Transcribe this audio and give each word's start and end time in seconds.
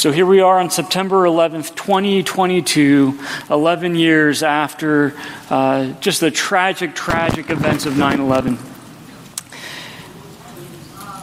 So 0.00 0.10
here 0.12 0.24
we 0.24 0.40
are 0.40 0.58
on 0.58 0.70
September 0.70 1.24
11th, 1.24 1.76
2022, 1.76 3.20
11 3.50 3.94
years 3.96 4.42
after 4.42 5.12
uh, 5.50 5.92
just 6.00 6.20
the 6.20 6.30
tragic, 6.30 6.94
tragic 6.94 7.50
events 7.50 7.84
of 7.84 7.98
9 7.98 8.18
11. 8.18 8.58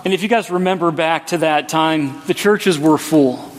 And 0.06 0.14
if 0.14 0.22
you 0.22 0.30
guys 0.30 0.52
remember 0.52 0.92
back 0.92 1.26
to 1.28 1.40
that 1.40 1.70
time, 1.70 2.22
the 2.28 2.36
churches 2.36 2.78
were 2.78 3.00
full. 3.00 3.52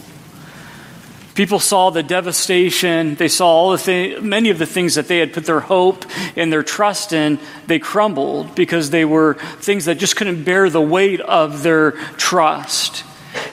People 1.35 1.59
saw 1.59 1.91
the 1.91 2.05
devastation. 2.05 3.17
They 3.17 3.27
saw 3.27 3.49
all 3.49 3.73
the 3.73 3.79
th- 3.79 4.23
many 4.23 4.51
of 4.51 4.59
the 4.59 4.67
things 4.67 4.95
that 4.95 5.09
they 5.09 5.19
had 5.19 5.33
put 5.33 5.47
their 5.47 5.59
hope 5.59 6.05
and 6.37 6.53
their 6.53 6.63
trust 6.63 7.13
in. 7.13 7.41
They 7.67 7.81
crumbled 7.81 8.55
because 8.55 8.91
they 8.91 9.05
were 9.05 9.35
things 9.35 9.87
that 9.87 9.99
just 9.99 10.15
couldn't 10.15 10.45
bear 10.45 10.71
the 10.71 10.81
weight 10.81 11.21
of 11.21 11.65
their 11.65 11.91
trust. 12.19 13.03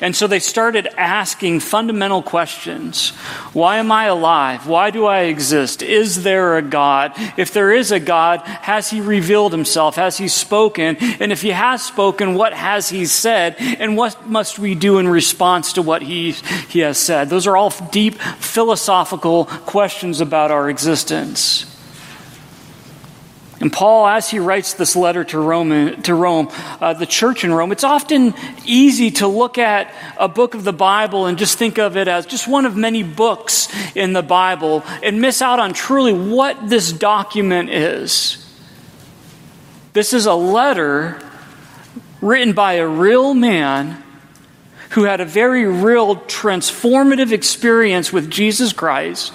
And 0.02 0.16
so 0.16 0.28
they 0.28 0.40
started 0.40 0.88
asking 0.98 1.60
fundamental 1.60 2.22
questions 2.22 3.10
Why 3.54 3.78
am 3.78 3.92
I 3.92 4.06
alive? 4.06 4.68
Why 4.68 4.92
do 4.92 5.06
I 5.06 5.22
exist? 5.22 5.82
Is 5.82 6.24
there 6.24 6.58
a 6.58 6.62
God? 6.62 7.14
If 7.38 7.54
there 7.54 7.72
is 7.72 7.92
a 7.92 8.00
God, 8.00 8.42
has 8.42 8.90
He 8.90 9.02
revealed 9.02 9.52
Himself? 9.52 9.96
Has 9.96 10.18
He 10.18 10.28
spoken? 10.28 10.98
And 11.20 11.32
if 11.32 11.42
He 11.42 11.52
has 11.52 11.84
spoken, 11.84 12.36
what 12.36 12.54
has 12.54 12.90
He 12.90 13.06
said? 13.06 13.56
And 13.60 13.98
what 13.98 14.28
must 14.28 14.60
we 14.60 14.76
do 14.76 15.00
in 15.00 15.08
response 15.08 15.74
to 15.74 15.82
what 15.82 16.02
He, 16.02 16.32
he 16.70 16.80
has 16.80 16.98
said? 16.98 17.30
Those 17.30 17.48
are 17.48 17.58
all 17.58 17.74
deep 17.92 18.16
philosophical 18.16 19.46
questions 19.46 20.22
about 20.22 20.52
our 20.52 20.70
existence. 20.70 21.75
And 23.62 23.72
Paul, 23.72 24.06
as 24.06 24.30
he 24.30 24.40
writes 24.40 24.74
this 24.74 24.96
letter 24.96 25.24
to 25.24 25.40
Rome, 25.40 26.02
to 26.02 26.14
Rome 26.14 26.50
uh, 26.82 26.94
the 26.94 27.06
church 27.06 27.46
in 27.46 27.54
Rome, 27.54 27.72
it's 27.72 27.86
often 27.86 28.34
easy 28.66 29.12
to 29.12 29.28
look 29.28 29.58
at 29.58 29.94
a 30.20 30.28
book 30.28 30.56
of 30.56 30.66
the 30.66 30.74
Bible 30.74 31.26
and 31.26 31.38
just 31.38 31.58
think 31.58 31.78
of 31.78 31.96
it 31.96 32.10
as 32.10 32.26
just 32.26 32.48
one 32.50 32.66
of 32.66 32.76
many 32.76 33.02
books 33.02 33.70
in 33.96 34.12
the 34.12 34.22
Bible 34.22 34.84
and 35.02 35.22
miss 35.22 35.42
out 35.42 35.60
on 35.60 35.74
truly 35.74 36.12
what 36.12 36.70
this 36.70 36.92
document 36.92 37.70
is. 37.70 38.42
This 39.94 40.12
is 40.12 40.26
a 40.26 40.34
letter 40.34 41.22
written 42.20 42.52
by 42.52 42.74
a 42.74 42.88
real 42.88 43.34
man 43.34 44.04
who 44.90 45.04
had 45.04 45.22
a 45.22 45.26
very 45.26 45.66
real 45.66 46.18
transformative 46.18 47.32
experience 47.32 48.12
with 48.12 48.30
Jesus 48.30 48.74
Christ 48.74 49.34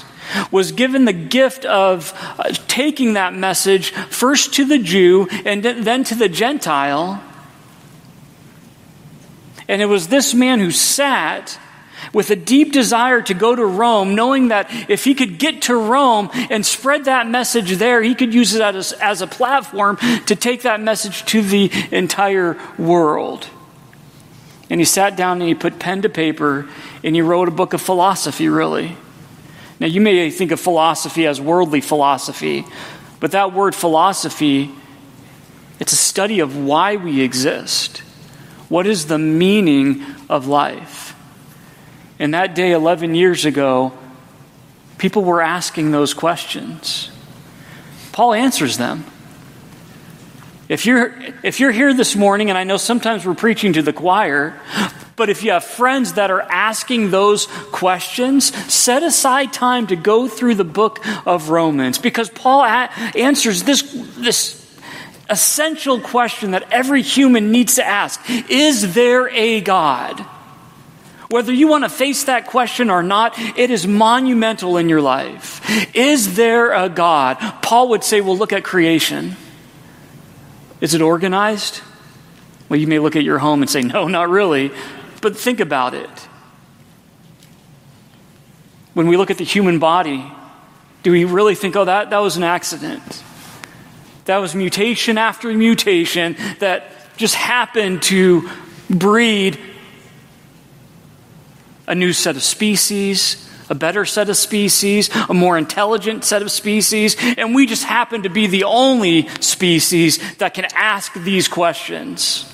was 0.50 0.72
given 0.72 1.04
the 1.04 1.12
gift 1.12 1.64
of 1.64 2.12
uh, 2.38 2.52
taking 2.68 3.14
that 3.14 3.34
message 3.34 3.90
first 3.90 4.54
to 4.54 4.64
the 4.64 4.78
Jew 4.78 5.28
and 5.44 5.62
then 5.62 6.04
to 6.04 6.14
the 6.14 6.28
Gentile. 6.28 7.22
And 9.68 9.80
it 9.80 9.86
was 9.86 10.08
this 10.08 10.34
man 10.34 10.58
who 10.58 10.70
sat 10.70 11.58
with 12.12 12.30
a 12.30 12.36
deep 12.36 12.72
desire 12.72 13.22
to 13.22 13.34
go 13.34 13.54
to 13.54 13.64
Rome, 13.64 14.14
knowing 14.14 14.48
that 14.48 14.68
if 14.88 15.04
he 15.04 15.14
could 15.14 15.38
get 15.38 15.62
to 15.62 15.76
Rome 15.76 16.30
and 16.32 16.64
spread 16.64 17.04
that 17.04 17.28
message 17.28 17.72
there, 17.76 18.02
he 18.02 18.14
could 18.14 18.34
use 18.34 18.54
it 18.54 18.62
as, 18.62 18.92
as 18.94 19.22
a 19.22 19.26
platform 19.26 19.96
to 20.26 20.34
take 20.34 20.62
that 20.62 20.80
message 20.80 21.24
to 21.26 21.42
the 21.42 21.70
entire 21.90 22.58
world. 22.78 23.46
And 24.70 24.80
he 24.80 24.84
sat 24.84 25.16
down 25.16 25.40
and 25.40 25.48
he 25.48 25.54
put 25.54 25.78
pen 25.78 26.02
to 26.02 26.08
paper 26.08 26.68
and 27.02 27.14
he 27.14 27.22
wrote 27.22 27.48
a 27.48 27.52
book 27.52 27.72
of 27.72 27.80
philosophy, 27.80 28.48
really. 28.48 28.96
Now, 29.80 29.86
you 29.86 30.02
may 30.02 30.30
think 30.30 30.52
of 30.52 30.60
philosophy 30.60 31.26
as 31.26 31.40
worldly 31.40 31.80
philosophy, 31.80 32.66
but 33.18 33.32
that 33.32 33.54
word 33.54 33.74
philosophy, 33.74 34.70
it's 35.80 35.92
a 35.92 35.96
study 35.96 36.40
of 36.40 36.54
why 36.56 36.96
we 36.96 37.22
exist. 37.22 37.98
What 38.68 38.86
is 38.86 39.06
the 39.06 39.18
meaning 39.18 40.04
of 40.28 40.46
life? 40.46 41.16
And 42.18 42.34
that 42.34 42.54
day, 42.54 42.72
11 42.72 43.14
years 43.14 43.46
ago, 43.46 43.92
people 44.98 45.24
were 45.24 45.40
asking 45.40 45.90
those 45.90 46.12
questions. 46.12 47.10
Paul 48.12 48.34
answers 48.34 48.76
them. 48.76 49.06
If 50.68 50.84
you're, 50.84 51.14
if 51.42 51.58
you're 51.58 51.72
here 51.72 51.94
this 51.94 52.14
morning, 52.14 52.50
and 52.50 52.58
I 52.58 52.64
know 52.64 52.76
sometimes 52.76 53.24
we're 53.24 53.34
preaching 53.34 53.72
to 53.72 53.82
the 53.82 53.94
choir, 53.94 54.60
but 55.16 55.28
if 55.28 55.42
you 55.42 55.50
have 55.52 55.64
friends 55.64 56.14
that 56.14 56.30
are 56.30 56.42
asking 56.42 57.10
those 57.10 57.46
questions, 57.72 58.54
set 58.72 59.02
aside 59.02 59.52
time 59.52 59.86
to 59.88 59.96
go 59.96 60.28
through 60.28 60.54
the 60.54 60.64
book 60.64 61.04
of 61.26 61.50
Romans 61.50 61.98
because 61.98 62.30
Paul 62.30 62.64
a- 62.64 62.90
answers 63.14 63.62
this, 63.64 63.82
this 64.16 64.60
essential 65.28 66.00
question 66.00 66.50
that 66.50 66.64
every 66.70 67.02
human 67.02 67.52
needs 67.52 67.76
to 67.76 67.86
ask 67.86 68.20
Is 68.50 68.94
there 68.94 69.28
a 69.28 69.60
God? 69.60 70.24
Whether 71.30 71.52
you 71.52 71.68
want 71.68 71.84
to 71.84 71.88
face 71.88 72.24
that 72.24 72.48
question 72.48 72.90
or 72.90 73.04
not, 73.04 73.38
it 73.38 73.70
is 73.70 73.86
monumental 73.86 74.76
in 74.76 74.88
your 74.88 75.00
life. 75.00 75.60
Is 75.94 76.34
there 76.34 76.72
a 76.72 76.88
God? 76.88 77.36
Paul 77.62 77.90
would 77.90 78.02
say, 78.02 78.20
well, 78.20 78.36
look 78.36 78.52
at 78.52 78.64
creation. 78.64 79.36
Is 80.80 80.92
it 80.92 81.00
organized? 81.00 81.82
Well, 82.68 82.80
you 82.80 82.88
may 82.88 82.98
look 82.98 83.14
at 83.14 83.22
your 83.22 83.38
home 83.38 83.62
and 83.62 83.70
say, 83.70 83.82
no, 83.82 84.08
not 84.08 84.28
really. 84.28 84.72
But 85.20 85.36
think 85.36 85.60
about 85.60 85.94
it. 85.94 86.10
When 88.94 89.06
we 89.06 89.16
look 89.16 89.30
at 89.30 89.38
the 89.38 89.44
human 89.44 89.78
body, 89.78 90.30
do 91.02 91.12
we 91.12 91.24
really 91.24 91.54
think, 91.54 91.76
oh, 91.76 91.84
that, 91.84 92.10
that 92.10 92.18
was 92.18 92.36
an 92.36 92.42
accident? 92.42 93.22
That 94.24 94.38
was 94.38 94.54
mutation 94.54 95.18
after 95.18 95.52
mutation 95.52 96.36
that 96.58 96.90
just 97.16 97.34
happened 97.34 98.02
to 98.02 98.48
breed 98.88 99.58
a 101.86 101.94
new 101.94 102.12
set 102.12 102.36
of 102.36 102.42
species, 102.42 103.48
a 103.68 103.74
better 103.74 104.04
set 104.04 104.28
of 104.28 104.36
species, 104.36 105.10
a 105.28 105.34
more 105.34 105.56
intelligent 105.56 106.24
set 106.24 106.42
of 106.42 106.50
species, 106.50 107.16
and 107.36 107.54
we 107.54 107.66
just 107.66 107.84
happen 107.84 108.22
to 108.24 108.28
be 108.28 108.46
the 108.46 108.64
only 108.64 109.28
species 109.40 110.18
that 110.36 110.54
can 110.54 110.66
ask 110.74 111.12
these 111.14 111.48
questions. 111.48 112.50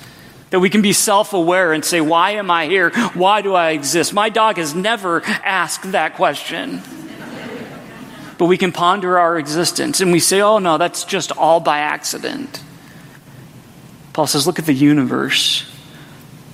That 0.49 0.61
we 0.61 0.69
can 0.69 0.81
be 0.81 0.93
self 0.93 1.33
aware 1.33 1.73
and 1.73 1.83
say, 1.83 1.99
Why 1.99 2.31
am 2.31 2.49
I 2.49 2.67
here? 2.67 2.91
Why 3.13 3.41
do 3.41 3.53
I 3.53 3.71
exist? 3.71 4.13
My 4.13 4.29
dog 4.29 4.57
has 4.57 4.73
never 4.73 5.21
asked 5.25 5.91
that 5.91 6.15
question. 6.15 6.81
But 8.37 8.45
we 8.45 8.57
can 8.57 8.71
ponder 8.71 9.17
our 9.17 9.37
existence 9.37 9.99
and 9.99 10.11
we 10.11 10.19
say, 10.19 10.41
Oh, 10.41 10.59
no, 10.59 10.77
that's 10.77 11.03
just 11.03 11.31
all 11.31 11.59
by 11.59 11.79
accident. 11.79 12.61
Paul 14.13 14.27
says, 14.27 14.47
Look 14.47 14.59
at 14.59 14.65
the 14.65 14.73
universe. 14.73 15.69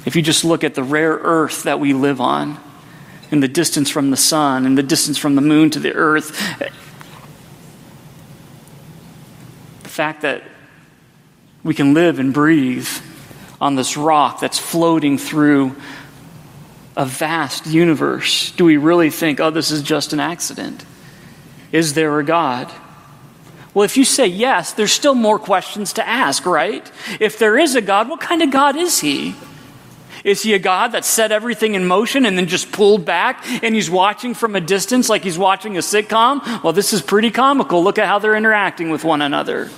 If 0.05 0.15
you 0.15 0.21
just 0.21 0.43
look 0.43 0.63
at 0.63 0.75
the 0.75 0.83
rare 0.83 1.13
earth 1.13 1.63
that 1.63 1.79
we 1.79 1.93
live 1.93 2.19
on, 2.19 2.59
and 3.31 3.41
the 3.41 3.47
distance 3.47 3.89
from 3.89 4.11
the 4.11 4.17
sun, 4.17 4.65
and 4.65 4.77
the 4.77 4.83
distance 4.83 5.17
from 5.17 5.35
the 5.35 5.41
moon 5.41 5.69
to 5.71 5.79
the 5.79 5.93
earth, 5.93 6.29
the 9.81 9.89
fact 9.89 10.21
that 10.21 10.43
we 11.63 11.73
can 11.73 11.93
live 11.93 12.19
and 12.19 12.33
breathe 12.33 12.87
on 13.63 13.75
this 13.75 13.95
rock 13.95 14.41
that's 14.41 14.59
floating 14.59 15.17
through 15.17 15.73
a 16.97 17.05
vast 17.05 17.65
universe, 17.65 18.51
do 18.51 18.65
we 18.65 18.75
really 18.75 19.09
think, 19.09 19.39
oh, 19.39 19.51
this 19.51 19.71
is 19.71 19.81
just 19.81 20.11
an 20.11 20.19
accident? 20.19 20.83
Is 21.71 21.93
there 21.93 22.19
a 22.19 22.25
God? 22.25 22.69
Well, 23.73 23.85
if 23.85 23.95
you 23.95 24.03
say 24.03 24.27
yes, 24.27 24.73
there's 24.73 24.91
still 24.91 25.15
more 25.15 25.39
questions 25.39 25.93
to 25.93 26.05
ask, 26.05 26.45
right? 26.45 26.91
If 27.21 27.39
there 27.39 27.57
is 27.57 27.75
a 27.75 27.81
God, 27.81 28.09
what 28.09 28.19
kind 28.19 28.41
of 28.41 28.51
God 28.51 28.75
is 28.75 28.99
he? 28.99 29.33
Is 30.25 30.43
he 30.43 30.53
a 30.53 30.59
God 30.59 30.89
that 30.91 31.05
set 31.05 31.31
everything 31.31 31.75
in 31.75 31.87
motion 31.87 32.25
and 32.25 32.37
then 32.37 32.47
just 32.47 32.69
pulled 32.69 33.05
back 33.05 33.45
and 33.63 33.73
he's 33.73 33.89
watching 33.89 34.33
from 34.33 34.57
a 34.57 34.61
distance 34.61 35.07
like 35.07 35.23
he's 35.23 35.37
watching 35.37 35.77
a 35.77 35.79
sitcom? 35.79 36.63
Well, 36.65 36.73
this 36.73 36.91
is 36.91 37.01
pretty 37.01 37.31
comical. 37.31 37.81
Look 37.81 37.97
at 37.97 38.07
how 38.07 38.19
they're 38.19 38.35
interacting 38.35 38.89
with 38.89 39.05
one 39.05 39.21
another. 39.21 39.69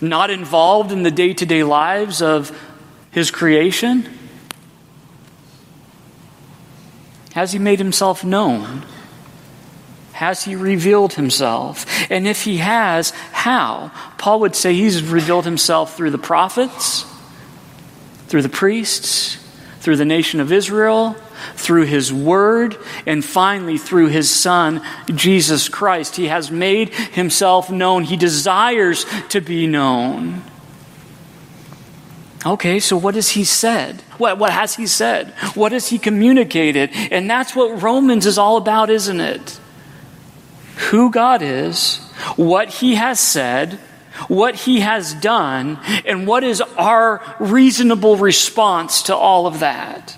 Not 0.00 0.30
involved 0.30 0.90
in 0.90 1.02
the 1.02 1.10
day 1.10 1.34
to 1.34 1.44
day 1.44 1.64
lives 1.64 2.22
of 2.22 2.50
his 3.10 3.30
creation? 3.30 4.08
Has 7.32 7.52
he 7.52 7.58
made 7.58 7.78
himself 7.78 8.24
known? 8.24 8.84
Has 10.12 10.42
he 10.42 10.56
revealed 10.56 11.12
himself? 11.12 11.86
And 12.10 12.26
if 12.26 12.42
he 12.42 12.56
has, 12.56 13.10
how? 13.30 13.92
Paul 14.18 14.40
would 14.40 14.56
say 14.56 14.74
he's 14.74 15.02
revealed 15.02 15.44
himself 15.44 15.96
through 15.96 16.10
the 16.10 16.18
prophets, 16.18 17.04
through 18.26 18.42
the 18.42 18.48
priests, 18.48 19.36
through 19.78 19.96
the 19.96 20.04
nation 20.04 20.40
of 20.40 20.50
Israel, 20.50 21.14
through 21.54 21.84
his 21.84 22.12
word, 22.12 22.76
and 23.06 23.24
finally 23.24 23.78
through 23.78 24.08
his 24.08 24.28
son, 24.28 24.82
Jesus 25.14 25.68
Christ. 25.68 26.16
He 26.16 26.26
has 26.26 26.50
made 26.50 26.92
himself 26.92 27.70
known. 27.70 28.02
He 28.02 28.16
desires 28.16 29.06
to 29.28 29.40
be 29.40 29.68
known. 29.68 30.42
Okay, 32.46 32.78
so 32.78 32.96
what 32.96 33.14
has 33.16 33.30
he 33.30 33.44
said? 33.44 34.00
What, 34.16 34.38
what 34.38 34.50
has 34.50 34.76
he 34.76 34.86
said? 34.86 35.30
What 35.54 35.72
has 35.72 35.88
he 35.88 35.98
communicated? 35.98 36.90
And 37.10 37.28
that's 37.28 37.54
what 37.54 37.82
Romans 37.82 38.26
is 38.26 38.38
all 38.38 38.56
about, 38.56 38.90
isn't 38.90 39.20
it? 39.20 39.58
Who 40.90 41.10
God 41.10 41.42
is, 41.42 41.98
what 42.36 42.68
he 42.68 42.94
has 42.94 43.18
said, 43.18 43.80
what 44.28 44.54
he 44.54 44.80
has 44.80 45.14
done, 45.14 45.80
and 46.04 46.26
what 46.26 46.44
is 46.44 46.60
our 46.60 47.22
reasonable 47.40 48.16
response 48.16 49.02
to 49.02 49.16
all 49.16 49.46
of 49.46 49.60
that. 49.60 50.16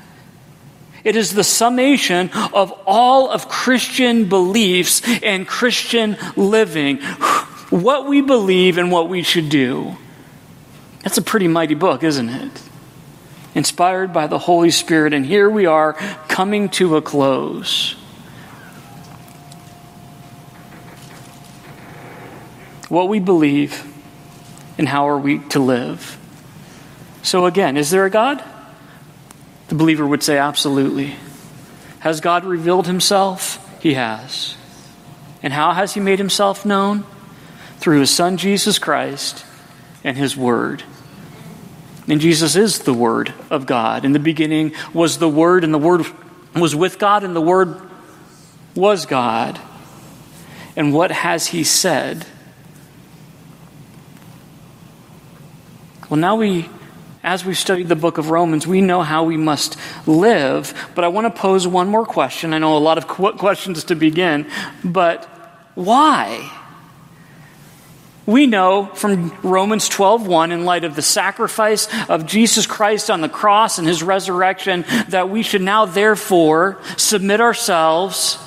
It 1.04 1.16
is 1.16 1.32
the 1.32 1.44
summation 1.44 2.30
of 2.52 2.72
all 2.86 3.30
of 3.30 3.48
Christian 3.48 4.28
beliefs 4.28 5.00
and 5.22 5.46
Christian 5.46 6.16
living. 6.36 7.00
What 7.70 8.08
we 8.08 8.20
believe 8.20 8.78
and 8.78 8.90
what 8.90 9.08
we 9.08 9.22
should 9.22 9.48
do. 9.48 9.96
That's 11.02 11.18
a 11.18 11.22
pretty 11.22 11.48
mighty 11.48 11.74
book, 11.74 12.02
isn't 12.02 12.28
it? 12.28 12.62
Inspired 13.54 14.12
by 14.12 14.26
the 14.26 14.38
Holy 14.38 14.70
Spirit. 14.70 15.12
And 15.12 15.24
here 15.24 15.48
we 15.48 15.66
are 15.66 15.94
coming 16.28 16.68
to 16.70 16.96
a 16.96 17.02
close. 17.02 17.92
What 22.88 23.08
we 23.08 23.18
believe 23.20 23.86
and 24.78 24.88
how 24.88 25.08
are 25.08 25.18
we 25.18 25.38
to 25.50 25.58
live. 25.58 26.18
So, 27.22 27.46
again, 27.46 27.76
is 27.76 27.90
there 27.90 28.04
a 28.04 28.10
God? 28.10 28.42
The 29.68 29.74
believer 29.74 30.06
would 30.06 30.22
say, 30.22 30.38
absolutely. 30.38 31.14
Has 32.00 32.20
God 32.20 32.44
revealed 32.44 32.86
himself? 32.86 33.58
He 33.82 33.94
has. 33.94 34.56
And 35.42 35.52
how 35.52 35.72
has 35.72 35.94
he 35.94 36.00
made 36.00 36.18
himself 36.18 36.64
known? 36.64 37.04
Through 37.78 38.00
his 38.00 38.10
son, 38.10 38.36
Jesus 38.36 38.78
Christ, 38.78 39.44
and 40.02 40.16
his 40.16 40.36
word. 40.36 40.82
And 42.10 42.20
Jesus 42.20 42.56
is 42.56 42.80
the 42.80 42.92
word 42.92 43.32
of 43.50 43.66
God. 43.66 44.04
In 44.04 44.12
the 44.12 44.18
beginning 44.18 44.74
was 44.92 45.18
the 45.18 45.28
word, 45.28 45.62
and 45.62 45.72
the 45.72 45.78
word 45.78 46.04
was 46.54 46.74
with 46.74 46.98
God, 46.98 47.22
and 47.22 47.36
the 47.36 47.40
word 47.40 47.80
was 48.74 49.06
God. 49.06 49.60
And 50.76 50.92
what 50.92 51.12
has 51.12 51.46
he 51.48 51.62
said? 51.62 52.26
Well, 56.08 56.18
now 56.18 56.34
we 56.36 56.68
as 57.22 57.44
we've 57.44 57.58
studied 57.58 57.88
the 57.88 57.96
book 57.96 58.16
of 58.16 58.30
Romans, 58.30 58.66
we 58.66 58.80
know 58.80 59.02
how 59.02 59.24
we 59.24 59.36
must 59.36 59.76
live. 60.06 60.90
But 60.94 61.04
I 61.04 61.08
want 61.08 61.26
to 61.26 61.40
pose 61.40 61.66
one 61.66 61.88
more 61.88 62.06
question. 62.06 62.54
I 62.54 62.58
know 62.58 62.76
a 62.76 62.78
lot 62.78 62.96
of 62.96 63.06
questions 63.38 63.84
to 63.84 63.94
begin, 63.94 64.50
but 64.82 65.24
why? 65.74 66.50
We 68.30 68.46
know 68.46 68.88
from 68.94 69.32
Romans 69.42 69.88
12:1 69.88 70.52
in 70.52 70.64
light 70.64 70.84
of 70.84 70.94
the 70.94 71.02
sacrifice 71.02 71.88
of 72.08 72.26
Jesus 72.26 72.64
Christ 72.64 73.10
on 73.10 73.22
the 73.22 73.28
cross 73.28 73.78
and 73.78 73.88
his 73.88 74.04
resurrection 74.04 74.84
that 75.08 75.28
we 75.28 75.42
should 75.42 75.62
now 75.62 75.84
therefore 75.84 76.78
submit 76.96 77.40
ourselves 77.40 78.38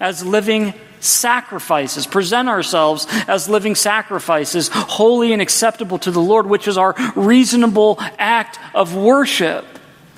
as 0.00 0.26
living 0.26 0.74
sacrifices, 0.98 2.08
present 2.08 2.48
ourselves 2.48 3.06
as 3.28 3.48
living 3.48 3.76
sacrifices, 3.76 4.68
holy 4.72 5.32
and 5.32 5.40
acceptable 5.40 5.98
to 5.98 6.10
the 6.10 6.20
Lord, 6.20 6.46
which 6.46 6.66
is 6.66 6.76
our 6.76 6.96
reasonable 7.14 8.00
act 8.18 8.58
of 8.74 8.96
worship. 8.96 9.64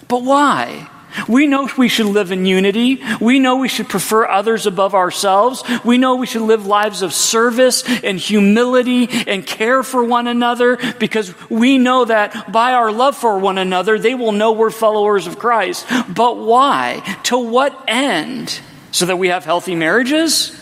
But 0.08 0.22
why? 0.22 0.88
We 1.28 1.46
know 1.46 1.69
we 1.76 1.88
should 1.88 2.06
live 2.06 2.32
in 2.32 2.46
unity. 2.46 3.02
We 3.20 3.38
know 3.38 3.56
we 3.56 3.69
should 3.69 3.88
prefer 3.88 4.26
others 4.26 4.66
above 4.66 4.94
ourselves. 4.94 5.62
We 5.84 5.99
know 5.99 6.16
we 6.16 6.26
should 6.26 6.43
live 6.43 6.66
lives 6.66 7.02
of 7.02 7.12
service 7.12 7.84
and 8.02 8.19
humility 8.19 9.08
and 9.26 9.46
care 9.46 9.82
for 9.82 10.02
one 10.05 10.26
another 10.26 10.78
because 10.99 11.34
we 11.49 11.78
know 11.78 12.05
that 12.05 12.52
by 12.52 12.72
our 12.72 12.93
love 12.93 13.16
for 13.16 13.38
one 13.38 13.58
another, 13.58 13.99
they 13.99 14.14
will 14.14 14.32
know 14.32 14.52
we're 14.52 14.70
followers 14.70 15.26
of 15.26 15.38
Christ. 15.38 15.87
But 16.08 16.37
why? 16.37 17.19
To 17.25 17.38
what 17.38 17.84
end? 17.88 18.60
So 18.93 19.06
that 19.06 19.17
we 19.17 19.28
have 19.28 19.44
healthy 19.44 19.75
marriages? 19.75 20.60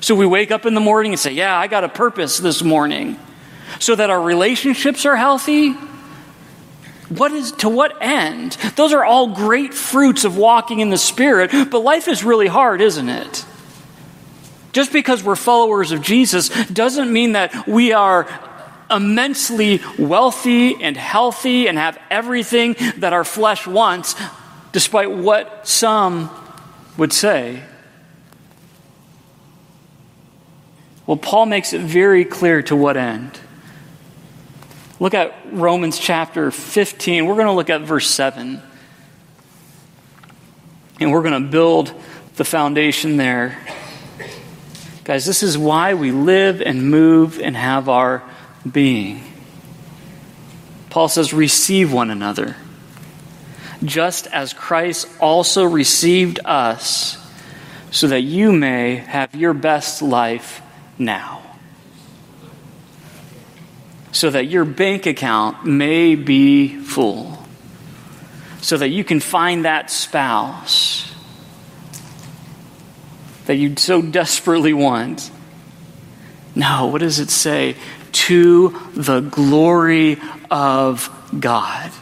So 0.00 0.14
we 0.14 0.26
wake 0.26 0.50
up 0.50 0.66
in 0.66 0.74
the 0.74 0.80
morning 0.80 1.12
and 1.12 1.18
say, 1.18 1.32
Yeah, 1.32 1.56
I 1.56 1.66
got 1.66 1.84
a 1.84 1.88
purpose 1.88 2.38
this 2.38 2.62
morning. 2.62 3.18
So 3.80 3.94
that 3.94 4.10
our 4.10 4.20
relationships 4.20 5.04
are 5.04 5.16
healthy. 5.16 5.74
What 7.08 7.32
is 7.32 7.52
to 7.52 7.68
what 7.68 7.96
end? 8.02 8.52
Those 8.76 8.92
are 8.92 9.04
all 9.04 9.28
great 9.28 9.72
fruits 9.72 10.24
of 10.24 10.36
walking 10.36 10.80
in 10.80 10.90
the 10.90 10.98
Spirit, 10.98 11.50
but 11.70 11.80
life 11.80 12.06
is 12.06 12.22
really 12.22 12.48
hard, 12.48 12.80
isn't 12.80 13.08
it? 13.08 13.44
Just 14.72 14.92
because 14.92 15.22
we're 15.22 15.36
followers 15.36 15.92
of 15.92 16.02
Jesus 16.02 16.48
doesn't 16.66 17.10
mean 17.10 17.32
that 17.32 17.66
we 17.66 17.92
are 17.92 18.28
immensely 18.90 19.80
wealthy 19.98 20.82
and 20.82 20.96
healthy 20.96 21.68
and 21.68 21.78
have 21.78 21.98
everything 22.10 22.76
that 22.98 23.12
our 23.12 23.24
flesh 23.24 23.66
wants, 23.66 24.14
despite 24.72 25.10
what 25.10 25.66
some 25.66 26.30
would 26.96 27.12
say. 27.12 27.62
Well, 31.06 31.16
Paul 31.16 31.46
makes 31.46 31.72
it 31.72 31.80
very 31.80 32.26
clear 32.26 32.60
to 32.64 32.76
what 32.76 32.98
end. 32.98 33.40
Look 35.00 35.14
at 35.14 35.34
Romans 35.52 35.98
chapter 35.98 36.50
15. 36.50 37.26
We're 37.26 37.34
going 37.34 37.46
to 37.46 37.52
look 37.52 37.70
at 37.70 37.82
verse 37.82 38.08
7. 38.08 38.60
And 40.98 41.12
we're 41.12 41.22
going 41.22 41.40
to 41.40 41.48
build 41.48 41.94
the 42.34 42.44
foundation 42.44 43.16
there. 43.16 43.58
Guys, 45.04 45.24
this 45.24 45.42
is 45.42 45.56
why 45.56 45.94
we 45.94 46.10
live 46.10 46.60
and 46.60 46.90
move 46.90 47.40
and 47.40 47.56
have 47.56 47.88
our 47.88 48.22
being. 48.70 49.22
Paul 50.90 51.08
says, 51.08 51.32
receive 51.32 51.92
one 51.92 52.10
another, 52.10 52.56
just 53.84 54.26
as 54.26 54.52
Christ 54.52 55.06
also 55.20 55.64
received 55.64 56.40
us, 56.44 57.16
so 57.90 58.08
that 58.08 58.22
you 58.22 58.52
may 58.52 58.96
have 58.96 59.34
your 59.34 59.54
best 59.54 60.02
life 60.02 60.60
now. 60.98 61.47
So 64.18 64.30
that 64.30 64.46
your 64.48 64.64
bank 64.64 65.06
account 65.06 65.64
may 65.64 66.16
be 66.16 66.76
full. 66.76 67.38
So 68.60 68.76
that 68.76 68.88
you 68.88 69.04
can 69.04 69.20
find 69.20 69.64
that 69.64 69.92
spouse 69.92 71.14
that 73.46 73.54
you 73.54 73.76
so 73.76 74.02
desperately 74.02 74.72
want. 74.72 75.30
No, 76.56 76.86
what 76.86 76.98
does 76.98 77.20
it 77.20 77.30
say? 77.30 77.76
To 78.10 78.76
the 78.92 79.20
glory 79.20 80.18
of 80.50 81.08
God 81.38 81.92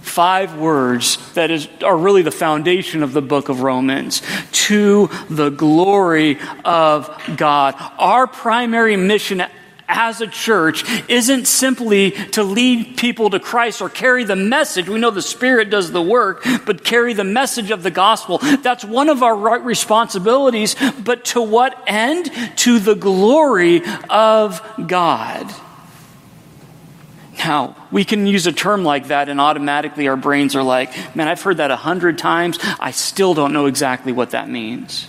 five 0.00 0.56
words 0.56 1.18
that 1.34 1.50
is, 1.50 1.68
are 1.84 1.98
really 1.98 2.22
the 2.22 2.30
foundation 2.30 3.02
of 3.02 3.12
the 3.12 3.20
book 3.20 3.50
of 3.50 3.60
Romans 3.60 4.22
to 4.50 5.10
the 5.28 5.50
glory 5.50 6.38
of 6.64 7.10
God. 7.36 7.74
Our 7.98 8.26
primary 8.26 8.96
mission 8.96 9.44
as 9.88 10.20
a 10.20 10.26
church 10.26 10.84
isn't 11.08 11.46
simply 11.46 12.10
to 12.10 12.42
lead 12.42 12.96
people 12.96 13.30
to 13.30 13.40
Christ 13.40 13.80
or 13.80 13.88
carry 13.88 14.24
the 14.24 14.36
message. 14.36 14.88
We 14.88 14.98
know 14.98 15.10
the 15.10 15.22
Spirit 15.22 15.70
does 15.70 15.92
the 15.92 16.02
work, 16.02 16.44
but 16.64 16.84
carry 16.84 17.14
the 17.14 17.24
message 17.24 17.70
of 17.70 17.82
the 17.82 17.90
gospel. 17.90 18.38
That's 18.38 18.84
one 18.84 19.08
of 19.08 19.22
our 19.22 19.36
right 19.36 19.64
responsibilities, 19.64 20.76
but 21.02 21.24
to 21.26 21.42
what 21.42 21.82
end? 21.86 22.30
To 22.58 22.78
the 22.78 22.94
glory 22.94 23.82
of 24.10 24.62
God. 24.86 25.52
Now, 27.38 27.76
we 27.92 28.04
can 28.04 28.26
use 28.26 28.46
a 28.46 28.52
term 28.52 28.82
like 28.82 29.08
that, 29.08 29.28
and 29.28 29.40
automatically 29.40 30.08
our 30.08 30.16
brains 30.16 30.56
are 30.56 30.62
like, 30.62 31.14
man, 31.14 31.28
I've 31.28 31.42
heard 31.42 31.58
that 31.58 31.70
a 31.70 31.76
hundred 31.76 32.18
times. 32.18 32.58
I 32.80 32.90
still 32.90 33.34
don't 33.34 33.52
know 33.52 33.66
exactly 33.66 34.12
what 34.12 34.30
that 34.30 34.48
means. 34.48 35.04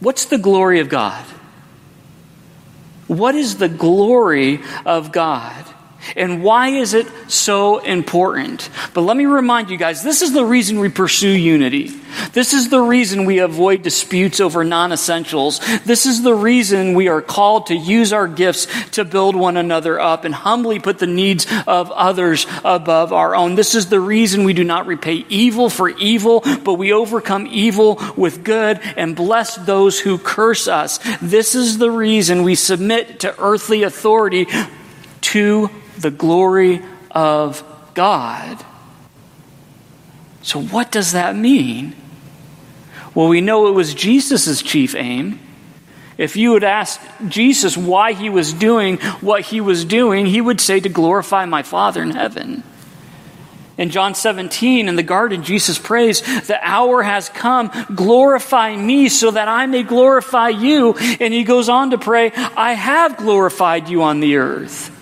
What's 0.00 0.26
the 0.26 0.38
glory 0.38 0.80
of 0.80 0.88
God? 0.88 1.24
What 3.06 3.34
is 3.34 3.56
the 3.56 3.68
glory 3.68 4.60
of 4.86 5.12
God? 5.12 5.73
And 6.16 6.42
why 6.42 6.68
is 6.68 6.94
it 6.94 7.06
so 7.28 7.78
important? 7.78 8.68
But 8.92 9.02
let 9.02 9.16
me 9.16 9.26
remind 9.26 9.70
you 9.70 9.76
guys 9.76 10.02
this 10.02 10.22
is 10.22 10.32
the 10.32 10.44
reason 10.44 10.78
we 10.78 10.88
pursue 10.88 11.28
unity. 11.28 11.90
This 12.32 12.52
is 12.52 12.68
the 12.68 12.80
reason 12.80 13.24
we 13.24 13.38
avoid 13.38 13.82
disputes 13.82 14.40
over 14.40 14.64
non 14.64 14.92
essentials. 14.92 15.60
This 15.84 16.06
is 16.06 16.22
the 16.22 16.34
reason 16.34 16.94
we 16.94 17.08
are 17.08 17.20
called 17.20 17.66
to 17.66 17.74
use 17.74 18.12
our 18.12 18.28
gifts 18.28 18.66
to 18.90 19.04
build 19.04 19.36
one 19.36 19.56
another 19.56 20.00
up 20.00 20.24
and 20.24 20.34
humbly 20.34 20.78
put 20.78 20.98
the 20.98 21.06
needs 21.06 21.46
of 21.66 21.90
others 21.90 22.46
above 22.64 23.12
our 23.12 23.34
own. 23.34 23.54
This 23.54 23.74
is 23.74 23.88
the 23.88 24.00
reason 24.00 24.44
we 24.44 24.52
do 24.52 24.64
not 24.64 24.86
repay 24.86 25.24
evil 25.28 25.70
for 25.70 25.88
evil, 25.88 26.42
but 26.62 26.74
we 26.74 26.92
overcome 26.92 27.48
evil 27.50 28.00
with 28.16 28.44
good 28.44 28.80
and 28.96 29.16
bless 29.16 29.56
those 29.56 29.98
who 29.98 30.18
curse 30.18 30.68
us. 30.68 30.98
This 31.20 31.54
is 31.54 31.78
the 31.78 31.90
reason 31.90 32.42
we 32.42 32.54
submit 32.54 33.20
to 33.20 33.34
earthly 33.38 33.82
authority 33.82 34.46
to 35.22 35.70
the 35.98 36.10
glory 36.10 36.82
of 37.10 37.62
God. 37.94 38.64
So, 40.42 40.60
what 40.60 40.92
does 40.92 41.12
that 41.12 41.36
mean? 41.36 41.96
Well, 43.14 43.28
we 43.28 43.40
know 43.40 43.68
it 43.68 43.72
was 43.72 43.94
Jesus' 43.94 44.60
chief 44.62 44.94
aim. 44.94 45.40
If 46.18 46.36
you 46.36 46.52
would 46.52 46.64
ask 46.64 47.00
Jesus 47.28 47.76
why 47.76 48.12
he 48.12 48.30
was 48.30 48.52
doing 48.52 48.98
what 49.20 49.42
he 49.42 49.60
was 49.60 49.84
doing, 49.84 50.26
he 50.26 50.40
would 50.40 50.60
say, 50.60 50.80
To 50.80 50.88
glorify 50.88 51.44
my 51.44 51.62
Father 51.62 52.02
in 52.02 52.10
heaven. 52.10 52.62
In 53.76 53.90
John 53.90 54.14
17, 54.14 54.88
in 54.88 54.94
the 54.94 55.02
garden, 55.02 55.42
Jesus 55.42 55.78
prays, 55.78 56.20
The 56.46 56.58
hour 56.62 57.02
has 57.02 57.28
come, 57.28 57.72
glorify 57.92 58.76
me 58.76 59.08
so 59.08 59.32
that 59.32 59.48
I 59.48 59.66
may 59.66 59.82
glorify 59.82 60.50
you. 60.50 60.94
And 60.94 61.34
he 61.34 61.42
goes 61.42 61.68
on 61.68 61.90
to 61.90 61.98
pray, 61.98 62.30
I 62.32 62.74
have 62.74 63.16
glorified 63.16 63.88
you 63.88 64.02
on 64.02 64.20
the 64.20 64.36
earth. 64.36 64.93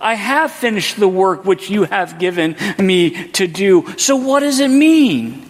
I 0.00 0.14
have 0.14 0.50
finished 0.50 0.98
the 0.98 1.08
work 1.08 1.44
which 1.44 1.70
you 1.70 1.84
have 1.84 2.18
given 2.18 2.56
me 2.78 3.28
to 3.32 3.46
do. 3.46 3.86
So, 3.96 4.16
what 4.16 4.40
does 4.40 4.60
it 4.60 4.68
mean? 4.68 5.48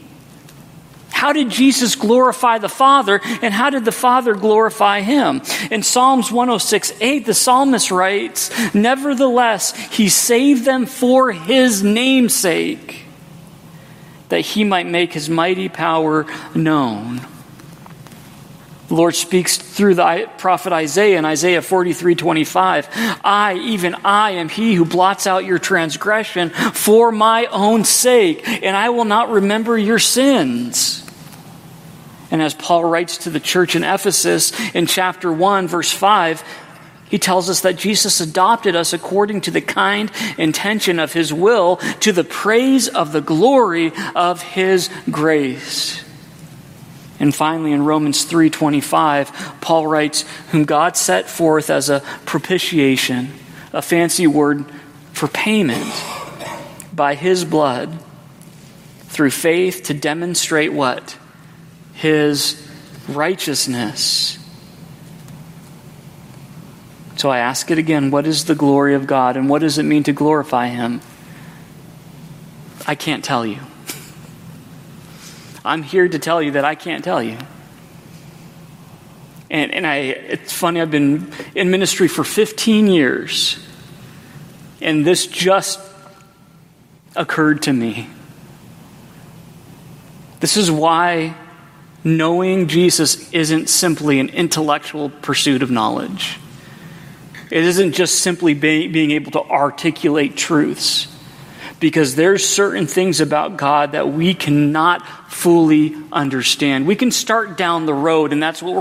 How 1.19 1.33
did 1.33 1.51
Jesus 1.51 1.97
glorify 1.97 2.59
the 2.59 2.69
Father, 2.69 3.21
and 3.43 3.53
how 3.53 3.71
did 3.71 3.85
the 3.85 3.91
Father 3.91 4.35
glorify 4.35 5.01
him? 5.01 5.43
In 5.69 5.83
Psalms 5.83 6.31
106 6.31 6.93
8, 7.01 7.27
the 7.27 7.35
psalmist 7.35 7.91
writes, 7.91 8.73
Nevertheless, 8.73 9.77
he 9.77 10.09
saved 10.09 10.65
them 10.65 10.87
for 10.87 11.33
his 11.33 11.83
name's 11.83 12.37
sake, 12.37 13.03
that 14.29 14.43
he 14.43 14.63
might 14.63 14.87
make 14.87 15.13
his 15.13 15.29
mighty 15.29 15.69
power 15.69 16.25
known. 16.55 17.21
The 18.89 18.95
Lord 18.95 19.15
speaks 19.15 19.59
through 19.59 19.97
the 19.97 20.31
prophet 20.39 20.73
Isaiah 20.73 21.19
in 21.19 21.27
Isaiah 21.27 21.61
43 21.61 22.15
25. 22.15 22.89
I, 23.23 23.55
even 23.63 23.95
I, 23.97 24.33
am 24.33 24.49
he 24.49 24.75
who 24.75 24.87
blots 24.87 25.27
out 25.27 25.45
your 25.45 25.59
transgression 25.59 26.49
for 26.51 27.13
my 27.13 27.47
own 27.47 27.85
sake, 27.85 28.49
and 28.49 28.75
I 28.75 28.89
will 28.89 29.05
not 29.05 29.29
remember 29.29 29.77
your 29.77 29.99
sins. 29.99 31.05
And 32.31 32.41
as 32.41 32.55
Paul 32.55 32.85
writes 32.85 33.19
to 33.19 33.31
the 33.31 33.41
church 33.41 33.77
in 33.77 33.85
Ephesus 33.85 34.53
in 34.75 34.87
chapter 34.87 35.31
1, 35.31 35.69
verse 35.69 35.93
5, 35.93 36.43
he 37.11 37.19
tells 37.19 37.51
us 37.51 37.61
that 37.63 37.77
Jesus 37.77 38.21
adopted 38.21 38.75
us 38.75 38.95
according 38.95 39.43
to 39.43 39.51
the 39.51 39.61
kind 39.61 40.11
intention 40.39 40.99
of 40.99 41.13
his 41.13 41.33
will 41.33 41.77
to 42.01 42.13
the 42.13 42.25
praise 42.25 42.89
of 42.89 43.13
the 43.13 43.23
glory 43.23 43.93
of 44.15 44.41
his 44.41 44.89
grace. 45.11 46.05
And 47.21 47.35
finally 47.35 47.73
in 47.73 47.85
Romans 47.85 48.25
3:25, 48.25 49.33
Paul 49.61 49.87
writes, 49.87 50.25
"Whom 50.53 50.65
God 50.65 50.97
set 50.97 51.29
forth 51.29 51.71
as 51.71 51.91
a 51.91 52.03
propitiation, 52.27 53.33
a 53.73 53.83
fancy 53.83 54.27
word 54.27 54.65
for 55.13 55.29
payment 55.29 55.93
by 56.93 57.15
his 57.15 57.45
blood 57.45 57.99
through 59.09 59.31
faith 59.31 59.83
to 59.85 59.95
demonstrate 59.95 60.73
what? 60.73 61.17
his 61.99 62.65
righteousness. 63.09 64.39
So 67.17 67.29
I 67.29 67.39
ask 67.39 67.73
it 67.73 67.79
again 67.79 68.13
what 68.13 68.25
is 68.25 68.45
the 68.45 68.55
glory 68.55 68.95
of 68.95 69.09
God 69.09 69.37
and 69.37 69.49
what 69.49 69.63
does 69.63 69.79
it 69.79 69.83
mean 69.83 70.05
to 70.05 70.13
glorify 70.13 70.69
him? 70.69 71.01
I 72.87 72.95
can't 72.95 73.25
tell 73.25 73.45
you. 73.45 73.59
I'm 75.69 75.83
here 75.83 76.09
to 76.09 76.19
tell 76.19 76.41
you 76.41 76.53
that 76.53 76.65
I 76.65 76.75
can't 76.75 77.05
tell 77.05 77.23
you. 77.23 77.37
And, 79.51 79.73
and 79.73 79.87
I, 79.87 79.97
it's 79.97 80.51
funny, 80.51 80.81
I've 80.81 80.91
been 80.91 81.31
in 81.55 81.71
ministry 81.71 82.09
for 82.09 82.25
15 82.25 82.87
years, 82.87 83.63
and 84.81 85.07
this 85.07 85.27
just 85.27 85.79
occurred 87.15 87.63
to 87.63 87.73
me. 87.73 88.09
This 90.41 90.57
is 90.57 90.71
why 90.71 91.37
knowing 92.03 92.69
Jesus 92.69 93.31
isn't 93.33 93.69
simply 93.69 94.21
an 94.21 94.31
intellectual 94.31 95.11
pursuit 95.11 95.63
of 95.63 95.71
knowledge. 95.71 96.39
It 97.51 97.65
isn't 97.65 97.93
just 97.93 98.21
simply 98.21 98.55
be, 98.55 98.89
being 98.89 99.11
able 99.11 99.33
to 99.33 99.43
articulate 99.43 100.35
truths. 100.35 101.09
Because 101.81 102.17
there's 102.17 102.47
certain 102.47 102.87
things 102.87 103.21
about 103.21 103.57
God 103.57 103.93
that 103.93 104.09
we 104.09 104.35
cannot 104.35 105.07
fully 105.31 105.95
understand. 106.11 106.87
We 106.87 106.97
can 106.97 107.11
start 107.11 107.57
down 107.57 107.87
the 107.87 107.95
road, 107.95 108.33
and 108.33 108.43
that's 108.43 108.63
what 108.63 108.75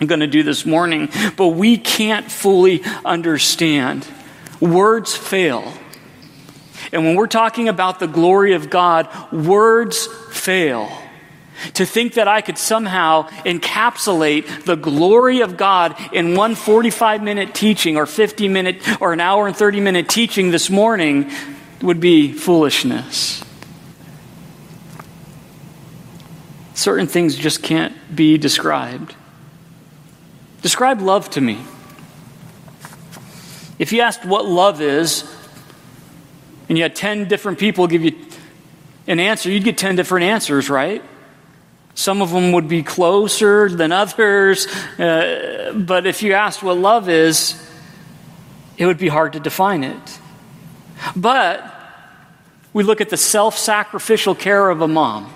we're 0.00 0.06
going 0.06 0.20
to 0.20 0.26
do 0.26 0.42
this 0.42 0.66
morning, 0.66 1.08
but 1.36 1.48
we 1.48 1.78
can't 1.78 2.30
fully 2.30 2.82
understand. 3.04 4.06
Words 4.60 5.14
fail. 5.14 5.72
And 6.92 7.04
when 7.04 7.16
we're 7.16 7.26
talking 7.26 7.68
about 7.68 7.98
the 7.98 8.06
glory 8.06 8.54
of 8.54 8.70
God, 8.70 9.08
words 9.32 10.08
fail. 10.30 10.90
To 11.74 11.86
think 11.86 12.14
that 12.14 12.28
I 12.28 12.40
could 12.40 12.58
somehow 12.58 13.28
encapsulate 13.44 14.64
the 14.64 14.76
glory 14.76 15.40
of 15.40 15.56
God 15.56 15.96
in 16.12 16.36
one 16.36 16.54
45 16.54 17.22
minute 17.22 17.54
teaching 17.54 17.96
or 17.96 18.06
50 18.06 18.48
minute 18.48 19.00
or 19.00 19.12
an 19.12 19.20
hour 19.20 19.46
and 19.46 19.56
30 19.56 19.80
minute 19.80 20.08
teaching 20.08 20.50
this 20.50 20.68
morning 20.68 21.30
would 21.84 22.00
be 22.00 22.32
foolishness. 22.32 23.44
Certain 26.74 27.06
things 27.06 27.36
just 27.36 27.62
can't 27.62 27.94
be 28.14 28.38
described. 28.38 29.14
Describe 30.62 31.00
love 31.00 31.30
to 31.30 31.40
me. 31.40 31.58
If 33.78 33.92
you 33.92 34.00
asked 34.00 34.24
what 34.24 34.46
love 34.46 34.80
is, 34.80 35.30
and 36.68 36.78
you 36.78 36.84
had 36.84 36.96
10 36.96 37.28
different 37.28 37.58
people 37.58 37.86
give 37.86 38.02
you 38.02 38.16
an 39.06 39.20
answer, 39.20 39.50
you'd 39.50 39.64
get 39.64 39.76
10 39.76 39.96
different 39.96 40.24
answers, 40.24 40.70
right? 40.70 41.02
Some 41.94 42.22
of 42.22 42.30
them 42.30 42.52
would 42.52 42.66
be 42.66 42.82
closer 42.82 43.68
than 43.68 43.92
others. 43.92 44.66
Uh, 44.98 45.72
but 45.76 46.06
if 46.06 46.22
you 46.22 46.32
asked 46.32 46.62
what 46.62 46.78
love 46.78 47.08
is, 47.08 47.62
it 48.76 48.86
would 48.86 48.98
be 48.98 49.08
hard 49.08 49.34
to 49.34 49.40
define 49.40 49.84
it. 49.84 50.18
But 51.14 51.73
we 52.74 52.82
look 52.82 53.00
at 53.00 53.08
the 53.08 53.16
self 53.16 53.56
sacrificial 53.56 54.34
care 54.34 54.68
of 54.68 54.82
a 54.82 54.88
mom 54.88 55.32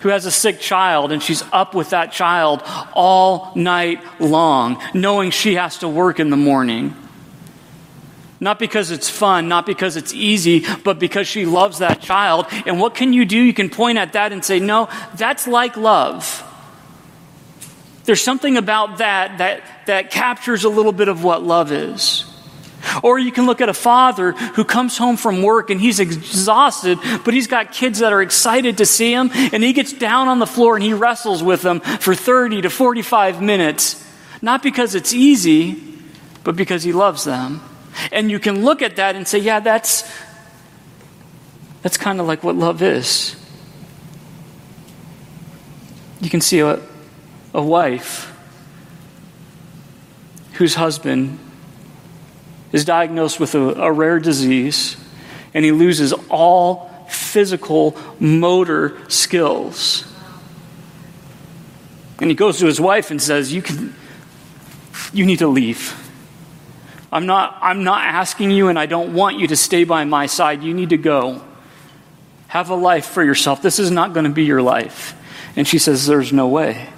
who 0.00 0.08
has 0.08 0.26
a 0.26 0.30
sick 0.30 0.60
child 0.60 1.12
and 1.12 1.22
she's 1.22 1.42
up 1.52 1.74
with 1.74 1.90
that 1.90 2.12
child 2.12 2.62
all 2.92 3.52
night 3.54 4.02
long, 4.18 4.82
knowing 4.92 5.30
she 5.30 5.54
has 5.54 5.78
to 5.78 5.88
work 5.88 6.20
in 6.20 6.28
the 6.28 6.36
morning. 6.36 6.94
Not 8.40 8.58
because 8.58 8.90
it's 8.90 9.10
fun, 9.10 9.48
not 9.48 9.66
because 9.66 9.96
it's 9.96 10.14
easy, 10.14 10.64
but 10.82 10.98
because 10.98 11.28
she 11.28 11.44
loves 11.44 11.78
that 11.78 12.00
child. 12.00 12.46
And 12.66 12.80
what 12.80 12.94
can 12.94 13.12
you 13.12 13.26
do? 13.26 13.38
You 13.38 13.52
can 13.52 13.68
point 13.68 13.98
at 13.98 14.14
that 14.14 14.32
and 14.32 14.42
say, 14.42 14.58
no, 14.58 14.88
that's 15.14 15.46
like 15.46 15.76
love. 15.76 16.42
There's 18.04 18.22
something 18.22 18.56
about 18.56 18.98
that 18.98 19.38
that, 19.38 19.62
that 19.86 20.10
captures 20.10 20.64
a 20.64 20.70
little 20.70 20.92
bit 20.92 21.08
of 21.08 21.22
what 21.22 21.42
love 21.42 21.70
is. 21.70 22.29
Or 23.02 23.18
you 23.18 23.32
can 23.32 23.46
look 23.46 23.60
at 23.60 23.68
a 23.68 23.74
father 23.74 24.32
who 24.32 24.64
comes 24.64 24.96
home 24.96 25.16
from 25.16 25.42
work 25.42 25.70
and 25.70 25.80
he's 25.80 26.00
exhausted, 26.00 26.98
but 27.24 27.34
he's 27.34 27.46
got 27.46 27.72
kids 27.72 27.98
that 28.00 28.12
are 28.12 28.22
excited 28.22 28.78
to 28.78 28.86
see 28.86 29.12
him, 29.12 29.30
and 29.32 29.62
he 29.62 29.72
gets 29.72 29.92
down 29.92 30.28
on 30.28 30.38
the 30.38 30.46
floor 30.46 30.76
and 30.76 30.84
he 30.84 30.92
wrestles 30.92 31.42
with 31.42 31.62
them 31.62 31.80
for 31.80 32.14
30 32.14 32.62
to 32.62 32.70
45 32.70 33.42
minutes. 33.42 34.04
Not 34.42 34.62
because 34.62 34.94
it's 34.94 35.12
easy, 35.12 35.82
but 36.44 36.56
because 36.56 36.82
he 36.82 36.92
loves 36.92 37.24
them. 37.24 37.60
And 38.12 38.30
you 38.30 38.38
can 38.38 38.64
look 38.64 38.82
at 38.82 38.96
that 38.96 39.16
and 39.16 39.26
say, 39.26 39.38
yeah, 39.38 39.60
that's, 39.60 40.10
that's 41.82 41.96
kind 41.96 42.20
of 42.20 42.26
like 42.26 42.42
what 42.42 42.56
love 42.56 42.82
is. 42.82 43.36
You 46.20 46.30
can 46.30 46.40
see 46.40 46.60
a, 46.60 46.80
a 47.52 47.62
wife 47.62 48.34
whose 50.54 50.74
husband 50.74 51.38
is 52.72 52.84
diagnosed 52.84 53.40
with 53.40 53.54
a, 53.54 53.74
a 53.74 53.92
rare 53.92 54.18
disease 54.18 54.96
and 55.54 55.64
he 55.64 55.72
loses 55.72 56.12
all 56.28 56.90
physical 57.08 57.96
motor 58.18 58.96
skills. 59.08 60.04
And 62.20 62.30
he 62.30 62.36
goes 62.36 62.58
to 62.58 62.66
his 62.66 62.80
wife 62.80 63.10
and 63.10 63.20
says, 63.20 63.52
You, 63.52 63.62
can, 63.62 63.94
you 65.12 65.24
need 65.24 65.38
to 65.38 65.48
leave. 65.48 65.96
I'm 67.12 67.26
not, 67.26 67.58
I'm 67.60 67.82
not 67.82 68.04
asking 68.04 68.52
you, 68.52 68.68
and 68.68 68.78
I 68.78 68.86
don't 68.86 69.14
want 69.14 69.38
you 69.38 69.48
to 69.48 69.56
stay 69.56 69.84
by 69.84 70.04
my 70.04 70.26
side. 70.26 70.62
You 70.62 70.74
need 70.74 70.90
to 70.90 70.96
go. 70.96 71.42
Have 72.48 72.70
a 72.70 72.74
life 72.74 73.06
for 73.06 73.24
yourself. 73.24 73.62
This 73.62 73.78
is 73.78 73.90
not 73.90 74.12
going 74.12 74.24
to 74.24 74.30
be 74.30 74.44
your 74.44 74.62
life. 74.62 75.16
And 75.56 75.66
she 75.66 75.78
says, 75.78 76.06
There's 76.06 76.32
no 76.32 76.46
way. 76.46 76.88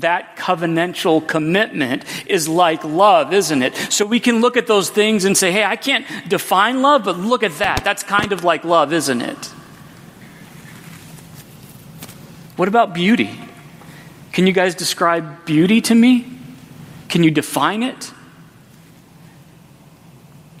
That 0.00 0.36
covenantal 0.36 1.26
commitment 1.26 2.04
is 2.26 2.48
like 2.48 2.84
love, 2.84 3.32
isn't 3.32 3.62
it? 3.62 3.74
So 3.74 4.04
we 4.04 4.20
can 4.20 4.42
look 4.42 4.58
at 4.58 4.66
those 4.66 4.90
things 4.90 5.24
and 5.24 5.36
say, 5.36 5.50
Hey, 5.50 5.64
I 5.64 5.76
can't 5.76 6.06
define 6.28 6.82
love, 6.82 7.04
but 7.04 7.16
look 7.16 7.42
at 7.42 7.56
that. 7.58 7.82
That's 7.82 8.02
kind 8.02 8.32
of 8.32 8.44
like 8.44 8.62
love, 8.64 8.92
isn't 8.92 9.22
it? 9.22 9.46
What 12.56 12.68
about 12.68 12.92
beauty? 12.92 13.38
Can 14.32 14.46
you 14.46 14.52
guys 14.52 14.74
describe 14.74 15.46
beauty 15.46 15.80
to 15.82 15.94
me? 15.94 16.26
Can 17.08 17.22
you 17.22 17.30
define 17.30 17.82
it? 17.82 18.12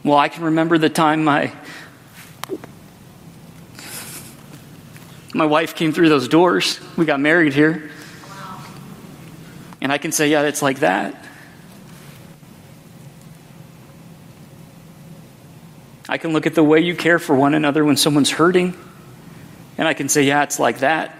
Well, 0.02 0.16
I 0.16 0.30
can 0.30 0.44
remember 0.44 0.78
the 0.78 0.88
time 0.88 1.24
my 1.24 1.52
my 5.34 5.44
wife 5.44 5.74
came 5.74 5.92
through 5.92 6.08
those 6.08 6.28
doors. 6.28 6.80
We 6.96 7.04
got 7.04 7.20
married 7.20 7.52
here. 7.52 7.90
And 9.86 9.92
I 9.92 9.98
can 9.98 10.10
say, 10.10 10.30
yeah, 10.30 10.42
it's 10.42 10.62
like 10.62 10.80
that. 10.80 11.14
I 16.08 16.18
can 16.18 16.32
look 16.32 16.44
at 16.44 16.56
the 16.56 16.64
way 16.64 16.80
you 16.80 16.96
care 16.96 17.20
for 17.20 17.36
one 17.36 17.54
another 17.54 17.84
when 17.84 17.96
someone's 17.96 18.32
hurting, 18.32 18.76
and 19.78 19.86
I 19.86 19.94
can 19.94 20.08
say, 20.08 20.24
yeah, 20.24 20.42
it's 20.42 20.58
like 20.58 20.80
that. 20.80 21.16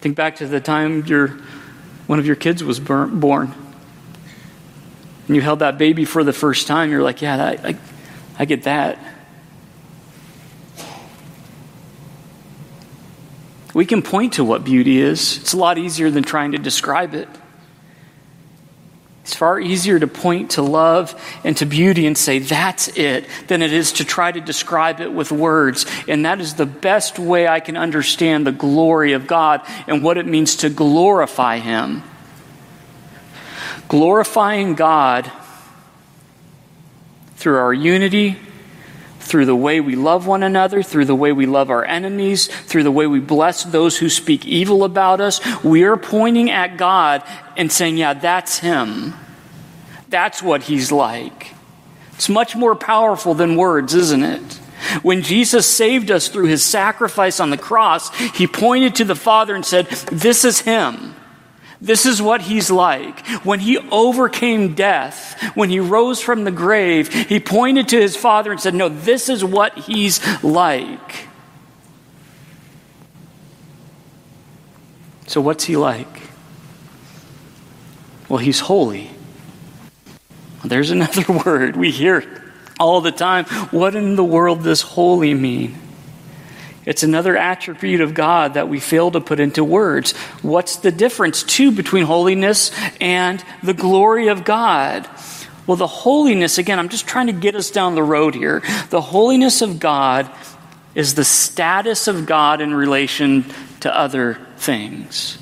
Think 0.00 0.16
back 0.16 0.36
to 0.36 0.46
the 0.46 0.62
time 0.62 1.04
your, 1.04 1.28
one 2.06 2.18
of 2.18 2.24
your 2.24 2.36
kids 2.36 2.64
was 2.64 2.80
born. 2.80 3.52
and 5.26 5.36
you 5.36 5.42
held 5.42 5.58
that 5.58 5.76
baby 5.76 6.06
for 6.06 6.24
the 6.24 6.32
first 6.32 6.66
time, 6.66 6.90
you're 6.90 7.02
like, 7.02 7.20
yeah, 7.20 7.36
I, 7.36 7.68
I, 7.68 7.78
I 8.38 8.44
get 8.46 8.62
that. 8.62 8.98
We 13.74 13.86
can 13.86 14.02
point 14.02 14.34
to 14.34 14.44
what 14.44 14.64
beauty 14.64 15.00
is. 15.00 15.38
It's 15.38 15.52
a 15.52 15.56
lot 15.56 15.78
easier 15.78 16.10
than 16.10 16.24
trying 16.24 16.52
to 16.52 16.58
describe 16.58 17.14
it. 17.14 17.28
It's 19.22 19.36
far 19.36 19.60
easier 19.60 20.00
to 20.00 20.08
point 20.08 20.52
to 20.52 20.62
love 20.62 21.14
and 21.44 21.56
to 21.58 21.64
beauty 21.64 22.06
and 22.06 22.18
say, 22.18 22.40
that's 22.40 22.88
it, 22.88 23.28
than 23.46 23.62
it 23.62 23.72
is 23.72 23.92
to 23.94 24.04
try 24.04 24.32
to 24.32 24.40
describe 24.40 25.00
it 25.00 25.12
with 25.12 25.30
words. 25.30 25.86
And 26.08 26.26
that 26.26 26.40
is 26.40 26.54
the 26.54 26.66
best 26.66 27.20
way 27.20 27.46
I 27.46 27.60
can 27.60 27.76
understand 27.76 28.46
the 28.46 28.52
glory 28.52 29.12
of 29.12 29.28
God 29.28 29.62
and 29.86 30.02
what 30.02 30.18
it 30.18 30.26
means 30.26 30.56
to 30.56 30.70
glorify 30.70 31.58
Him. 31.58 32.02
Glorifying 33.86 34.74
God 34.74 35.30
through 37.36 37.58
our 37.58 37.72
unity, 37.72 38.38
through 39.22 39.46
the 39.46 39.56
way 39.56 39.80
we 39.80 39.94
love 39.94 40.26
one 40.26 40.42
another, 40.42 40.82
through 40.82 41.04
the 41.04 41.14
way 41.14 41.32
we 41.32 41.46
love 41.46 41.70
our 41.70 41.84
enemies, 41.84 42.48
through 42.48 42.82
the 42.82 42.90
way 42.90 43.06
we 43.06 43.20
bless 43.20 43.64
those 43.64 43.96
who 43.98 44.08
speak 44.08 44.44
evil 44.44 44.84
about 44.84 45.20
us, 45.20 45.40
we 45.64 45.84
are 45.84 45.96
pointing 45.96 46.50
at 46.50 46.76
God 46.76 47.22
and 47.56 47.70
saying, 47.70 47.96
Yeah, 47.96 48.14
that's 48.14 48.58
Him. 48.58 49.14
That's 50.08 50.42
what 50.42 50.64
He's 50.64 50.92
like. 50.92 51.54
It's 52.14 52.28
much 52.28 52.54
more 52.54 52.74
powerful 52.74 53.34
than 53.34 53.56
words, 53.56 53.94
isn't 53.94 54.22
it? 54.22 54.60
When 55.02 55.22
Jesus 55.22 55.66
saved 55.66 56.10
us 56.10 56.28
through 56.28 56.46
His 56.46 56.64
sacrifice 56.64 57.40
on 57.40 57.50
the 57.50 57.56
cross, 57.56 58.14
He 58.16 58.46
pointed 58.46 58.96
to 58.96 59.04
the 59.04 59.14
Father 59.14 59.54
and 59.54 59.64
said, 59.64 59.86
This 60.10 60.44
is 60.44 60.60
Him. 60.60 61.14
This 61.82 62.06
is 62.06 62.22
what 62.22 62.42
he's 62.42 62.70
like. 62.70 63.26
When 63.44 63.58
he 63.58 63.76
overcame 63.76 64.74
death, 64.74 65.36
when 65.56 65.68
he 65.68 65.80
rose 65.80 66.20
from 66.20 66.44
the 66.44 66.52
grave, 66.52 67.12
he 67.12 67.40
pointed 67.40 67.88
to 67.88 68.00
his 68.00 68.16
father 68.16 68.52
and 68.52 68.60
said, 68.60 68.72
No, 68.72 68.88
this 68.88 69.28
is 69.28 69.44
what 69.44 69.76
he's 69.76 70.20
like. 70.44 71.26
So, 75.26 75.40
what's 75.40 75.64
he 75.64 75.76
like? 75.76 76.22
Well, 78.28 78.38
he's 78.38 78.60
holy. 78.60 79.10
There's 80.64 80.90
another 80.92 81.24
word 81.44 81.76
we 81.76 81.90
hear 81.90 82.52
all 82.78 83.00
the 83.00 83.10
time. 83.10 83.46
What 83.72 83.96
in 83.96 84.14
the 84.14 84.24
world 84.24 84.62
does 84.62 84.82
holy 84.82 85.34
mean? 85.34 85.76
It's 86.84 87.02
another 87.02 87.36
attribute 87.36 88.00
of 88.00 88.14
God 88.14 88.54
that 88.54 88.68
we 88.68 88.80
fail 88.80 89.10
to 89.12 89.20
put 89.20 89.38
into 89.38 89.62
words. 89.62 90.12
What's 90.42 90.76
the 90.76 90.90
difference, 90.90 91.42
too, 91.42 91.70
between 91.70 92.04
holiness 92.04 92.72
and 93.00 93.42
the 93.62 93.74
glory 93.74 94.28
of 94.28 94.44
God? 94.44 95.08
Well, 95.66 95.76
the 95.76 95.86
holiness, 95.86 96.58
again, 96.58 96.80
I'm 96.80 96.88
just 96.88 97.06
trying 97.06 97.28
to 97.28 97.32
get 97.32 97.54
us 97.54 97.70
down 97.70 97.94
the 97.94 98.02
road 98.02 98.34
here. 98.34 98.62
The 98.90 99.00
holiness 99.00 99.62
of 99.62 99.78
God 99.78 100.28
is 100.94 101.14
the 101.14 101.24
status 101.24 102.08
of 102.08 102.26
God 102.26 102.60
in 102.60 102.74
relation 102.74 103.44
to 103.80 103.96
other 103.96 104.38
things. 104.56 105.38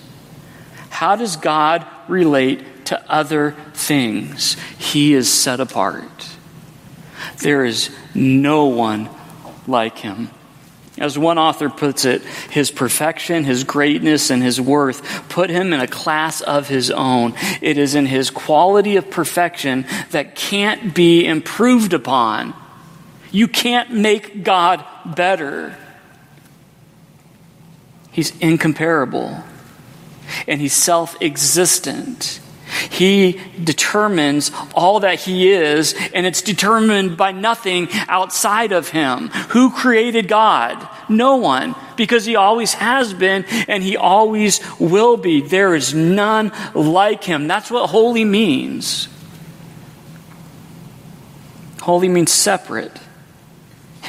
How 0.90 1.16
does 1.16 1.36
God 1.36 1.86
relate 2.06 2.84
to 2.86 3.10
other 3.10 3.52
things? 3.72 4.56
He 4.78 5.14
is 5.14 5.32
set 5.32 5.58
apart. 5.58 6.28
There 7.38 7.64
is 7.64 7.88
no 8.14 8.66
one 8.66 9.08
like 9.66 9.96
him. 9.96 10.30
As 11.00 11.18
one 11.18 11.38
author 11.38 11.70
puts 11.70 12.04
it, 12.04 12.22
his 12.50 12.70
perfection, 12.70 13.44
his 13.44 13.64
greatness, 13.64 14.28
and 14.28 14.42
his 14.42 14.60
worth 14.60 15.30
put 15.30 15.48
him 15.48 15.72
in 15.72 15.80
a 15.80 15.88
class 15.88 16.42
of 16.42 16.68
his 16.68 16.90
own. 16.90 17.32
It 17.62 17.78
is 17.78 17.94
in 17.94 18.04
his 18.04 18.28
quality 18.28 18.96
of 18.96 19.10
perfection 19.10 19.86
that 20.10 20.34
can't 20.34 20.94
be 20.94 21.24
improved 21.24 21.94
upon. 21.94 22.52
You 23.32 23.48
can't 23.48 23.94
make 23.94 24.44
God 24.44 24.84
better. 25.06 25.74
He's 28.12 28.36
incomparable, 28.38 29.42
and 30.46 30.60
he's 30.60 30.74
self 30.74 31.16
existent. 31.22 32.40
He 32.90 33.40
determines 33.62 34.50
all 34.74 35.00
that 35.00 35.20
He 35.20 35.50
is, 35.50 35.94
and 36.14 36.26
it's 36.26 36.42
determined 36.42 37.16
by 37.16 37.32
nothing 37.32 37.88
outside 38.08 38.72
of 38.72 38.88
Him. 38.88 39.28
Who 39.50 39.70
created 39.70 40.28
God? 40.28 40.88
No 41.08 41.36
one, 41.36 41.74
because 41.96 42.24
He 42.24 42.36
always 42.36 42.74
has 42.74 43.14
been 43.14 43.44
and 43.68 43.82
He 43.82 43.96
always 43.96 44.60
will 44.78 45.16
be. 45.16 45.40
There 45.40 45.74
is 45.74 45.94
none 45.94 46.52
like 46.74 47.24
Him. 47.24 47.48
That's 47.48 47.70
what 47.70 47.90
holy 47.90 48.24
means. 48.24 49.08
Holy 51.80 52.08
means 52.08 52.30
separate. 52.30 52.92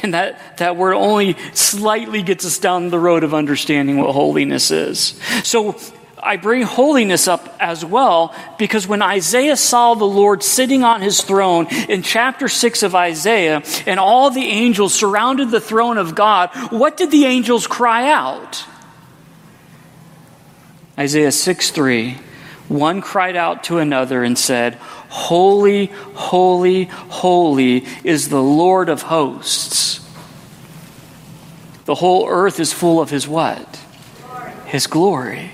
And 0.02 0.14
that, 0.14 0.58
that 0.58 0.76
word 0.76 0.94
only 0.94 1.36
slightly 1.54 2.22
gets 2.22 2.44
us 2.44 2.58
down 2.58 2.90
the 2.90 2.98
road 2.98 3.24
of 3.24 3.34
understanding 3.34 3.98
what 3.98 4.12
holiness 4.12 4.70
is. 4.70 5.20
So 5.44 5.76
I 6.22 6.36
bring 6.36 6.62
holiness 6.62 7.26
up 7.26 7.54
as 7.58 7.84
well 7.84 8.34
because 8.56 8.86
when 8.86 9.02
Isaiah 9.02 9.56
saw 9.56 9.94
the 9.94 10.04
Lord 10.04 10.44
sitting 10.44 10.84
on 10.84 11.02
his 11.02 11.20
throne 11.20 11.66
in 11.88 12.02
chapter 12.02 12.46
6 12.46 12.84
of 12.84 12.94
Isaiah 12.94 13.62
and 13.86 13.98
all 13.98 14.30
the 14.30 14.44
angels 14.44 14.94
surrounded 14.94 15.50
the 15.50 15.60
throne 15.60 15.98
of 15.98 16.14
God, 16.14 16.50
what 16.70 16.96
did 16.96 17.10
the 17.10 17.24
angels 17.24 17.66
cry 17.66 18.08
out? 18.08 18.64
Isaiah 20.96 21.32
6 21.32 21.70
3. 21.70 22.18
One 22.68 23.00
cried 23.00 23.34
out 23.34 23.64
to 23.64 23.78
another 23.78 24.22
and 24.22 24.38
said, 24.38 24.76
Holy, 25.08 25.86
holy, 26.14 26.84
holy 26.84 27.84
is 28.04 28.28
the 28.28 28.42
Lord 28.42 28.88
of 28.88 29.02
hosts. 29.02 30.00
The 31.84 31.96
whole 31.96 32.28
earth 32.28 32.60
is 32.60 32.72
full 32.72 33.00
of 33.00 33.10
his 33.10 33.26
what? 33.26 33.80
His 34.66 34.86
glory. 34.86 35.50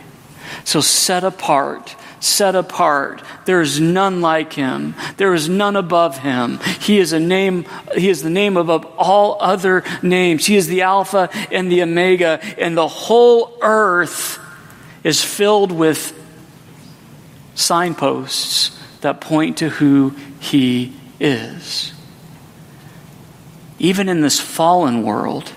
So 0.68 0.83
set 0.83 1.24
apart, 1.24 1.96
set 2.20 2.54
apart. 2.54 3.22
There 3.46 3.62
is 3.62 3.81
none 3.81 4.20
like 4.20 4.52
him. 4.52 4.94
There 5.16 5.33
is 5.33 5.48
none 5.48 5.76
above 5.76 6.18
him. 6.18 6.59
He 6.81 6.98
is 6.98 7.14
a 7.14 7.18
name, 7.18 7.64
he 7.94 8.11
is 8.11 8.22
the 8.22 8.28
name 8.28 8.59
above 8.59 8.85
all 8.98 9.38
other 9.40 9.83
names. 10.02 10.44
He 10.44 10.57
is 10.57 10.66
the 10.66 10.83
Alpha 10.83 11.31
and 11.50 11.72
the 11.72 11.81
Omega, 11.81 12.38
and 12.59 12.76
the 12.76 12.87
whole 12.87 13.57
earth 13.62 14.38
is 15.02 15.24
filled 15.24 15.72
with 15.72 16.12
signposts 17.54 18.78
that 19.00 19.22
point 19.22 19.57
to 19.57 19.70
who 19.70 20.11
he 20.38 20.94
is. 21.18 21.94
Even 23.78 24.11
in 24.11 24.20
this 24.20 24.38
fallen 24.38 25.02
world, 25.02 25.50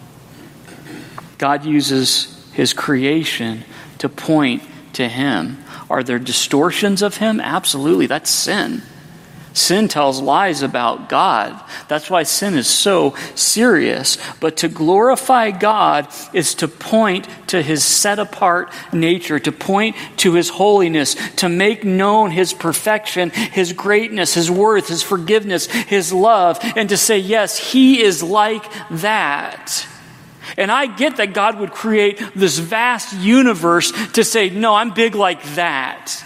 God 1.37 1.65
uses 1.65 2.49
his 2.53 2.71
creation 2.71 3.65
to 3.97 4.07
point 4.07 4.63
to 4.93 5.07
Him. 5.07 5.63
Are 5.89 6.03
there 6.03 6.19
distortions 6.19 7.01
of 7.01 7.17
Him? 7.17 7.39
Absolutely. 7.39 8.07
That's 8.07 8.29
sin. 8.29 8.81
Sin 9.53 9.89
tells 9.89 10.21
lies 10.21 10.61
about 10.61 11.09
God. 11.09 11.61
That's 11.89 12.09
why 12.09 12.23
sin 12.23 12.55
is 12.55 12.67
so 12.67 13.15
serious. 13.35 14.17
But 14.39 14.57
to 14.57 14.69
glorify 14.69 15.51
God 15.51 16.07
is 16.33 16.55
to 16.55 16.69
point 16.69 17.27
to 17.47 17.61
His 17.61 17.83
set 17.83 18.17
apart 18.17 18.73
nature, 18.93 19.39
to 19.39 19.51
point 19.51 19.97
to 20.17 20.35
His 20.35 20.47
holiness, 20.47 21.15
to 21.35 21.49
make 21.49 21.83
known 21.83 22.31
His 22.31 22.53
perfection, 22.53 23.29
His 23.29 23.73
greatness, 23.73 24.35
His 24.35 24.49
worth, 24.49 24.87
His 24.87 25.03
forgiveness, 25.03 25.65
His 25.65 26.13
love, 26.13 26.57
and 26.77 26.87
to 26.87 26.95
say, 26.95 27.17
yes, 27.17 27.57
He 27.57 28.01
is 28.01 28.23
like 28.23 28.63
that. 28.89 29.85
And 30.57 30.71
I 30.71 30.85
get 30.85 31.17
that 31.17 31.33
God 31.33 31.59
would 31.59 31.71
create 31.71 32.21
this 32.35 32.57
vast 32.57 33.13
universe 33.13 33.91
to 34.13 34.23
say, 34.23 34.49
no, 34.49 34.75
I'm 34.75 34.91
big 34.93 35.15
like 35.15 35.43
that. 35.55 36.23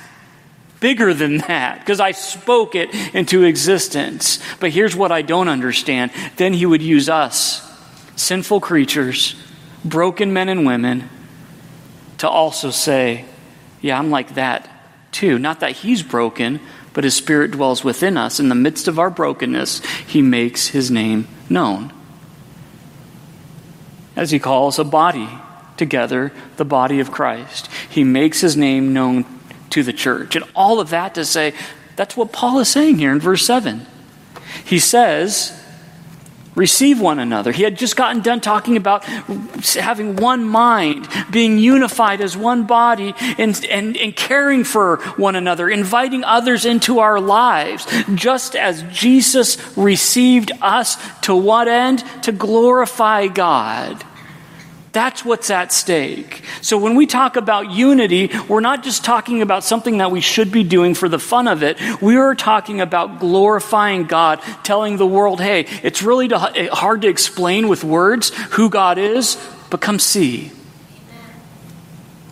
Bigger 0.79 1.13
than 1.13 1.37
that, 1.37 1.79
because 1.79 1.99
I 1.99 2.11
spoke 2.11 2.75
it 2.75 2.93
into 3.15 3.43
existence. 3.43 4.39
But 4.59 4.71
here's 4.71 4.95
what 4.95 5.11
I 5.11 5.21
don't 5.21 5.47
understand. 5.47 6.11
Then 6.35 6.53
He 6.53 6.65
would 6.65 6.81
use 6.81 7.09
us, 7.09 7.61
sinful 8.15 8.59
creatures, 8.59 9.35
broken 9.83 10.33
men 10.33 10.49
and 10.49 10.65
women, 10.65 11.09
to 12.17 12.29
also 12.29 12.71
say, 12.71 13.25
yeah, 13.81 13.97
I'm 13.97 14.11
like 14.11 14.35
that 14.35 14.69
too. 15.11 15.39
Not 15.39 15.61
that 15.61 15.71
He's 15.71 16.03
broken, 16.03 16.59
but 16.93 17.03
His 17.03 17.15
Spirit 17.15 17.51
dwells 17.51 17.83
within 17.83 18.17
us. 18.17 18.39
In 18.39 18.49
the 18.49 18.55
midst 18.55 18.87
of 18.87 18.99
our 18.99 19.09
brokenness, 19.09 19.79
He 20.05 20.21
makes 20.21 20.67
His 20.67 20.91
name 20.91 21.27
known 21.49 21.91
as 24.15 24.31
he 24.31 24.39
calls 24.39 24.79
a 24.79 24.83
body 24.83 25.29
together, 25.77 26.31
the 26.57 26.65
body 26.65 26.99
of 26.99 27.11
Christ. 27.11 27.69
He 27.89 28.03
makes 28.03 28.41
his 28.41 28.55
name 28.55 28.93
known 28.93 29.25
to 29.71 29.83
the 29.83 29.93
church. 29.93 30.35
And 30.35 30.45
all 30.55 30.79
of 30.79 30.89
that 30.89 31.15
to 31.15 31.25
say, 31.25 31.53
that's 31.95 32.15
what 32.15 32.31
Paul 32.31 32.59
is 32.59 32.69
saying 32.69 32.97
here 32.97 33.11
in 33.11 33.19
verse 33.19 33.45
7. 33.45 33.85
He 34.63 34.79
says, 34.79 35.61
receive 36.55 36.99
one 36.99 37.19
another. 37.19 37.51
He 37.51 37.63
had 37.63 37.77
just 37.77 37.95
gotten 37.95 38.21
done 38.21 38.41
talking 38.41 38.77
about 38.77 39.03
having 39.03 40.15
one 40.15 40.47
mind, 40.47 41.07
being 41.29 41.59
unified 41.59 42.21
as 42.21 42.35
one 42.35 42.65
body, 42.65 43.13
and, 43.37 43.63
and, 43.65 43.97
and 43.97 44.15
caring 44.15 44.63
for 44.63 44.97
one 45.17 45.35
another, 45.35 45.69
inviting 45.69 46.23
others 46.23 46.65
into 46.65 46.99
our 46.99 47.19
lives, 47.19 47.85
just 48.15 48.55
as 48.55 48.83
Jesus 48.91 49.57
received 49.77 50.51
us 50.61 50.97
to 51.21 51.35
what 51.35 51.67
end? 51.67 52.03
To 52.23 52.31
glorify 52.31 53.27
God. 53.27 54.03
That's 54.95 55.25
what's 55.25 55.49
at 55.49 55.73
stake. 55.73 56.41
So 56.61 56.77
when 56.77 56.95
we 56.95 57.05
talk 57.05 57.35
about 57.35 57.69
unity, 57.69 58.31
we're 58.47 58.61
not 58.61 58.81
just 58.81 59.03
talking 59.03 59.41
about 59.41 59.65
something 59.65 59.97
that 59.97 60.09
we 60.09 60.21
should 60.21 60.53
be 60.53 60.63
doing 60.63 60.93
for 60.93 61.09
the 61.09 61.19
fun 61.19 61.49
of 61.49 61.63
it. 61.63 61.77
We 62.01 62.15
are 62.15 62.33
talking 62.33 62.79
about 62.79 63.19
glorifying 63.19 64.05
God, 64.05 64.39
telling 64.63 64.95
the 64.95 65.05
world, 65.05 65.41
hey, 65.41 65.65
it's 65.83 66.01
really 66.01 66.33
eh, 66.33 66.69
hard 66.71 67.01
to 67.01 67.09
explain 67.09 67.67
with 67.67 67.83
words 67.83 68.29
who 68.51 68.69
God 68.69 68.97
is, 68.97 69.37
but 69.69 69.81
come 69.81 69.99
see. 69.99 70.53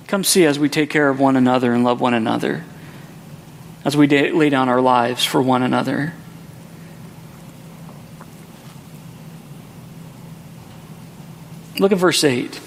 Come 0.08 0.24
see 0.24 0.46
as 0.46 0.58
we 0.58 0.70
take 0.70 0.90
care 0.90 1.10
of 1.10 1.20
one 1.20 1.36
another 1.36 1.74
and 1.74 1.84
love 1.84 2.00
one 2.00 2.14
another, 2.14 2.64
as 3.84 3.98
we 3.98 4.08
lay 4.08 4.50
down 4.50 4.70
our 4.70 4.80
lives 4.80 5.26
for 5.26 5.42
one 5.42 5.64
another. 5.64 6.14
Look 11.80 11.92
at 11.92 11.98
verse 11.98 12.24
8. 12.24 12.60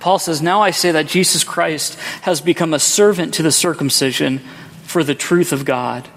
Paul 0.00 0.18
says, 0.18 0.40
Now 0.40 0.62
I 0.62 0.70
say 0.70 0.92
that 0.92 1.06
Jesus 1.06 1.44
Christ 1.44 1.98
has 2.22 2.40
become 2.40 2.72
a 2.72 2.78
servant 2.78 3.34
to 3.34 3.42
the 3.42 3.52
circumcision 3.52 4.40
for 4.84 5.02
the 5.02 5.14
truth 5.14 5.52
of 5.52 5.64
God 5.64 6.08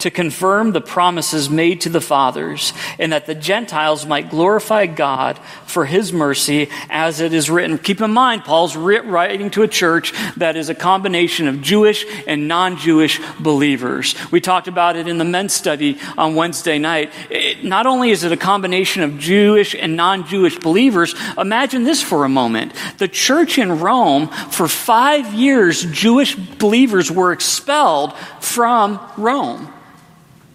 to 0.00 0.10
confirm 0.10 0.72
the 0.72 0.80
promises 0.80 1.48
made 1.48 1.80
to 1.82 1.88
the 1.88 2.00
fathers, 2.00 2.72
and 2.98 3.12
that 3.12 3.26
the 3.26 3.34
Gentiles 3.34 4.06
might 4.06 4.30
glorify 4.30 4.86
God 4.86 5.38
for 5.66 5.84
his 5.84 6.12
mercy, 6.12 6.68
as 6.88 7.20
it 7.20 7.32
is 7.32 7.48
written. 7.48 7.78
Keep 7.78 8.00
in 8.00 8.12
mind, 8.12 8.44
Paul's 8.44 8.76
writing 8.76 9.50
to 9.50 9.62
a 9.62 9.68
church 9.68 10.12
that 10.36 10.56
is 10.56 10.68
a 10.68 10.74
combination 10.74 11.48
of 11.48 11.60
Jewish 11.60 12.04
and 12.26 12.48
non 12.48 12.76
Jewish 12.76 13.20
believers. 13.38 14.14
We 14.30 14.40
talked 14.40 14.68
about 14.68 14.96
it 14.96 15.06
in 15.06 15.18
the 15.18 15.24
men's 15.24 15.52
study 15.52 15.98
on 16.16 16.34
Wednesday 16.34 16.78
night. 16.78 17.12
It, 17.30 17.64
not 17.64 17.86
only 17.86 18.10
is 18.10 18.24
it 18.24 18.32
a 18.32 18.36
combination 18.36 19.02
of 19.02 19.18
Jewish 19.18 19.74
and 19.74 19.96
non 19.96 20.26
Jewish 20.26 20.58
believers, 20.58 21.14
imagine 21.38 21.84
this 21.84 22.02
for 22.02 22.24
a 22.24 22.28
moment. 22.28 22.72
The 22.98 23.08
church 23.08 23.58
in 23.58 23.80
Rome, 23.80 24.28
for 24.28 24.68
five 24.68 25.34
years, 25.34 25.84
Jewish 25.84 26.34
believers 26.34 27.10
were 27.10 27.32
expelled 27.32 28.16
from 28.40 29.00
Rome. 29.16 29.72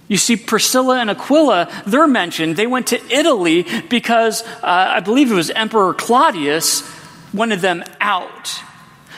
You 0.08 0.18
see, 0.18 0.36
Priscilla 0.36 1.00
and 1.00 1.10
Aquila, 1.10 1.84
they're 1.88 2.08
mentioned. 2.08 2.56
They 2.56 2.68
went 2.68 2.88
to 2.88 3.04
Italy 3.12 3.66
because 3.90 4.44
uh, 4.44 4.60
I 4.64 5.00
believe 5.00 5.32
it 5.32 5.36
was 5.36 5.50
Emperor 5.50 5.94
Claudius 5.94 6.84
wanted 7.34 7.60
them 7.60 7.84
out. 8.00 8.62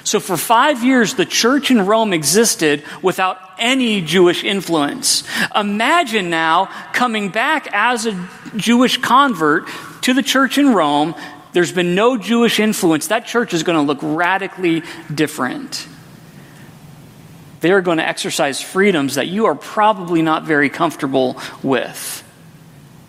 So 0.06 0.22
for 0.22 0.38
five 0.38 0.86
years, 0.86 1.16
the 1.16 1.26
church 1.26 1.70
in 1.70 1.86
Rome 1.86 2.14
existed 2.14 2.84
without 3.02 3.38
any 3.60 4.02
Jewish 4.02 4.46
influence. 4.46 5.26
Imagine 5.54 6.30
now 6.30 6.68
coming 6.94 7.28
back 7.30 7.68
as 7.74 8.06
a 8.06 8.30
Jewish 8.56 8.98
convert 8.98 9.68
to 10.04 10.14
the 10.14 10.24
church 10.24 10.58
in 10.58 10.74
Rome. 10.74 11.14
There's 11.52 11.74
been 11.74 11.96
no 11.96 12.18
Jewish 12.18 12.62
influence. 12.62 13.08
That 13.08 13.26
church 13.26 13.54
is 13.54 13.64
going 13.64 13.78
to 13.78 13.82
look 13.82 14.00
radically 14.02 14.84
different 15.14 15.86
they 17.60 17.72
are 17.72 17.82
going 17.82 17.98
to 17.98 18.08
exercise 18.08 18.62
freedoms 18.62 19.16
that 19.16 19.28
you 19.28 19.46
are 19.48 19.56
probably 19.56 20.22
not 20.22 20.44
very 20.44 20.70
comfortable 20.70 21.42
with. 21.64 22.24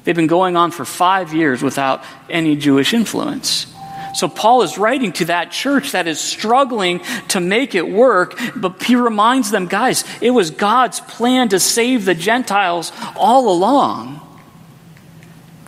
They've 0.04 0.16
been 0.16 0.26
going 0.26 0.56
on 0.56 0.70
for 0.70 0.84
five 0.84 1.34
years 1.34 1.62
without 1.62 2.02
any 2.30 2.56
Jewish 2.56 2.94
influence. 2.94 3.66
So 4.14 4.26
Paul 4.26 4.62
is 4.62 4.78
writing 4.78 5.12
to 5.12 5.26
that 5.26 5.52
church 5.52 5.92
that 5.92 6.06
is 6.06 6.18
struggling 6.18 7.00
to 7.28 7.40
make 7.40 7.74
it 7.74 7.88
work, 7.88 8.40
but 8.56 8.82
he 8.82 8.96
reminds 8.96 9.50
them, 9.50 9.66
guys, 9.66 10.04
it 10.20 10.30
was 10.30 10.50
God's 10.50 11.00
plan 11.00 11.50
to 11.50 11.60
save 11.60 12.04
the 12.04 12.14
Gentiles 12.14 12.90
all 13.16 13.52
along, 13.52 14.20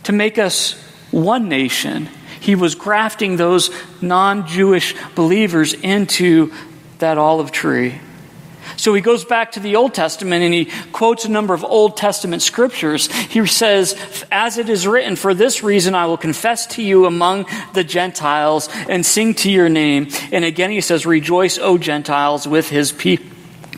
to 0.03 0.11
make 0.11 0.39
us 0.39 0.73
one 1.11 1.47
nation. 1.47 2.09
He 2.39 2.55
was 2.55 2.73
grafting 2.73 3.35
those 3.37 3.69
non 4.01 4.47
Jewish 4.47 4.95
believers 5.13 5.73
into 5.73 6.51
that 6.97 7.17
olive 7.19 7.51
tree. 7.51 8.01
So 8.81 8.95
he 8.95 9.01
goes 9.01 9.23
back 9.23 9.51
to 9.51 9.59
the 9.59 9.75
Old 9.75 9.93
Testament 9.93 10.43
and 10.43 10.51
he 10.51 10.65
quotes 10.91 11.23
a 11.23 11.29
number 11.29 11.53
of 11.53 11.63
Old 11.63 11.97
Testament 11.97 12.41
scriptures. 12.41 13.11
He 13.11 13.45
says, 13.45 13.95
As 14.31 14.57
it 14.57 14.69
is 14.69 14.87
written, 14.87 15.15
for 15.15 15.35
this 15.35 15.61
reason 15.61 15.93
I 15.93 16.07
will 16.07 16.17
confess 16.17 16.65
to 16.65 16.81
you 16.81 17.05
among 17.05 17.45
the 17.75 17.83
Gentiles 17.83 18.69
and 18.89 19.05
sing 19.05 19.35
to 19.35 19.51
your 19.51 19.69
name. 19.69 20.07
And 20.31 20.43
again 20.43 20.71
he 20.71 20.81
says, 20.81 21.05
Rejoice, 21.05 21.59
O 21.59 21.77
Gentiles, 21.77 22.47
with 22.47 22.69
his 22.69 22.91
people 22.91 23.30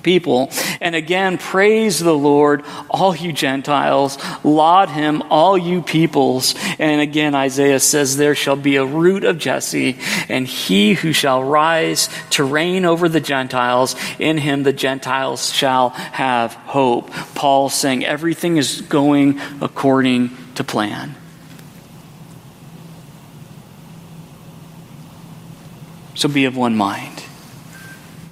people. 0.03 0.51
And 0.81 0.95
again, 0.95 1.37
praise 1.37 1.99
the 1.99 2.15
Lord, 2.15 2.63
all 2.89 3.15
you 3.15 3.33
Gentiles. 3.33 4.17
Laud 4.43 4.89
him, 4.89 5.23
all 5.29 5.57
you 5.57 5.81
peoples. 5.81 6.55
And 6.77 7.01
again, 7.01 7.33
Isaiah 7.33 7.79
says, 7.79 8.17
There 8.17 8.35
shall 8.35 8.55
be 8.55 8.75
a 8.75 8.85
root 8.85 9.23
of 9.23 9.37
Jesse, 9.37 9.97
and 10.29 10.45
he 10.45 10.93
who 10.93 11.13
shall 11.13 11.43
rise 11.43 12.09
to 12.31 12.43
reign 12.43 12.85
over 12.85 13.09
the 13.09 13.19
Gentiles, 13.19 13.95
in 14.19 14.37
him 14.37 14.63
the 14.63 14.73
Gentiles 14.73 15.51
shall 15.51 15.89
have 15.89 16.53
hope. 16.53 17.09
Paul 17.35 17.69
saying 17.69 18.05
everything 18.05 18.57
is 18.57 18.81
going 18.81 19.39
according 19.61 20.35
to 20.55 20.63
plan. 20.63 21.15
So 26.15 26.29
be 26.29 26.45
of 26.45 26.55
one 26.55 26.75
mind. 26.75 27.22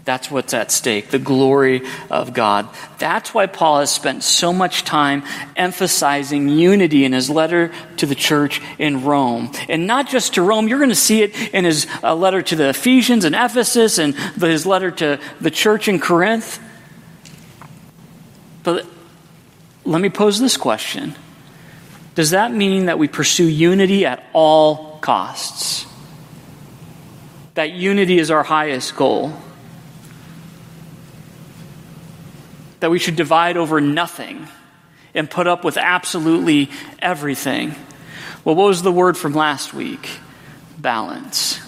That's 0.04 0.32
what's 0.32 0.54
at 0.54 0.72
stake 0.72 1.10
the 1.10 1.20
glory 1.20 1.84
of 2.10 2.34
God. 2.34 2.68
That's 2.98 3.34
why 3.34 3.46
Paul 3.46 3.80
has 3.80 3.92
spent 3.92 4.24
so 4.24 4.52
much 4.52 4.84
time 4.84 5.24
emphasizing 5.56 6.50
unity 6.50 7.06
in 7.06 7.14
his 7.14 7.30
letter 7.30 7.72
to 7.98 8.06
the 8.06 8.16
church 8.16 8.62
in 8.80 9.04
Rome. 9.04 9.52
And 9.70 9.86
not 9.86 10.08
just 10.08 10.34
to 10.36 10.42
Rome, 10.42 10.68
you're 10.68 10.80
going 10.80 10.90
to 10.90 10.96
see 10.96 11.22
it 11.22 11.36
in 11.54 11.66
his 11.66 11.86
uh, 12.04 12.16
letter 12.16 12.42
to 12.42 12.56
the 12.56 12.70
Ephesians 12.70 13.26
and 13.26 13.36
Ephesus 13.36 14.00
and 14.00 14.16
his 14.16 14.66
letter 14.66 14.90
to 14.92 15.20
the 15.40 15.52
church 15.52 15.88
in 15.88 16.00
Corinth. 16.00 16.60
But 18.64 18.88
let 19.86 20.02
me 20.02 20.10
pose 20.10 20.40
this 20.40 20.58
question 20.58 21.16
Does 22.16 22.32
that 22.32 22.52
mean 22.52 22.88
that 22.88 22.98
we 22.98 23.08
pursue 23.08 23.48
unity 23.48 24.06
at 24.06 24.24
all 24.34 24.98
costs? 25.00 25.86
That 27.54 27.72
unity 27.72 28.18
is 28.18 28.32
our 28.32 28.44
highest 28.44 28.96
goal? 28.96 29.34
That 32.82 32.92
we 32.92 33.00
should 33.00 33.16
divide 33.16 33.58
over 33.58 33.80
nothing 33.80 34.48
and 35.16 35.30
put 35.30 35.48
up 35.48 35.64
with 35.64 35.78
absolutely 35.78 36.70
everything. 37.00 37.76
Well, 38.44 38.56
what 38.56 38.68
was 38.68 38.82
the 38.82 38.92
word 38.92 39.18
from 39.18 39.34
last 39.34 39.74
week? 39.74 40.10
Balance. 40.78 41.60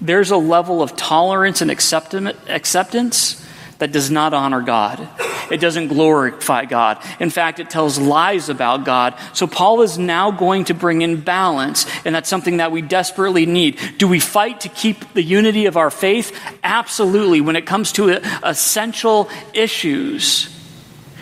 There's 0.00 0.30
a 0.30 0.36
level 0.36 0.82
of 0.82 0.96
tolerance 0.96 1.62
and 1.62 1.70
acceptance 1.70 3.46
that 3.78 3.92
does 3.92 4.10
not 4.10 4.34
honor 4.34 4.60
God. 4.60 5.08
It 5.50 5.58
doesn't 5.58 5.88
glorify 5.88 6.64
God. 6.64 6.98
In 7.20 7.30
fact, 7.30 7.60
it 7.60 7.70
tells 7.70 7.98
lies 7.98 8.48
about 8.48 8.84
God. 8.84 9.14
So 9.32 9.46
Paul 9.46 9.82
is 9.82 9.98
now 9.98 10.30
going 10.30 10.64
to 10.66 10.74
bring 10.74 11.02
in 11.02 11.20
balance, 11.20 11.86
and 12.04 12.14
that's 12.14 12.28
something 12.28 12.58
that 12.58 12.72
we 12.72 12.82
desperately 12.82 13.46
need. 13.46 13.78
Do 13.98 14.08
we 14.08 14.20
fight 14.20 14.60
to 14.62 14.68
keep 14.68 15.12
the 15.14 15.22
unity 15.22 15.66
of 15.66 15.76
our 15.76 15.90
faith? 15.90 16.38
Absolutely. 16.62 17.40
When 17.40 17.56
it 17.56 17.66
comes 17.66 17.92
to 17.92 18.20
essential 18.46 19.28
issues, 19.52 20.52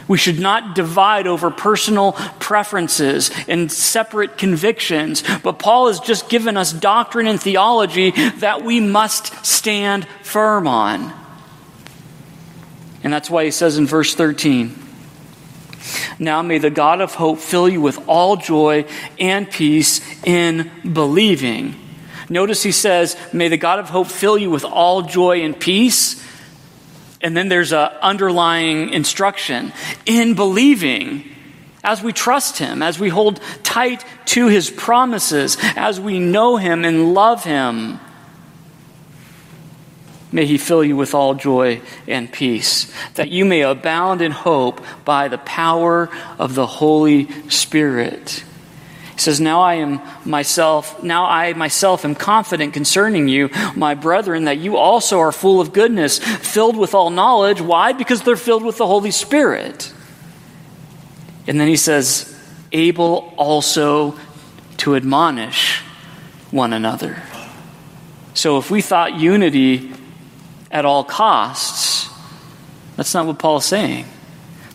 we 0.06 0.18
should 0.18 0.38
not 0.38 0.74
divide 0.74 1.26
over 1.26 1.50
personal 1.50 2.12
preferences 2.12 3.30
and 3.48 3.70
separate 3.72 4.36
convictions. 4.36 5.24
But 5.42 5.58
Paul 5.58 5.88
has 5.88 6.00
just 6.00 6.28
given 6.28 6.56
us 6.56 6.72
doctrine 6.72 7.26
and 7.26 7.40
theology 7.40 8.10
that 8.10 8.62
we 8.62 8.80
must 8.80 9.46
stand 9.46 10.06
firm 10.22 10.66
on. 10.66 11.23
And 13.04 13.12
that's 13.12 13.30
why 13.30 13.44
he 13.44 13.50
says 13.50 13.78
in 13.78 13.86
verse 13.86 14.14
13, 14.14 14.74
Now 16.18 16.42
may 16.42 16.58
the 16.58 16.70
God 16.70 17.00
of 17.00 17.14
hope 17.14 17.38
fill 17.38 17.68
you 17.68 17.80
with 17.80 18.08
all 18.08 18.36
joy 18.36 18.86
and 19.20 19.48
peace 19.48 20.00
in 20.24 20.70
believing. 20.90 21.76
Notice 22.30 22.62
he 22.62 22.72
says, 22.72 23.16
May 23.32 23.48
the 23.48 23.58
God 23.58 23.78
of 23.78 23.90
hope 23.90 24.08
fill 24.08 24.38
you 24.38 24.50
with 24.50 24.64
all 24.64 25.02
joy 25.02 25.42
and 25.42 25.58
peace. 25.58 26.24
And 27.20 27.36
then 27.36 27.48
there's 27.48 27.72
an 27.72 27.90
underlying 28.02 28.90
instruction 28.90 29.72
in 30.06 30.34
believing 30.34 31.30
as 31.84 32.02
we 32.02 32.14
trust 32.14 32.58
Him, 32.58 32.82
as 32.82 32.98
we 32.98 33.10
hold 33.10 33.40
tight 33.62 34.04
to 34.26 34.48
His 34.48 34.70
promises, 34.70 35.58
as 35.76 36.00
we 36.00 36.18
know 36.18 36.56
Him 36.56 36.84
and 36.84 37.12
love 37.12 37.44
Him. 37.44 38.00
May 40.34 40.46
he 40.46 40.58
fill 40.58 40.82
you 40.82 40.96
with 40.96 41.14
all 41.14 41.34
joy 41.34 41.80
and 42.08 42.30
peace, 42.30 42.92
that 43.14 43.30
you 43.30 43.44
may 43.44 43.60
abound 43.62 44.20
in 44.20 44.32
hope 44.32 44.84
by 45.04 45.28
the 45.28 45.38
power 45.38 46.10
of 46.40 46.56
the 46.56 46.66
Holy 46.66 47.30
Spirit. 47.48 48.44
He 49.12 49.20
says, 49.20 49.40
Now 49.40 49.60
I 49.60 49.74
am 49.74 50.00
myself, 50.24 51.04
now 51.04 51.26
I 51.26 51.52
myself 51.52 52.04
am 52.04 52.16
confident 52.16 52.74
concerning 52.74 53.28
you, 53.28 53.48
my 53.76 53.94
brethren, 53.94 54.46
that 54.46 54.58
you 54.58 54.76
also 54.76 55.20
are 55.20 55.30
full 55.30 55.60
of 55.60 55.72
goodness, 55.72 56.18
filled 56.18 56.76
with 56.76 56.94
all 56.94 57.10
knowledge. 57.10 57.60
Why? 57.60 57.92
Because 57.92 58.22
they're 58.22 58.34
filled 58.34 58.64
with 58.64 58.76
the 58.76 58.88
Holy 58.88 59.12
Spirit. 59.12 59.92
And 61.46 61.60
then 61.60 61.68
he 61.68 61.76
says, 61.76 62.36
able 62.72 63.32
also 63.36 64.18
to 64.78 64.96
admonish 64.96 65.80
one 66.50 66.72
another. 66.72 67.22
So 68.34 68.58
if 68.58 68.68
we 68.68 68.82
thought 68.82 69.14
unity 69.14 69.92
at 70.74 70.84
all 70.84 71.04
costs, 71.04 72.10
that's 72.96 73.14
not 73.14 73.26
what 73.26 73.38
Paul 73.38 73.58
is 73.58 73.64
saying. 73.64 74.06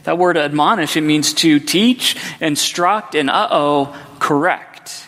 That 0.05 0.17
word 0.17 0.37
admonish, 0.37 0.95
it 0.95 1.01
means 1.01 1.33
to 1.35 1.59
teach, 1.59 2.15
instruct, 2.39 3.13
and 3.13 3.29
uh 3.29 3.49
oh, 3.51 3.95
correct. 4.17 5.05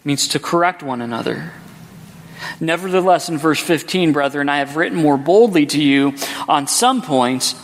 It 0.00 0.06
means 0.06 0.28
to 0.28 0.40
correct 0.40 0.82
one 0.82 1.02
another. 1.02 1.52
Nevertheless, 2.60 3.28
in 3.28 3.36
verse 3.36 3.60
15, 3.60 4.12
brethren, 4.12 4.48
I 4.48 4.58
have 4.58 4.76
written 4.76 4.96
more 4.98 5.18
boldly 5.18 5.66
to 5.66 5.82
you 5.82 6.14
on 6.48 6.66
some 6.66 7.02
points 7.02 7.54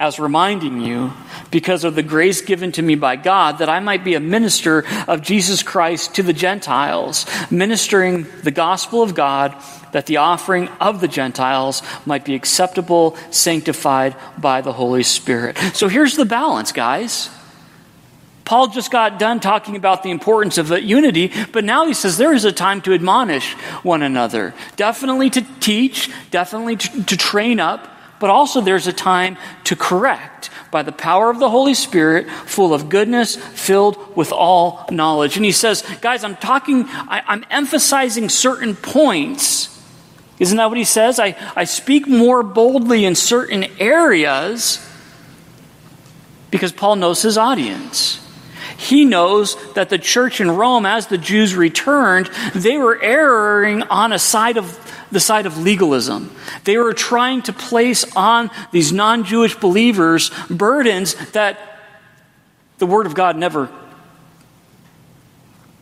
as 0.00 0.18
reminding 0.18 0.80
you, 0.80 1.12
because 1.50 1.84
of 1.84 1.94
the 1.94 2.02
grace 2.02 2.40
given 2.40 2.72
to 2.72 2.80
me 2.80 2.94
by 2.94 3.16
God, 3.16 3.58
that 3.58 3.68
I 3.68 3.80
might 3.80 4.02
be 4.02 4.14
a 4.14 4.20
minister 4.20 4.84
of 5.06 5.20
Jesus 5.20 5.62
Christ 5.62 6.14
to 6.14 6.22
the 6.22 6.32
Gentiles, 6.32 7.26
ministering 7.50 8.26
the 8.42 8.50
gospel 8.50 9.02
of 9.02 9.14
God, 9.14 9.54
that 9.92 10.06
the 10.06 10.16
offering 10.16 10.68
of 10.80 11.02
the 11.02 11.08
Gentiles 11.08 11.82
might 12.06 12.24
be 12.24 12.34
acceptable, 12.34 13.14
sanctified 13.30 14.16
by 14.38 14.62
the 14.62 14.72
Holy 14.72 15.02
Spirit. 15.02 15.58
So 15.74 15.88
here's 15.88 16.16
the 16.16 16.24
balance, 16.24 16.72
guys. 16.72 17.28
Paul 18.46 18.68
just 18.68 18.90
got 18.90 19.18
done 19.18 19.38
talking 19.38 19.76
about 19.76 20.02
the 20.02 20.10
importance 20.10 20.56
of 20.56 20.70
unity, 20.70 21.30
but 21.52 21.62
now 21.62 21.86
he 21.86 21.92
says 21.92 22.16
there 22.16 22.32
is 22.32 22.46
a 22.46 22.52
time 22.52 22.80
to 22.82 22.94
admonish 22.94 23.52
one 23.82 24.02
another. 24.02 24.54
Definitely 24.76 25.28
to 25.30 25.44
teach, 25.60 26.10
definitely 26.30 26.76
to, 26.76 27.04
to 27.04 27.16
train 27.18 27.60
up, 27.60 27.99
but 28.20 28.30
also 28.30 28.60
there's 28.60 28.86
a 28.86 28.92
time 28.92 29.36
to 29.64 29.74
correct 29.74 30.50
by 30.70 30.82
the 30.82 30.92
power 30.92 31.30
of 31.30 31.40
the 31.40 31.50
Holy 31.50 31.74
Spirit, 31.74 32.30
full 32.30 32.72
of 32.72 32.88
goodness, 32.88 33.34
filled 33.34 34.16
with 34.16 34.30
all 34.30 34.86
knowledge. 34.90 35.36
And 35.36 35.44
he 35.44 35.50
says, 35.50 35.82
guys, 36.00 36.22
I'm 36.22 36.36
talking, 36.36 36.84
I, 36.88 37.22
am 37.26 37.44
emphasizing 37.50 38.28
certain 38.28 38.76
points. 38.76 39.66
Isn't 40.38 40.58
that 40.58 40.68
what 40.68 40.78
he 40.78 40.84
says? 40.84 41.18
I, 41.18 41.36
I 41.56 41.64
speak 41.64 42.06
more 42.06 42.42
boldly 42.42 43.04
in 43.04 43.16
certain 43.16 43.64
areas 43.80 44.86
because 46.50 46.72
Paul 46.72 46.96
knows 46.96 47.22
his 47.22 47.36
audience. 47.36 48.24
He 48.76 49.04
knows 49.04 49.56
that 49.74 49.90
the 49.90 49.98
church 49.98 50.40
in 50.40 50.50
Rome, 50.50 50.86
as 50.86 51.08
the 51.08 51.18
Jews 51.18 51.54
returned, 51.54 52.30
they 52.54 52.78
were 52.78 53.00
erring 53.02 53.82
on 53.82 54.12
a 54.12 54.18
side 54.18 54.56
of 54.56 54.78
the 55.10 55.20
side 55.20 55.46
of 55.46 55.58
legalism. 55.58 56.34
They 56.64 56.76
were 56.76 56.92
trying 56.92 57.42
to 57.42 57.52
place 57.52 58.04
on 58.16 58.50
these 58.72 58.92
non 58.92 59.24
Jewish 59.24 59.54
believers 59.56 60.30
burdens 60.48 61.14
that 61.32 61.58
the 62.78 62.86
Word 62.86 63.06
of 63.06 63.14
God 63.14 63.36
never 63.36 63.68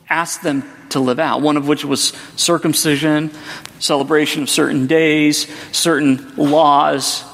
asked 0.09 0.43
them 0.43 0.65
to 0.91 1.01
live 1.01 1.19
out, 1.19 1.43
one 1.43 1.57
of 1.57 1.69
which 1.69 1.85
was 1.85 2.13
circumcision, 2.37 3.31
celebration 3.79 4.43
of 4.43 4.51
certain 4.51 4.87
days, 4.87 5.47
certain 5.71 6.35
laws. 6.37 7.25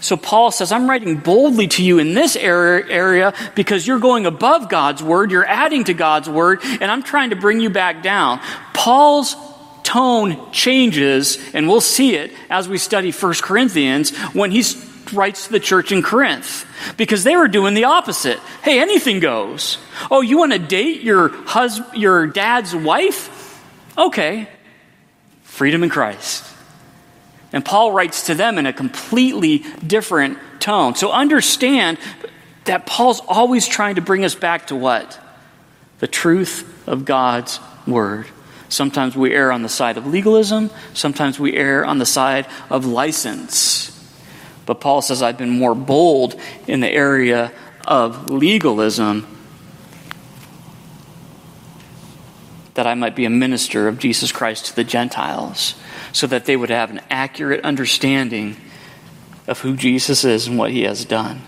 So 0.00 0.16
Paul 0.16 0.50
says, 0.50 0.72
I'm 0.72 0.88
writing 0.88 1.16
boldly 1.16 1.68
to 1.68 1.84
you 1.84 1.98
in 1.98 2.14
this 2.14 2.36
area 2.36 3.34
because 3.54 3.86
you're 3.86 3.98
going 3.98 4.26
above 4.26 4.68
God's 4.68 5.02
word, 5.02 5.30
you're 5.30 5.46
adding 5.46 5.84
to 5.84 5.94
God's 5.94 6.28
word, 6.28 6.60
and 6.62 6.84
I'm 6.84 7.02
trying 7.02 7.30
to 7.30 7.36
bring 7.36 7.60
you 7.60 7.70
back 7.70 8.02
down. 8.02 8.40
Paul's 8.72 9.36
tone 9.90 10.52
changes, 10.52 11.36
and 11.52 11.68
we'll 11.68 11.80
see 11.80 12.14
it 12.14 12.30
as 12.48 12.68
we 12.68 12.78
study 12.78 13.10
1 13.10 13.34
Corinthians 13.42 14.16
when 14.32 14.52
he 14.52 14.62
writes 15.12 15.46
to 15.46 15.52
the 15.52 15.58
church 15.58 15.90
in 15.90 16.00
Corinth. 16.00 16.64
Because 16.96 17.24
they 17.24 17.34
were 17.34 17.48
doing 17.48 17.74
the 17.74 17.84
opposite. 17.84 18.38
Hey, 18.62 18.80
anything 18.80 19.18
goes. 19.18 19.78
Oh, 20.08 20.20
you 20.20 20.38
want 20.38 20.52
to 20.52 20.60
date 20.60 21.02
your 21.02 21.30
hus- 21.30 21.80
your 21.92 22.28
dad's 22.28 22.74
wife? 22.74 23.64
Okay. 23.98 24.48
Freedom 25.42 25.82
in 25.82 25.90
Christ. 25.90 26.44
And 27.52 27.64
Paul 27.64 27.90
writes 27.90 28.26
to 28.26 28.36
them 28.36 28.58
in 28.58 28.66
a 28.66 28.72
completely 28.72 29.64
different 29.84 30.38
tone. 30.60 30.94
So 30.94 31.10
understand 31.10 31.98
that 32.66 32.86
Paul's 32.86 33.20
always 33.26 33.66
trying 33.66 33.96
to 33.96 34.00
bring 34.00 34.24
us 34.24 34.36
back 34.36 34.68
to 34.68 34.76
what? 34.76 35.18
The 35.98 36.06
truth 36.06 36.86
of 36.86 37.04
God's 37.04 37.58
word. 37.88 38.28
Sometimes 38.70 39.16
we 39.16 39.34
err 39.34 39.50
on 39.50 39.62
the 39.62 39.68
side 39.68 39.96
of 39.98 40.06
legalism, 40.06 40.70
sometimes 40.94 41.38
we 41.40 41.56
err 41.56 41.84
on 41.84 41.98
the 41.98 42.06
side 42.06 42.46
of 42.70 42.86
license. 42.86 43.90
But 44.64 44.80
Paul 44.80 45.02
says, 45.02 45.22
I've 45.22 45.36
been 45.36 45.50
more 45.50 45.74
bold 45.74 46.40
in 46.68 46.78
the 46.78 46.88
area 46.88 47.52
of 47.84 48.30
legalism 48.30 49.26
that 52.74 52.86
I 52.86 52.94
might 52.94 53.16
be 53.16 53.24
a 53.24 53.30
minister 53.30 53.88
of 53.88 53.98
Jesus 53.98 54.30
Christ 54.30 54.66
to 54.66 54.76
the 54.76 54.84
Gentiles, 54.84 55.74
so 56.12 56.28
that 56.28 56.44
they 56.44 56.56
would 56.56 56.70
have 56.70 56.90
an 56.90 57.00
accurate 57.10 57.64
understanding 57.64 58.56
of 59.48 59.58
who 59.60 59.76
Jesus 59.76 60.24
is 60.24 60.46
and 60.46 60.56
what 60.56 60.70
he 60.70 60.82
has 60.82 61.04
done. 61.04 61.42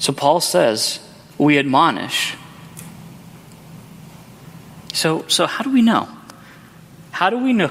So 0.00 0.12
Paul 0.12 0.40
says, 0.40 0.98
We 1.38 1.56
admonish 1.56 2.36
so, 4.92 5.24
so 5.28 5.46
how 5.46 5.64
do 5.64 5.70
we 5.70 5.82
know? 5.82 6.08
How 7.10 7.30
do 7.30 7.38
we 7.38 7.52
know? 7.52 7.70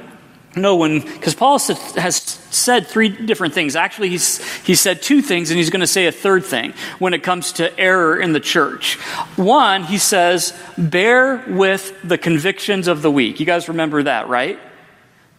know 0.56 0.76
when 0.76 1.00
because 1.00 1.36
paul 1.36 1.60
has 1.60 2.22
said 2.52 2.88
three 2.88 3.10
different 3.10 3.54
things. 3.54 3.76
Actually 3.76 4.10
he's 4.10 4.44
he 4.64 4.76
said 4.76 5.02
two 5.02 5.22
things 5.22 5.52
and 5.52 5.58
he's 5.58 5.70
going 5.70 5.82
to 5.82 5.88
say 5.88 6.08
a 6.08 6.12
third 6.12 6.44
thing 6.44 6.74
when 6.98 7.14
it 7.14 7.22
comes 7.22 7.54
to 7.54 7.80
error 7.80 8.20
in 8.20 8.34
the 8.34 8.40
church. 8.40 8.96
One 9.36 9.84
he 9.84 9.98
says 9.98 10.58
bear 10.78 11.44
with 11.48 11.94
the 12.04 12.18
convictions 12.18 12.88
of 12.88 13.02
the 13.02 13.12
weak. 13.12 13.40
You 13.40 13.46
guys 13.46 13.70
remember 13.70 14.04
that 14.04 14.28
right? 14.28 14.60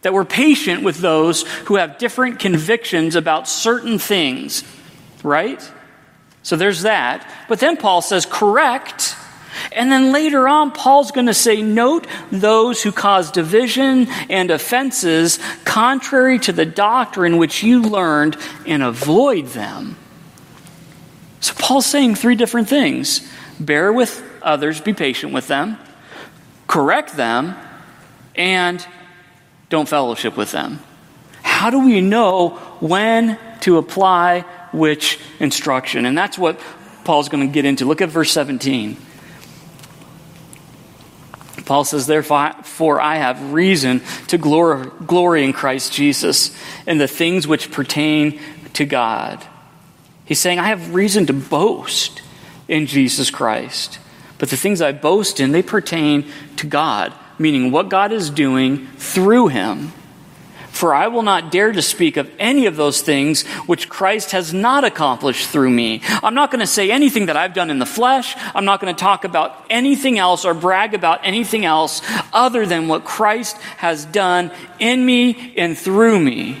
That 0.03 0.13
we're 0.13 0.25
patient 0.25 0.81
with 0.81 0.97
those 0.97 1.43
who 1.65 1.75
have 1.75 1.97
different 1.97 2.39
convictions 2.39 3.15
about 3.15 3.47
certain 3.47 3.99
things 3.99 4.63
right? 5.23 5.71
So 6.41 6.55
there's 6.55 6.83
that. 6.83 7.29
But 7.49 7.59
then 7.59 7.75
paul 7.75 8.01
says 8.01 8.25
correct 8.25 9.15
and 9.71 9.91
then 9.91 10.11
later 10.11 10.47
on, 10.47 10.71
Paul's 10.71 11.11
going 11.11 11.27
to 11.27 11.33
say, 11.33 11.61
Note 11.61 12.07
those 12.31 12.81
who 12.81 12.91
cause 12.91 13.31
division 13.31 14.07
and 14.29 14.51
offenses 14.51 15.39
contrary 15.65 16.39
to 16.39 16.51
the 16.51 16.65
doctrine 16.65 17.37
which 17.37 17.63
you 17.63 17.81
learned 17.81 18.37
and 18.65 18.83
avoid 18.83 19.47
them. 19.47 19.97
So 21.39 21.53
Paul's 21.55 21.85
saying 21.85 22.15
three 22.15 22.35
different 22.35 22.69
things 22.69 23.27
bear 23.59 23.91
with 23.91 24.23
others, 24.41 24.81
be 24.81 24.93
patient 24.93 25.33
with 25.33 25.47
them, 25.47 25.77
correct 26.67 27.15
them, 27.15 27.55
and 28.35 28.85
don't 29.69 29.87
fellowship 29.87 30.37
with 30.37 30.51
them. 30.51 30.79
How 31.43 31.69
do 31.69 31.79
we 31.79 32.01
know 32.01 32.49
when 32.79 33.37
to 33.61 33.77
apply 33.77 34.41
which 34.71 35.19
instruction? 35.39 36.05
And 36.05 36.17
that's 36.17 36.37
what 36.37 36.59
Paul's 37.03 37.29
going 37.29 37.47
to 37.47 37.51
get 37.51 37.65
into. 37.65 37.85
Look 37.85 38.01
at 38.01 38.09
verse 38.09 38.31
17. 38.31 38.97
Paul 41.71 41.85
says, 41.85 42.05
Therefore, 42.05 42.99
I 42.99 43.15
have 43.15 43.53
reason 43.53 44.01
to 44.27 44.37
glory 44.37 45.45
in 45.45 45.53
Christ 45.53 45.93
Jesus 45.93 46.53
and 46.85 46.99
the 46.99 47.07
things 47.07 47.47
which 47.47 47.71
pertain 47.71 48.41
to 48.73 48.83
God. 48.83 49.41
He's 50.25 50.39
saying, 50.39 50.59
I 50.59 50.67
have 50.67 50.93
reason 50.93 51.27
to 51.27 51.33
boast 51.33 52.23
in 52.67 52.87
Jesus 52.87 53.31
Christ. 53.31 53.99
But 54.37 54.49
the 54.49 54.57
things 54.57 54.81
I 54.81 54.91
boast 54.91 55.39
in, 55.39 55.53
they 55.53 55.63
pertain 55.63 56.29
to 56.57 56.67
God, 56.67 57.13
meaning 57.39 57.71
what 57.71 57.87
God 57.87 58.11
is 58.11 58.29
doing 58.29 58.87
through 58.97 59.47
him. 59.47 59.93
For 60.71 60.93
I 60.95 61.07
will 61.07 61.21
not 61.21 61.51
dare 61.51 61.71
to 61.71 61.81
speak 61.81 62.17
of 62.17 62.31
any 62.39 62.65
of 62.65 62.75
those 62.75 63.01
things 63.01 63.45
which 63.67 63.89
Christ 63.89 64.31
has 64.31 64.53
not 64.53 64.83
accomplished 64.83 65.49
through 65.49 65.69
me. 65.69 66.01
I'm 66.23 66.33
not 66.33 66.49
going 66.49 66.61
to 66.61 66.67
say 66.67 66.89
anything 66.89 67.27
that 67.27 67.37
I've 67.37 67.53
done 67.53 67.69
in 67.69 67.77
the 67.77 67.85
flesh. 67.85 68.35
I'm 68.55 68.65
not 68.65 68.79
going 68.79 68.93
to 68.95 68.99
talk 68.99 69.23
about 69.23 69.65
anything 69.69 70.17
else 70.17 70.45
or 70.45 70.53
brag 70.53 70.93
about 70.93 71.19
anything 71.23 71.65
else 71.65 72.01
other 72.33 72.65
than 72.65 72.87
what 72.87 73.03
Christ 73.03 73.57
has 73.77 74.05
done 74.05 74.49
in 74.79 75.05
me 75.05 75.53
and 75.57 75.77
through 75.77 76.19
me 76.19 76.57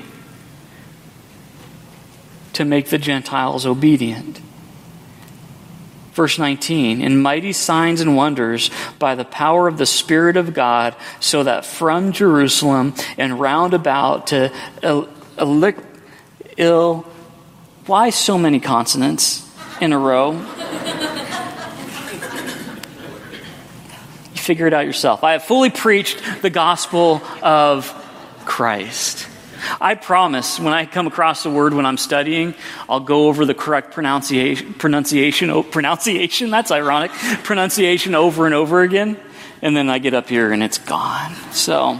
to 2.53 2.65
make 2.65 2.89
the 2.89 2.97
Gentiles 2.97 3.65
obedient. 3.65 4.39
Verse 6.13 6.37
19, 6.37 7.01
in 7.01 7.21
mighty 7.21 7.53
signs 7.53 8.01
and 8.01 8.17
wonders 8.17 8.69
by 8.99 9.15
the 9.15 9.23
power 9.23 9.67
of 9.67 9.77
the 9.77 9.85
Spirit 9.85 10.35
of 10.35 10.53
God, 10.53 10.95
so 11.21 11.43
that 11.43 11.65
from 11.65 12.11
Jerusalem 12.11 12.93
and 13.17 13.39
round 13.39 13.73
about 13.73 14.27
to 14.27 14.51
Il, 14.83 15.07
Il, 15.39 15.75
Il 16.57 17.05
why 17.85 18.09
so 18.09 18.37
many 18.37 18.59
consonants 18.59 19.49
in 19.79 19.93
a 19.93 19.97
row? 19.97 20.33
you 20.33 20.39
figure 24.35 24.67
it 24.67 24.73
out 24.73 24.85
yourself. 24.85 25.23
I 25.23 25.33
have 25.33 25.43
fully 25.43 25.69
preached 25.69 26.21
the 26.41 26.49
gospel 26.49 27.21
of 27.41 27.89
Christ. 28.45 29.27
I 29.79 29.95
promise 29.95 30.59
when 30.59 30.73
I 30.73 30.85
come 30.85 31.07
across 31.07 31.45
a 31.45 31.49
word 31.49 31.73
when 31.73 31.85
I'm 31.85 31.97
studying, 31.97 32.53
I'll 32.89 32.99
go 32.99 33.27
over 33.27 33.45
the 33.45 33.53
correct 33.53 33.91
pronunciation, 33.93 34.73
pronunciation, 34.73 35.49
oh, 35.49 35.63
pronunciation, 35.63 36.49
that's 36.49 36.71
ironic, 36.71 37.11
pronunciation 37.43 38.15
over 38.15 38.45
and 38.45 38.55
over 38.55 38.81
again, 38.81 39.17
and 39.61 39.75
then 39.75 39.89
I 39.89 39.99
get 39.99 40.13
up 40.13 40.29
here 40.29 40.51
and 40.51 40.63
it's 40.63 40.77
gone. 40.77 41.35
So, 41.51 41.99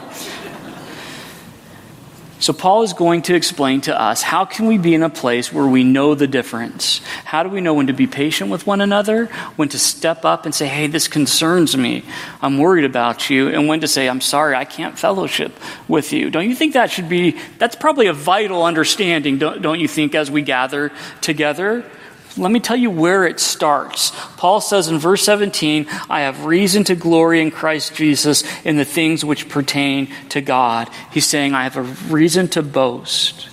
so 2.41 2.54
Paul 2.54 2.82
is 2.82 2.93
going 2.93 3.21
to 3.23 3.36
explain 3.36 3.82
to 3.82 3.99
us 3.99 4.23
how 4.23 4.45
can 4.45 4.65
we 4.65 4.77
be 4.77 4.95
in 4.95 5.04
a 5.04 5.10
place 5.10 5.54
where 5.54 5.67
we 5.67 5.84
know 5.84 6.15
the 6.15 6.27
difference? 6.27 6.99
How 7.23 7.43
do 7.43 7.49
we 7.49 7.62
know 7.62 7.75
when 7.75 7.88
to 7.88 7.93
be 7.93 8.08
patient 8.08 8.49
with 8.49 8.65
one 8.65 8.82
another, 8.82 9.27
when 9.56 9.69
to 9.69 9.80
step 9.80 10.25
up 10.25 10.45
and 10.45 10.54
say, 10.54 10.67
"Hey, 10.67 10.88
this 10.88 11.08
concerns 11.08 11.77
me. 11.77 12.04
I'm 12.41 12.58
worried 12.58 12.86
about 12.86 13.30
you," 13.30 13.47
and 13.47 13.67
when 13.67 13.82
to 13.82 13.88
say, 13.88 14.10
"I'm 14.10 14.21
sorry, 14.21 14.56
I 14.56 14.65
can't 14.65 14.97
fellowship 14.97 15.58
with 15.88 16.12
you." 16.12 16.32
Don't 16.32 16.49
you 16.49 16.56
think 16.56 16.73
that 16.73 16.91
should 16.91 17.08
be 17.08 17.38
that's 17.60 17.75
probably 17.75 18.08
a 18.08 18.13
vital 18.13 18.63
understanding, 18.63 19.38
don't, 19.38 19.62
don't 19.62 19.80
you 19.80 19.88
think 19.88 20.15
as 20.15 20.32
we 20.32 20.41
gather 20.41 20.91
together? 21.21 21.86
Let 22.38 22.52
me 22.52 22.60
tell 22.60 22.78
you 22.78 22.89
where 22.89 23.26
it 23.26 23.39
starts. 23.39 24.12
Paul 24.38 24.62
says 24.62 24.88
in 24.88 25.00
verse 25.00 25.24
17, 25.24 25.88
I 26.10 26.22
have 26.22 26.46
reason 26.46 26.84
to 26.86 26.96
glory 26.96 27.41
in 27.41 27.52
Christ 27.52 27.94
Jesus 27.94 28.44
in 28.63 28.78
the 28.78 28.86
things 28.86 29.26
which 29.26 29.50
pertain 29.50 30.08
to 30.30 30.41
God. 30.41 30.89
He's 31.12 31.28
saying, 31.28 31.54
I 31.54 31.63
have 31.63 31.78
a 31.78 31.84
reason 32.13 32.48
to 32.50 32.63
boast. 32.63 33.50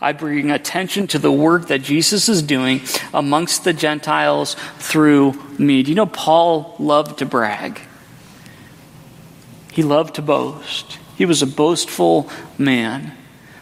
I 0.00 0.12
bring 0.12 0.50
attention 0.50 1.06
to 1.08 1.18
the 1.18 1.32
work 1.32 1.68
that 1.68 1.82
Jesus 1.82 2.28
is 2.28 2.42
doing 2.42 2.80
amongst 3.12 3.64
the 3.64 3.72
Gentiles 3.72 4.56
through 4.78 5.32
me. 5.58 5.82
Do 5.82 5.90
you 5.90 5.94
know 5.94 6.06
Paul 6.06 6.74
loved 6.78 7.18
to 7.18 7.26
brag? 7.26 7.80
He 9.72 9.82
loved 9.82 10.14
to 10.14 10.22
boast. 10.22 10.98
He 11.16 11.26
was 11.26 11.42
a 11.42 11.46
boastful 11.46 12.30
man, 12.56 13.12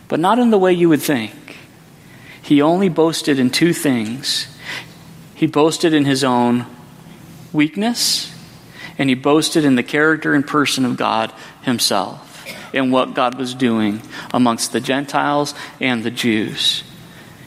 but 0.06 0.20
not 0.20 0.38
in 0.38 0.50
the 0.50 0.58
way 0.58 0.72
you 0.72 0.88
would 0.88 1.02
think. 1.02 1.32
He 2.44 2.62
only 2.62 2.88
boasted 2.88 3.38
in 3.38 3.50
two 3.50 3.72
things 3.72 4.54
he 5.34 5.46
boasted 5.46 5.92
in 5.92 6.04
his 6.04 6.24
own 6.24 6.64
weakness, 7.52 8.32
and 8.98 9.08
he 9.08 9.14
boasted 9.14 9.64
in 9.64 9.74
the 9.74 9.82
character 9.82 10.32
and 10.32 10.46
person 10.46 10.84
of 10.84 10.96
God 10.96 11.32
himself 11.62 12.46
and 12.72 12.92
what 12.92 13.14
God 13.14 13.36
was 13.36 13.52
doing 13.52 14.00
amongst 14.32 14.72
the 14.72 14.80
Gentiles 14.80 15.54
and 15.80 16.02
the 16.02 16.10
Jews. 16.10 16.84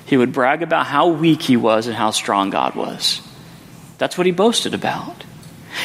He 0.05 0.17
would 0.17 0.33
brag 0.33 0.63
about 0.63 0.85
how 0.85 1.07
weak 1.07 1.41
he 1.41 1.57
was 1.57 1.87
and 1.87 1.95
how 1.95 2.11
strong 2.11 2.49
God 2.49 2.75
was. 2.75 3.21
That's 3.97 4.17
what 4.17 4.27
he 4.27 4.31
boasted 4.31 4.73
about. 4.73 5.23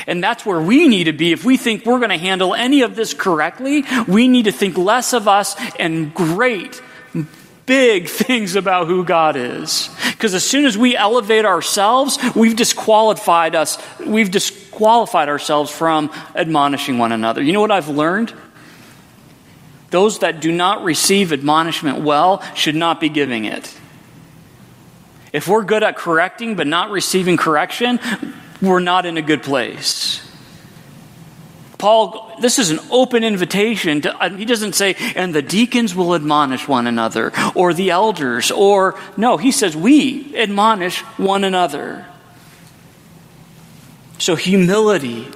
And 0.07 0.23
that's 0.23 0.45
where 0.45 0.61
we 0.61 0.89
need 0.89 1.05
to 1.05 1.13
be. 1.13 1.33
If 1.33 1.45
we 1.45 1.57
think 1.57 1.85
we're 1.87 1.99
going 1.99 2.11
to 2.11 2.19
handle 2.19 2.55
any 2.55 2.83
of 2.83 2.95
this 2.95 3.15
correctly, 3.15 3.85
we 4.09 4.29
need 4.29 4.45
to 4.45 4.53
think 4.53 4.77
less 4.77 5.13
of 5.13 5.29
us 5.29 5.57
and 5.79 6.15
great 6.15 6.81
big 7.67 8.09
things 8.09 8.57
about 8.57 8.87
who 8.87 9.05
God 9.05 9.37
is. 9.37 9.91
Because 10.11 10.35
as 10.35 10.45
soon 10.45 10.65
as 10.65 10.77
we 10.77 10.97
elevate 10.97 11.45
ourselves, 11.45 12.19
we've 12.35 12.57
disqualified 12.57 13.55
us, 13.55 13.79
we've 14.05 14.31
disqualified 14.31 15.29
ourselves 15.29 15.71
from 15.71 16.13
admonishing 16.35 16.99
one 16.99 17.13
another. 17.13 17.43
You 17.43 17.53
know 17.53 17.61
what 17.61 17.71
I've 17.71 17.89
learned? 17.89 18.33
Those 19.91 20.21
that 20.21 20.41
do 20.41 20.51
not 20.51 20.83
receive 20.85 21.33
admonishment 21.33 22.01
well 22.01 22.43
should 22.55 22.75
not 22.75 22.99
be 22.99 23.11
giving 23.11 23.45
it. 23.45 23.77
If 25.33 25.49
we're 25.49 25.65
good 25.65 25.83
at 25.83 25.97
correcting 25.97 26.57
but 26.57 26.67
not 26.67 26.91
receiving 26.91 27.37
correction, 27.37 28.01
we're 28.61 28.81
not 28.81 29.07
in 29.07 29.17
a 29.19 29.23
good 29.23 29.43
place. 29.43 30.27
Paul, 31.83 32.31
this 32.39 32.61
is 32.61 32.71
an 32.71 32.79
open 32.93 33.25
invitation. 33.25 34.03
To, 34.03 34.17
uh, 34.17 34.31
he 34.31 34.45
doesn't 34.45 34.75
say, 34.75 34.95
and 35.17 35.35
the 35.35 35.43
deacons 35.43 35.97
will 35.97 36.15
admonish 36.15 36.69
one 36.69 36.87
another, 36.87 37.33
or 37.57 37.75
the 37.75 37.91
elders, 37.91 38.53
or 38.53 38.95
no, 39.17 39.37
he 39.37 39.51
says, 39.51 39.77
we 39.77 40.33
admonish 40.37 41.01
one 41.19 41.43
another. 41.43 42.07
So, 44.19 44.37
humility 44.37 45.27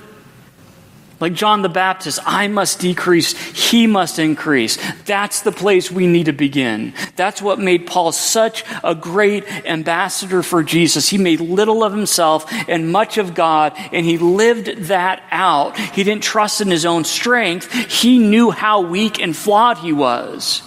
like 1.18 1.32
John 1.32 1.62
the 1.62 1.70
Baptist, 1.70 2.18
I 2.26 2.46
must 2.48 2.78
decrease, 2.78 3.32
he 3.70 3.86
must 3.86 4.18
increase. 4.18 4.78
That's 5.04 5.40
the 5.40 5.52
place 5.52 5.90
we 5.90 6.06
need 6.06 6.26
to 6.26 6.32
begin. 6.32 6.92
That's 7.16 7.40
what 7.40 7.58
made 7.58 7.86
Paul 7.86 8.12
such 8.12 8.64
a 8.84 8.94
great 8.94 9.50
ambassador 9.64 10.42
for 10.42 10.62
Jesus. 10.62 11.08
He 11.08 11.16
made 11.16 11.40
little 11.40 11.82
of 11.82 11.92
himself 11.92 12.44
and 12.68 12.92
much 12.92 13.16
of 13.16 13.34
God, 13.34 13.72
and 13.92 14.04
he 14.04 14.18
lived 14.18 14.66
that 14.88 15.22
out. 15.30 15.78
He 15.78 16.04
didn't 16.04 16.22
trust 16.22 16.60
in 16.60 16.70
his 16.70 16.84
own 16.84 17.04
strength, 17.04 17.72
he 17.72 18.18
knew 18.18 18.50
how 18.50 18.82
weak 18.82 19.18
and 19.18 19.34
flawed 19.34 19.78
he 19.78 19.92
was. 19.92 20.62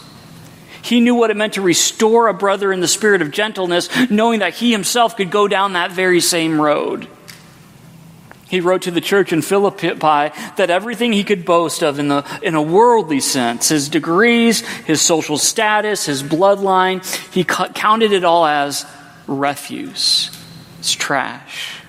He 0.81 1.01
knew 1.01 1.13
what 1.13 1.29
it 1.29 1.37
meant 1.37 1.53
to 1.53 1.61
restore 1.61 2.27
a 2.27 2.33
brother 2.33 2.71
in 2.71 2.79
the 2.79 2.87
spirit 2.87 3.21
of 3.21 3.31
gentleness, 3.31 3.89
knowing 4.09 4.39
that 4.39 4.55
he 4.55 4.71
himself 4.71 5.15
could 5.17 5.29
go 5.29 5.47
down 5.47 5.73
that 5.73 5.91
very 5.91 6.21
same 6.21 6.59
road. 6.59 7.07
He 8.49 8.61
wrote 8.61 8.81
to 8.83 8.91
the 8.91 8.99
church 8.99 9.31
in 9.31 9.43
Philippi 9.43 9.93
that 10.55 10.71
everything 10.71 11.13
he 11.13 11.23
could 11.23 11.45
boast 11.45 11.83
of 11.83 11.99
in, 11.99 12.07
the, 12.07 12.25
in 12.41 12.55
a 12.55 12.61
worldly 12.61 13.19
sense, 13.19 13.69
his 13.69 13.89
degrees, 13.89 14.61
his 14.61 15.01
social 15.01 15.37
status, 15.37 16.07
his 16.07 16.23
bloodline, 16.23 17.05
he 17.31 17.43
counted 17.43 18.11
it 18.11 18.23
all 18.23 18.47
as 18.47 18.87
refuse. 19.27 20.35
It's 20.79 20.93
trash. 20.93 21.81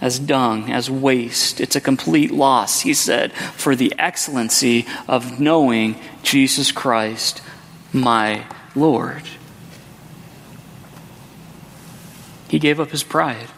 As 0.00 0.18
dung, 0.18 0.72
as 0.72 0.90
waste. 0.90 1.60
It's 1.60 1.76
a 1.76 1.82
complete 1.82 2.30
loss, 2.30 2.80
he 2.80 2.94
said, 2.94 3.34
for 3.34 3.76
the 3.76 3.92
excellency 3.98 4.86
of 5.06 5.38
knowing 5.38 6.00
Jesus 6.22 6.72
Christ, 6.72 7.42
my 7.92 8.46
Lord. 8.74 9.24
He 12.48 12.58
gave 12.58 12.80
up 12.80 12.90
his 12.90 13.02
pride 13.02 13.48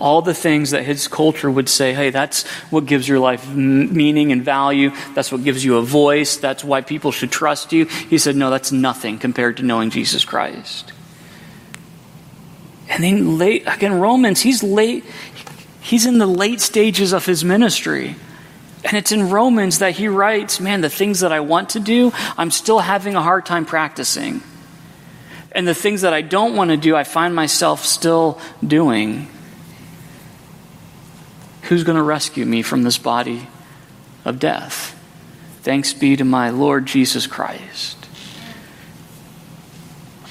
all 0.00 0.22
the 0.22 0.34
things 0.34 0.70
that 0.70 0.84
his 0.84 1.08
culture 1.08 1.50
would 1.50 1.68
say, 1.68 1.92
hey, 1.92 2.10
that's 2.10 2.46
what 2.70 2.86
gives 2.86 3.08
your 3.08 3.18
life 3.18 3.48
meaning 3.52 4.30
and 4.32 4.44
value. 4.44 4.90
That's 5.14 5.32
what 5.32 5.42
gives 5.42 5.64
you 5.64 5.76
a 5.76 5.82
voice. 5.82 6.36
That's 6.36 6.62
why 6.62 6.82
people 6.82 7.10
should 7.10 7.32
trust 7.32 7.72
you. 7.72 7.86
He 7.86 8.18
said, 8.18 8.36
no, 8.36 8.50
that's 8.50 8.70
nothing 8.70 9.18
compared 9.18 9.56
to 9.56 9.64
knowing 9.64 9.90
Jesus 9.90 10.24
Christ. 10.24 10.92
And 12.88 13.02
then 13.02 13.38
late, 13.38 13.64
again, 13.66 13.98
Romans, 13.98 14.40
he's 14.40 14.62
late, 14.62 15.04
he's 15.80 16.06
in 16.06 16.18
the 16.18 16.26
late 16.26 16.60
stages 16.60 17.12
of 17.12 17.26
his 17.26 17.44
ministry. 17.44 18.16
And 18.84 18.96
it's 18.96 19.10
in 19.10 19.28
Romans 19.28 19.80
that 19.80 19.96
he 19.96 20.06
writes, 20.06 20.60
man, 20.60 20.80
the 20.80 20.88
things 20.88 21.20
that 21.20 21.32
I 21.32 21.40
want 21.40 21.70
to 21.70 21.80
do, 21.80 22.12
I'm 22.36 22.52
still 22.52 22.78
having 22.78 23.16
a 23.16 23.22
hard 23.22 23.44
time 23.44 23.66
practicing. 23.66 24.42
And 25.50 25.66
the 25.66 25.74
things 25.74 26.02
that 26.02 26.14
I 26.14 26.22
don't 26.22 26.54
want 26.54 26.70
to 26.70 26.76
do, 26.76 26.94
I 26.94 27.02
find 27.02 27.34
myself 27.34 27.84
still 27.84 28.40
doing. 28.64 29.28
Who's 31.68 31.84
going 31.84 31.96
to 31.96 32.02
rescue 32.02 32.46
me 32.46 32.62
from 32.62 32.82
this 32.82 32.96
body 32.96 33.46
of 34.24 34.38
death? 34.38 34.98
Thanks 35.62 35.92
be 35.92 36.16
to 36.16 36.24
my 36.24 36.48
Lord 36.48 36.86
Jesus 36.86 37.26
Christ. 37.26 37.97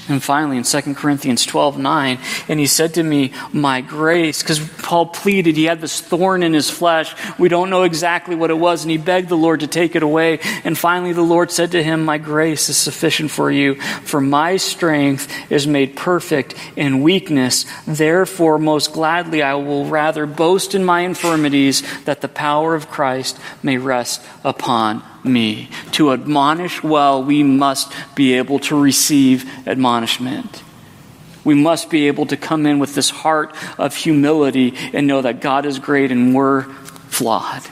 And 0.08 0.22
finally, 0.22 0.56
in 0.56 0.62
2 0.62 0.94
Corinthians 0.94 1.44
12 1.44 1.78
9, 1.78 2.18
and 2.48 2.60
he 2.60 2.66
said 2.66 2.94
to 2.94 3.02
me, 3.02 3.32
My 3.52 3.80
grace, 3.80 4.42
because 4.42 4.58
Paul 4.78 5.06
pleaded, 5.06 5.56
he 5.56 5.64
had 5.64 5.80
this 5.80 6.00
thorn 6.00 6.42
in 6.42 6.54
his 6.54 6.70
flesh. 6.70 7.14
We 7.38 7.48
don't 7.48 7.70
know 7.70 7.82
exactly 7.82 8.34
what 8.34 8.50
it 8.50 8.58
was, 8.58 8.84
and 8.84 8.90
he 8.90 8.96
begged 8.96 9.28
the 9.28 9.36
Lord 9.36 9.60
to 9.60 9.66
take 9.66 9.96
it 9.96 10.02
away. 10.02 10.38
And 10.64 10.76
finally, 10.76 11.12
the 11.12 11.22
Lord 11.22 11.50
said 11.50 11.72
to 11.72 11.82
him, 11.82 12.04
My 12.04 12.18
grace 12.18 12.68
is 12.68 12.76
sufficient 12.76 13.30
for 13.30 13.50
you, 13.50 13.74
for 13.74 14.20
my 14.20 14.56
strength 14.56 15.30
is 15.50 15.66
made 15.66 15.96
perfect 15.96 16.54
in 16.76 17.02
weakness. 17.02 17.66
Therefore, 17.86 18.58
most 18.58 18.92
gladly, 18.92 19.42
I 19.42 19.54
will 19.54 19.86
rather 19.86 20.26
boast 20.26 20.74
in 20.74 20.84
my 20.84 21.00
infirmities, 21.00 21.82
that 22.04 22.20
the 22.20 22.28
power 22.28 22.74
of 22.74 22.90
Christ 22.90 23.38
may 23.62 23.78
rest 23.78 24.22
upon 24.44 25.02
me. 25.24 25.68
To 25.92 26.12
admonish 26.12 26.82
well, 26.82 27.22
we 27.22 27.42
must 27.42 27.92
be 28.14 28.34
able 28.34 28.58
to 28.60 28.80
receive 28.80 29.44
admonishment. 29.66 30.62
We 31.44 31.54
must 31.54 31.90
be 31.90 32.08
able 32.08 32.26
to 32.26 32.36
come 32.36 32.66
in 32.66 32.78
with 32.78 32.94
this 32.94 33.10
heart 33.10 33.56
of 33.78 33.94
humility 33.94 34.74
and 34.92 35.06
know 35.06 35.22
that 35.22 35.40
God 35.40 35.66
is 35.66 35.78
great 35.78 36.12
and 36.12 36.34
we're 36.34 36.64
flawed. 37.08 37.62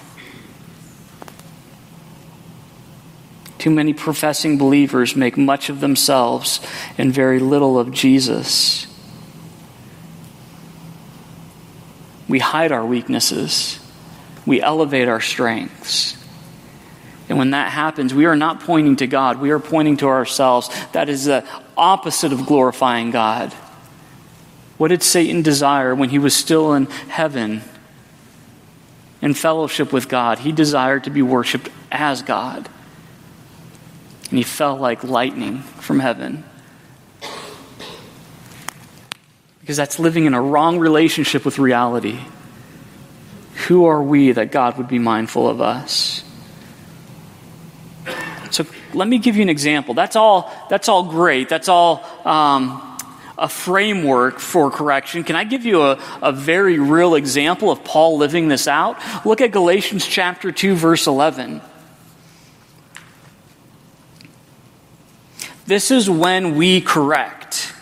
Too 3.58 3.70
many 3.70 3.92
professing 3.92 4.58
believers 4.58 5.16
make 5.16 5.36
much 5.36 5.68
of 5.68 5.80
themselves 5.80 6.60
and 6.96 7.12
very 7.12 7.40
little 7.40 7.78
of 7.78 7.90
Jesus. 7.90 8.86
We 12.28 12.38
hide 12.38 12.72
our 12.72 12.84
weaknesses. 12.84 13.78
We 14.46 14.62
elevate 14.62 15.08
our 15.08 15.20
strengths. 15.20 16.15
And 17.28 17.38
when 17.38 17.50
that 17.50 17.72
happens, 17.72 18.14
we 18.14 18.26
are 18.26 18.36
not 18.36 18.60
pointing 18.60 18.96
to 18.96 19.06
God, 19.06 19.40
we 19.40 19.50
are 19.50 19.58
pointing 19.58 19.96
to 19.98 20.06
ourselves. 20.06 20.70
That 20.92 21.08
is 21.08 21.24
the 21.24 21.44
opposite 21.76 22.32
of 22.32 22.46
glorifying 22.46 23.10
God. 23.10 23.52
What 24.78 24.88
did 24.88 25.02
Satan 25.02 25.42
desire 25.42 25.94
when 25.94 26.10
he 26.10 26.18
was 26.18 26.36
still 26.36 26.74
in 26.74 26.86
heaven 26.86 27.62
in 29.22 29.34
fellowship 29.34 29.92
with 29.92 30.08
God? 30.08 30.38
He 30.38 30.52
desired 30.52 31.04
to 31.04 31.10
be 31.10 31.22
worshiped 31.22 31.70
as 31.90 32.22
God. 32.22 32.68
And 34.28 34.38
he 34.38 34.44
fell 34.44 34.76
like 34.76 35.02
lightning 35.02 35.60
from 35.60 36.00
heaven. 36.00 36.44
Because 39.60 39.76
that's 39.76 39.98
living 39.98 40.26
in 40.26 40.34
a 40.34 40.40
wrong 40.40 40.78
relationship 40.78 41.44
with 41.44 41.58
reality. 41.58 42.20
Who 43.66 43.86
are 43.86 44.02
we 44.02 44.32
that 44.32 44.52
God 44.52 44.78
would 44.78 44.88
be 44.88 44.98
mindful 44.98 45.48
of 45.48 45.60
us? 45.60 46.22
So 48.50 48.66
let 48.94 49.08
me 49.08 49.18
give 49.18 49.36
you 49.36 49.42
an 49.42 49.48
example. 49.48 49.94
That's 49.94 50.16
all, 50.16 50.52
that's 50.68 50.88
all 50.88 51.04
great. 51.04 51.48
That's 51.48 51.68
all 51.68 52.04
um, 52.24 52.98
a 53.38 53.48
framework 53.48 54.38
for 54.38 54.70
correction. 54.70 55.24
Can 55.24 55.36
I 55.36 55.44
give 55.44 55.64
you 55.64 55.82
a, 55.82 56.00
a 56.22 56.32
very 56.32 56.78
real 56.78 57.14
example 57.14 57.70
of 57.70 57.84
Paul 57.84 58.16
living 58.16 58.48
this 58.48 58.66
out? 58.66 58.98
Look 59.26 59.40
at 59.40 59.52
Galatians 59.52 60.06
chapter 60.06 60.52
2, 60.52 60.74
verse 60.74 61.06
11. 61.06 61.60
This 65.66 65.90
is 65.90 66.08
when 66.08 66.56
we 66.56 66.80
correct. 66.80 67.72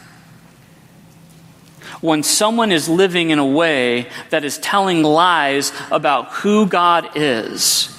When 2.00 2.22
someone 2.22 2.72
is 2.72 2.88
living 2.88 3.30
in 3.30 3.38
a 3.38 3.46
way 3.46 4.08
that 4.30 4.44
is 4.44 4.58
telling 4.58 5.02
lies 5.02 5.72
about 5.90 6.32
who 6.32 6.66
God 6.66 7.10
is. 7.14 7.93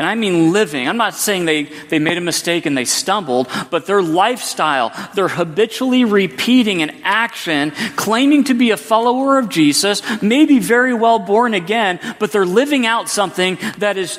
And 0.00 0.08
I 0.08 0.14
mean 0.14 0.50
living. 0.50 0.88
I'm 0.88 0.96
not 0.96 1.12
saying 1.12 1.44
they, 1.44 1.64
they 1.64 1.98
made 1.98 2.16
a 2.16 2.22
mistake 2.22 2.64
and 2.64 2.74
they 2.74 2.86
stumbled, 2.86 3.48
but 3.68 3.84
their 3.84 4.00
lifestyle, 4.00 4.94
they're 5.14 5.28
habitually 5.28 6.06
repeating 6.06 6.80
an 6.80 7.02
action, 7.04 7.72
claiming 7.96 8.44
to 8.44 8.54
be 8.54 8.70
a 8.70 8.78
follower 8.78 9.38
of 9.38 9.50
Jesus, 9.50 10.00
maybe 10.22 10.58
very 10.58 10.94
well 10.94 11.18
born 11.18 11.52
again, 11.52 12.00
but 12.18 12.32
they're 12.32 12.46
living 12.46 12.86
out 12.86 13.10
something 13.10 13.58
that 13.76 13.98
is 13.98 14.18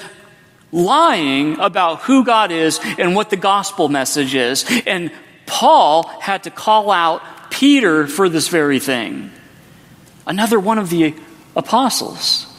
lying 0.72 1.60
about 1.60 2.02
who 2.02 2.24
God 2.26 2.52
is 2.52 2.80
and 3.00 3.16
what 3.16 3.32
the 3.32 3.36
gospel 3.36 3.90
message 3.90 4.36
is. 4.36 4.64
And 4.86 5.12
Paul 5.48 6.04
had 6.04 6.44
to 6.44 6.52
call 6.52 6.92
out 6.92 7.24
Peter 7.50 8.06
for 8.06 8.30
this 8.30 8.50
very 8.50 8.80
thing. 8.80 9.32
Another 10.28 10.60
one 10.60 10.78
of 10.78 10.92
the 10.92 11.16
apostles. 11.56 12.51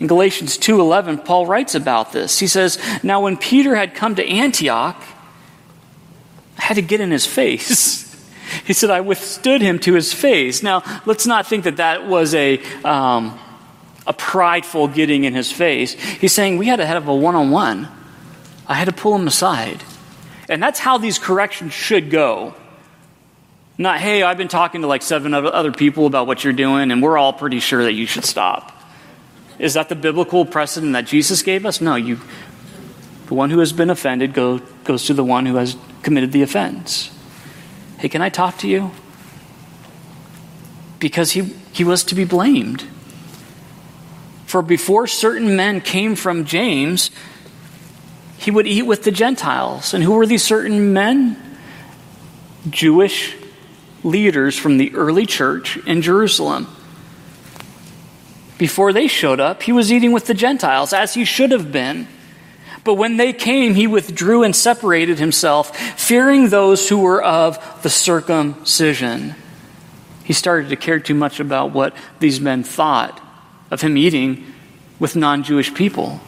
In 0.00 0.06
Galatians 0.06 0.56
2:11, 0.56 1.18
Paul 1.18 1.46
writes 1.46 1.74
about 1.74 2.12
this. 2.12 2.38
He 2.38 2.46
says, 2.46 2.78
"Now 3.02 3.20
when 3.20 3.36
Peter 3.36 3.74
had 3.74 3.94
come 3.94 4.14
to 4.14 4.26
Antioch, 4.26 5.02
I 6.58 6.62
had 6.62 6.74
to 6.74 6.82
get 6.82 7.00
in 7.00 7.10
his 7.10 7.26
face." 7.26 8.04
he 8.64 8.72
said, 8.72 8.90
"I 8.90 9.00
withstood 9.00 9.60
him 9.60 9.78
to 9.80 9.94
his 9.94 10.12
face." 10.12 10.62
Now, 10.62 10.82
let's 11.04 11.26
not 11.26 11.46
think 11.46 11.64
that 11.64 11.78
that 11.78 12.06
was 12.06 12.34
a 12.34 12.60
um, 12.84 13.38
a 14.06 14.12
prideful 14.12 14.86
getting 14.88 15.24
in 15.24 15.34
his 15.34 15.50
face. 15.50 15.92
He's 15.92 16.32
saying 16.32 16.58
we 16.58 16.66
had 16.66 16.76
to 16.76 16.86
have 16.86 17.08
a 17.08 17.14
one-on-one. 17.14 17.88
I 18.68 18.74
had 18.74 18.86
to 18.86 18.92
pull 18.92 19.14
him 19.16 19.26
aside, 19.26 19.82
and 20.48 20.62
that's 20.62 20.78
how 20.78 20.98
these 20.98 21.18
corrections 21.18 21.72
should 21.72 22.10
go. 22.10 22.54
Not, 23.78 24.00
hey, 24.00 24.22
I've 24.22 24.38
been 24.38 24.48
talking 24.48 24.80
to 24.82 24.86
like 24.86 25.02
seven 25.02 25.34
other 25.34 25.72
people 25.72 26.06
about 26.06 26.26
what 26.26 26.44
you're 26.44 26.52
doing, 26.52 26.90
and 26.90 27.02
we're 27.02 27.18
all 27.18 27.32
pretty 27.32 27.60
sure 27.60 27.84
that 27.84 27.92
you 27.92 28.06
should 28.06 28.24
stop. 28.24 28.77
Is 29.58 29.74
that 29.74 29.88
the 29.88 29.96
biblical 29.96 30.44
precedent 30.44 30.92
that 30.92 31.06
Jesus 31.06 31.42
gave 31.42 31.66
us? 31.66 31.80
No, 31.80 31.96
you 31.96 32.20
the 33.28 33.34
one 33.34 33.50
who 33.50 33.58
has 33.58 33.74
been 33.74 33.90
offended 33.90 34.32
go, 34.32 34.58
goes 34.84 35.04
to 35.06 35.14
the 35.14 35.22
one 35.22 35.44
who 35.44 35.56
has 35.56 35.76
committed 36.02 36.32
the 36.32 36.42
offense. 36.42 37.14
Hey, 37.98 38.08
can 38.08 38.22
I 38.22 38.30
talk 38.30 38.56
to 38.58 38.68
you? 38.68 38.90
Because 40.98 41.32
he, 41.32 41.42
he 41.72 41.84
was 41.84 42.04
to 42.04 42.14
be 42.14 42.24
blamed. 42.24 42.84
For 44.46 44.62
before 44.62 45.06
certain 45.06 45.56
men 45.56 45.82
came 45.82 46.16
from 46.16 46.46
James, 46.46 47.10
he 48.38 48.50
would 48.50 48.66
eat 48.66 48.84
with 48.84 49.02
the 49.02 49.10
Gentiles. 49.10 49.92
And 49.92 50.02
who 50.02 50.12
were 50.12 50.26
these 50.26 50.42
certain 50.42 50.94
men? 50.94 51.36
Jewish 52.70 53.36
leaders 54.02 54.56
from 54.56 54.78
the 54.78 54.94
early 54.94 55.26
church 55.26 55.76
in 55.86 56.00
Jerusalem 56.00 56.66
before 58.58 58.92
they 58.92 59.06
showed 59.06 59.40
up, 59.40 59.62
he 59.62 59.72
was 59.72 59.92
eating 59.92 60.12
with 60.12 60.26
the 60.26 60.34
Gentiles, 60.34 60.92
as 60.92 61.14
he 61.14 61.24
should 61.24 61.52
have 61.52 61.70
been. 61.70 62.08
But 62.84 62.94
when 62.94 63.16
they 63.16 63.32
came, 63.32 63.74
he 63.74 63.86
withdrew 63.86 64.42
and 64.42 64.54
separated 64.54 65.18
himself, 65.18 65.76
fearing 65.98 66.48
those 66.48 66.88
who 66.88 66.98
were 66.98 67.22
of 67.22 67.82
the 67.82 67.90
circumcision. 67.90 69.34
He 70.24 70.32
started 70.32 70.70
to 70.70 70.76
care 70.76 71.00
too 71.00 71.14
much 71.14 71.40
about 71.40 71.72
what 71.72 71.94
these 72.18 72.40
men 72.40 72.64
thought 72.64 73.20
of 73.70 73.80
him 73.80 73.96
eating 73.96 74.44
with 74.98 75.16
non 75.16 75.42
Jewish 75.44 75.72
people. 75.72 76.20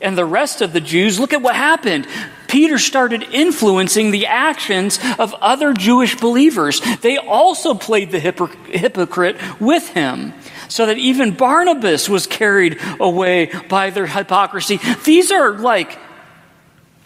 And 0.00 0.16
the 0.16 0.24
rest 0.24 0.60
of 0.60 0.72
the 0.72 0.80
Jews, 0.80 1.18
look 1.18 1.32
at 1.32 1.42
what 1.42 1.54
happened. 1.54 2.06
Peter 2.48 2.78
started 2.78 3.22
influencing 3.22 4.10
the 4.10 4.26
actions 4.26 4.98
of 5.18 5.34
other 5.34 5.72
Jewish 5.72 6.16
believers. 6.16 6.80
They 7.00 7.16
also 7.16 7.74
played 7.74 8.10
the 8.10 8.18
hypocrite 8.20 9.36
with 9.60 9.88
him 9.90 10.34
so 10.70 10.86
that 10.86 10.98
even 10.98 11.32
Barnabas 11.32 12.08
was 12.08 12.26
carried 12.28 12.78
away 13.00 13.50
by 13.68 13.90
their 13.90 14.06
hypocrisy. 14.06 14.78
These 15.04 15.32
are 15.32 15.58
like 15.58 15.98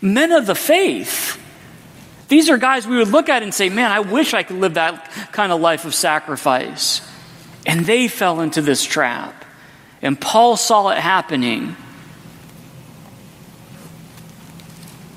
men 0.03 0.33
of 0.33 0.45
the 0.47 0.55
faith. 0.55 1.41
These 2.29 2.51
are 2.51 2.59
guys 2.59 2.87
we 2.87 2.99
would 2.99 3.09
look 3.09 3.31
at 3.31 3.43
and 3.43 3.55
say, 3.55 3.71
man, 3.71 3.91
I 3.91 4.01
wish 4.01 4.35
I 4.35 4.43
could 4.43 4.59
live 4.59 4.75
that 4.75 5.11
kind 5.33 5.51
of 5.51 5.62
life 5.62 5.87
of 5.87 5.95
sacrifice. 5.95 7.01
And 7.65 7.87
they 7.87 8.07
fell 8.07 8.43
into 8.43 8.61
this 8.61 8.85
trap. 8.85 9.45
And 10.03 10.21
Paul 10.21 10.59
saw 10.59 10.91
it 10.91 10.99
happening. 10.99 11.75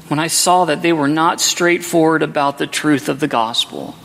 When 0.07 0.19
I 0.19 0.27
saw 0.27 0.63
that 0.65 0.81
they 0.81 0.93
were 0.93 1.09
not 1.09 1.41
straightforward 1.41 2.23
about 2.23 2.59
the 2.59 2.67
truth 2.67 3.09
of 3.09 3.19
the 3.19 3.27
gospel. 3.27 3.95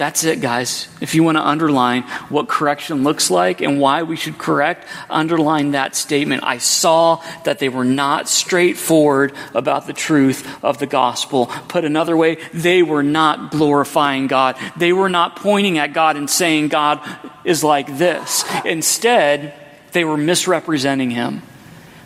That's 0.00 0.24
it, 0.24 0.40
guys. 0.40 0.88
If 1.02 1.14
you 1.14 1.22
want 1.22 1.36
to 1.36 1.46
underline 1.46 2.04
what 2.30 2.48
correction 2.48 3.02
looks 3.02 3.30
like 3.30 3.60
and 3.60 3.78
why 3.78 4.02
we 4.02 4.16
should 4.16 4.38
correct, 4.38 4.88
underline 5.10 5.72
that 5.72 5.94
statement. 5.94 6.42
I 6.42 6.56
saw 6.56 7.22
that 7.44 7.58
they 7.58 7.68
were 7.68 7.84
not 7.84 8.26
straightforward 8.26 9.34
about 9.52 9.86
the 9.86 9.92
truth 9.92 10.64
of 10.64 10.78
the 10.78 10.86
gospel. 10.86 11.48
Put 11.68 11.84
another 11.84 12.16
way, 12.16 12.38
they 12.54 12.82
were 12.82 13.02
not 13.02 13.50
glorifying 13.50 14.26
God. 14.26 14.56
They 14.74 14.94
were 14.94 15.10
not 15.10 15.36
pointing 15.36 15.76
at 15.76 15.92
God 15.92 16.16
and 16.16 16.30
saying 16.30 16.68
God 16.68 17.06
is 17.44 17.62
like 17.62 17.98
this. 17.98 18.46
Instead, 18.64 19.52
they 19.92 20.06
were 20.06 20.16
misrepresenting 20.16 21.10
Him. 21.10 21.42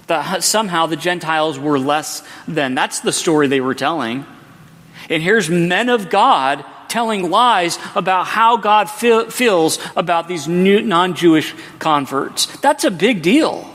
That 0.09 0.43
somehow 0.43 0.87
the 0.87 0.97
Gentiles 0.97 1.61
were 1.61 1.79
less 1.79 2.27
than. 2.49 2.75
That's 2.75 2.99
the 2.99 3.13
story 3.13 3.47
they 3.47 3.61
were 3.61 3.73
telling. 3.73 4.27
And 5.09 5.23
here's 5.23 5.49
men 5.49 5.89
of 5.89 6.11
God 6.11 6.65
telling 6.95 7.29
lies 7.29 7.77
about 7.97 8.25
how 8.25 8.57
God 8.57 8.89
feel, 8.89 9.29
feels 9.29 9.81
about 9.97 10.29
these 10.29 10.47
non 10.47 11.15
Jewish 11.17 11.53
converts. 11.81 12.47
That's 12.61 12.85
a 12.85 12.91
big 12.91 13.21
deal. 13.21 13.69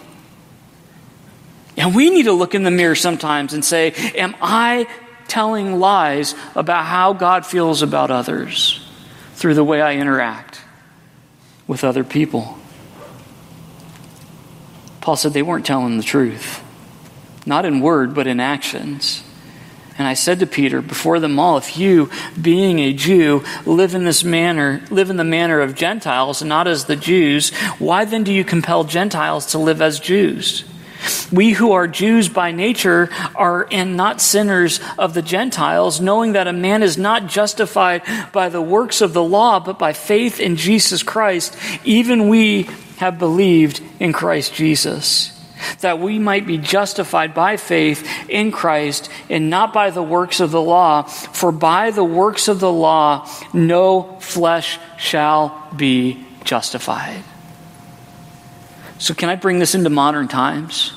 And 1.76 1.93
we 1.93 2.11
need 2.11 2.24
to 2.24 2.32
look 2.32 2.55
in 2.55 2.63
the 2.63 2.72
mirror 2.72 2.95
sometimes 2.95 3.53
and 3.53 3.63
say, 3.63 3.91
Am 4.15 4.36
I 4.41 4.88
telling 5.28 5.80
lies 5.82 6.34
about 6.55 6.86
how 6.86 7.11
God 7.11 7.45
feels 7.45 7.82
about 7.82 8.09
others 8.09 8.89
through 9.34 9.55
the 9.55 9.65
way 9.65 9.82
I 9.82 9.95
interact 9.95 10.61
with 11.67 11.84
other 11.84 12.05
people? 12.05 12.57
Paul 15.01 15.17
said 15.17 15.34
they 15.34 15.43
weren't 15.43 15.65
telling 15.65 15.97
the 15.97 16.03
truth, 16.03 16.63
not 17.45 17.65
in 17.65 17.82
word, 17.82 18.15
but 18.15 18.28
in 18.28 18.39
actions. 18.39 19.24
And 20.00 20.08
I 20.08 20.14
said 20.14 20.39
to 20.39 20.47
Peter 20.47 20.82
before 20.82 21.20
them 21.20 21.38
all, 21.39 21.58
if 21.58 21.78
you, 21.78 22.10
being 22.41 22.80
a 22.80 22.93
Jew, 22.93 23.43
live 23.66 23.93
in 23.93 24.06
this 24.06 24.24
manner, 24.24 24.82
live 24.89 25.10
in 25.10 25.18
the 25.18 25.26
manner 25.26 25.60
of 25.60 25.76
Gentiles 25.76 26.41
and 26.41 26.47
not 26.47 26.70
as 26.70 26.86
the 26.86 26.95
Jews, 26.95 27.54
why 27.80 28.06
then 28.06 28.24
do 28.24 28.34
you 28.34 28.45
compel 28.45 28.86
Gentiles 28.86 29.47
to 29.47 29.58
live 29.58 29.82
as 29.82 30.00
Jews? 30.00 30.64
We 31.34 31.52
who 31.52 31.74
are 31.74 31.86
Jews 31.86 32.30
by 32.30 32.52
nature 32.52 33.10
are 33.36 33.68
and 33.72 33.97
not 33.97 34.22
sinners 34.22 34.80
of 34.97 35.14
the 35.14 35.22
Gentiles, 35.22 36.00
knowing 36.00 36.32
that 36.32 36.47
a 36.47 36.54
man 36.54 36.82
is 36.82 36.97
not 36.97 37.28
justified 37.28 38.04
by 38.32 38.47
the 38.47 38.62
works 38.62 39.02
of 39.02 39.12
the 39.12 39.24
law, 39.24 39.60
but 39.60 39.78
by 39.78 39.91
faith 39.91 40.39
in 40.39 40.56
Jesus 40.56 41.04
Christ. 41.04 41.58
Even 41.84 42.30
we 42.30 42.70
have 43.00 43.20
believed 43.20 43.82
in 44.00 44.14
Christ 44.14 44.54
Jesus 44.54 45.38
that 45.82 45.99
we 45.99 46.20
might 46.20 46.45
be 46.45 46.57
justified 46.57 47.34
by 47.34 47.57
faith 47.57 48.07
in 48.30 48.51
Christ 48.51 49.10
and 49.30 49.49
not 49.49 49.74
by 49.74 49.89
the 49.89 50.03
works 50.03 50.39
of 50.39 50.51
the 50.51 50.62
law. 50.62 51.03
For 51.03 51.51
by 51.51 51.91
the 51.91 52.03
works 52.03 52.47
of 52.47 52.60
the 52.60 52.72
law, 52.72 53.28
no 53.53 54.20
flesh 54.20 54.80
shall 54.97 55.68
be 55.76 56.26
justified. 56.43 57.24
So, 58.97 59.14
can 59.14 59.30
I 59.30 59.36
bring 59.36 59.60
this 59.60 59.76
into 59.76 59.89
modern 59.89 60.28
times? 60.28 60.93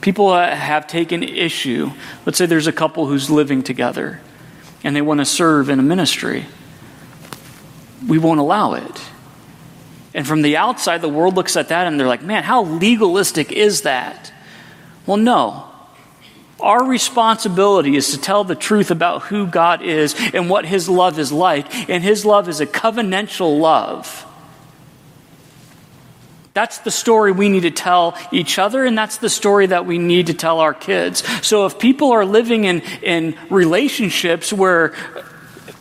People 0.00 0.34
have 0.34 0.86
taken 0.86 1.22
issue. 1.22 1.92
Let's 2.26 2.38
say 2.38 2.46
there's 2.46 2.66
a 2.66 2.72
couple 2.72 3.06
who's 3.06 3.30
living 3.30 3.62
together 3.62 4.20
and 4.82 4.96
they 4.96 5.02
want 5.02 5.20
to 5.20 5.24
serve 5.24 5.70
in 5.70 5.78
a 5.78 5.82
ministry. 5.82 6.46
We 8.06 8.18
won't 8.18 8.40
allow 8.40 8.74
it. 8.74 9.00
And 10.14 10.26
from 10.26 10.42
the 10.42 10.56
outside, 10.56 11.00
the 11.00 11.08
world 11.08 11.34
looks 11.34 11.56
at 11.56 11.68
that 11.68 11.86
and 11.86 11.98
they're 11.98 12.06
like, 12.06 12.22
man, 12.22 12.42
how 12.42 12.64
legalistic 12.64 13.50
is 13.50 13.82
that? 13.82 14.32
Well, 15.06 15.16
no. 15.16 15.68
Our 16.60 16.84
responsibility 16.84 17.96
is 17.96 18.12
to 18.12 18.20
tell 18.20 18.44
the 18.44 18.54
truth 18.54 18.90
about 18.90 19.22
who 19.22 19.46
God 19.46 19.82
is 19.82 20.14
and 20.32 20.48
what 20.48 20.64
His 20.64 20.88
love 20.88 21.18
is 21.18 21.32
like. 21.32 21.88
And 21.88 22.04
His 22.04 22.24
love 22.24 22.48
is 22.48 22.60
a 22.60 22.66
covenantal 22.66 23.58
love. 23.58 24.26
That's 26.54 26.78
the 26.78 26.90
story 26.90 27.32
we 27.32 27.48
need 27.48 27.62
to 27.62 27.70
tell 27.70 28.16
each 28.30 28.58
other, 28.58 28.84
and 28.84 28.96
that's 28.96 29.16
the 29.16 29.30
story 29.30 29.66
that 29.66 29.86
we 29.86 29.98
need 29.98 30.26
to 30.26 30.34
tell 30.34 30.60
our 30.60 30.74
kids. 30.74 31.24
So 31.44 31.64
if 31.64 31.78
people 31.78 32.12
are 32.12 32.26
living 32.26 32.64
in, 32.64 32.80
in 33.02 33.36
relationships 33.48 34.52
where 34.52 34.92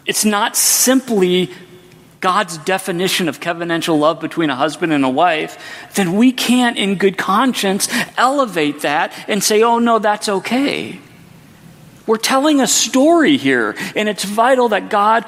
it's 0.05 0.23
not 0.23 0.55
simply 0.55 1.51
God's 2.22 2.59
definition 2.59 3.28
of 3.28 3.39
covenantal 3.39 3.99
love 3.99 4.19
between 4.19 4.51
a 4.51 4.55
husband 4.55 4.93
and 4.93 5.03
a 5.03 5.09
wife, 5.09 5.57
then 5.95 6.13
we 6.13 6.32
can't, 6.32 6.78
in 6.78 6.95
good 6.95 7.17
conscience, 7.17 7.89
elevate 8.15 8.82
that 8.82 9.11
and 9.28 9.43
say, 9.43 9.63
oh, 9.63 9.80
no, 9.80 9.99
that's 9.99 10.30
okay. 10.30 10.99
We're 12.05 12.17
telling 12.17 12.61
a 12.61 12.67
story 12.67 13.38
here, 13.38 13.76
and 13.95 14.07
it's 14.07 14.24
vital 14.24 14.69
that 14.69 14.89
God 14.89 15.26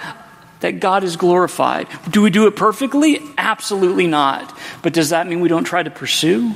that 0.59 0.79
God 0.79 1.03
is 1.03 1.17
glorified. 1.17 1.89
Do 2.09 2.21
we 2.21 2.29
do 2.29 2.47
it 2.47 2.55
perfectly? 2.55 3.19
Absolutely 3.37 4.07
not. 4.07 4.57
But 4.81 4.93
does 4.93 5.09
that 5.09 5.27
mean 5.27 5.41
we 5.41 5.49
don't 5.49 5.65
try 5.65 5.83
to 5.83 5.91
pursue? 5.91 6.55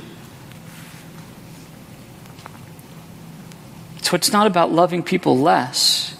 So 4.00 4.16
it's 4.16 4.32
not 4.32 4.46
about 4.46 4.72
loving 4.72 5.02
people 5.02 5.38
less 5.38 6.16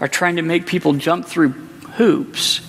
or 0.00 0.08
trying 0.08 0.36
to 0.36 0.42
make 0.42 0.66
people 0.66 0.92
jump 0.92 1.24
through 1.24 1.52
hoops. 1.96 2.60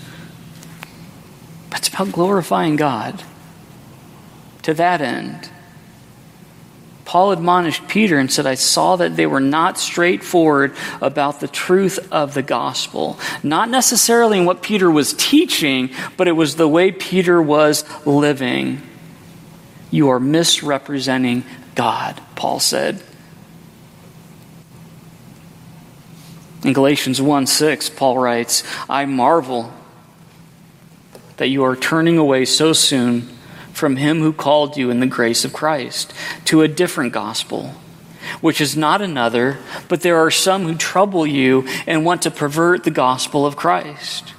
It's 1.74 1.88
about 1.88 2.12
glorifying 2.12 2.76
God. 2.76 3.24
To 4.64 4.74
that 4.74 5.02
end, 5.02 5.50
Paul 7.06 7.32
admonished 7.32 7.88
Peter 7.88 8.20
and 8.20 8.32
said, 8.32 8.46
I 8.46 8.54
saw 8.54 8.96
that 8.98 9.16
they 9.16 9.26
were 9.26 9.40
not 9.40 9.80
straightforward 9.80 10.76
about 11.02 11.40
the 11.40 11.48
truth 11.48 11.98
of 12.12 12.36
the 12.36 12.44
gospel. 12.44 13.18
Not 13.42 13.70
necessarily 13.70 14.38
in 14.38 14.46
what 14.46 14.62
Peter 14.62 14.92
was 14.92 15.14
teaching, 15.14 15.90
but 16.18 16.28
it 16.28 16.34
was 16.34 16.56
the 16.56 16.68
way 16.68 16.92
Peter 16.92 17.42
was 17.42 17.84
living. 18.06 18.84
You 19.90 20.10
are 20.10 20.20
misrepresenting 20.20 21.46
God, 21.74 22.22
Paul 22.36 22.60
said. 22.60 23.02
In 26.64 26.74
Galatians 26.74 27.20
1 27.20 27.48
6, 27.48 27.90
Paul 27.90 28.20
writes, 28.20 28.64
I 28.88 29.06
marvel 29.06 29.74
that 31.40 31.48
you 31.48 31.64
are 31.64 31.76
turning 31.76 32.18
away 32.18 32.44
so 32.44 32.74
soon 32.74 33.22
from 33.72 33.96
him 33.96 34.20
who 34.20 34.34
called 34.34 34.76
you 34.76 34.90
in 34.90 35.00
the 35.00 35.08
grace 35.08 35.46
of 35.46 35.54
Christ 35.54 36.14
to 36.46 36.62
a 36.62 36.68
different 36.68 37.14
gospel, 37.14 37.74
which 38.42 38.60
is 38.60 38.76
not 38.76 39.02
another, 39.02 39.58
but 39.88 40.02
there 40.02 40.18
are 40.18 40.30
some 40.30 40.64
who 40.64 40.76
trouble 40.76 41.26
you 41.26 41.66
and 41.88 42.06
want 42.06 42.22
to 42.24 42.32
pervert 42.32 42.84
the 42.84 42.92
gospel 42.92 43.46
of 43.46 43.56
Christ. 43.56 44.34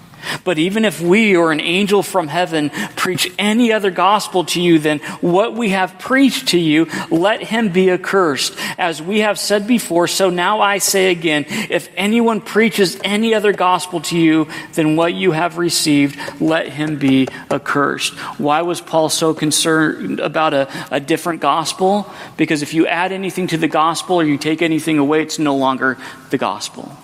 But 0.45 0.59
even 0.59 0.85
if 0.85 1.01
we 1.01 1.37
or 1.37 1.53
an 1.53 1.61
angel 1.61 2.03
from 2.03 2.29
heaven 2.29 2.71
preach 2.97 3.31
any 3.39 3.73
other 3.73 3.91
gospel 3.91 4.45
to 4.47 4.61
you 4.61 4.79
than 4.79 4.99
what 5.21 5.55
we 5.55 5.71
have 5.71 5.99
preached 5.99 6.49
to 6.49 6.59
you, 6.59 6.87
let 7.11 7.43
him 7.43 7.71
be 7.71 7.91
accursed. 7.91 8.57
As 8.79 9.03
we 9.03 9.21
have 9.21 9.39
said 9.39 9.67
before, 9.67 10.07
so 10.07 10.31
now 10.31 10.61
I 10.61 10.79
say 10.79 11.11
again, 11.11 11.45
if 11.49 11.89
anyone 11.97 12.41
preaches 12.41 12.99
any 13.05 13.35
other 13.35 13.53
gospel 13.53 14.01
to 14.03 14.19
you 14.19 14.49
than 14.75 14.97
what 14.97 15.15
you 15.15 15.33
have 15.33 15.59
received, 15.59 16.19
let 16.41 16.69
him 16.69 16.99
be 16.99 17.29
accursed. 17.51 18.15
Why 18.39 18.63
was 18.63 18.81
Paul 18.81 19.09
so 19.09 19.35
concerned 19.35 20.21
about 20.21 20.55
a, 20.55 20.69
a 20.91 21.01
different 21.01 21.41
gospel? 21.41 22.11
Because 22.37 22.63
if 22.63 22.75
you 22.75 22.87
add 22.87 23.13
anything 23.13 23.47
to 23.49 23.57
the 23.57 23.69
gospel 23.69 24.17
or 24.17 24.25
you 24.25 24.39
take 24.39 24.63
anything 24.63 24.99
away, 24.99 25.23
it's 25.23 25.39
no 25.39 25.57
longer 25.57 25.99
the 26.31 26.39
gospel. 26.39 26.97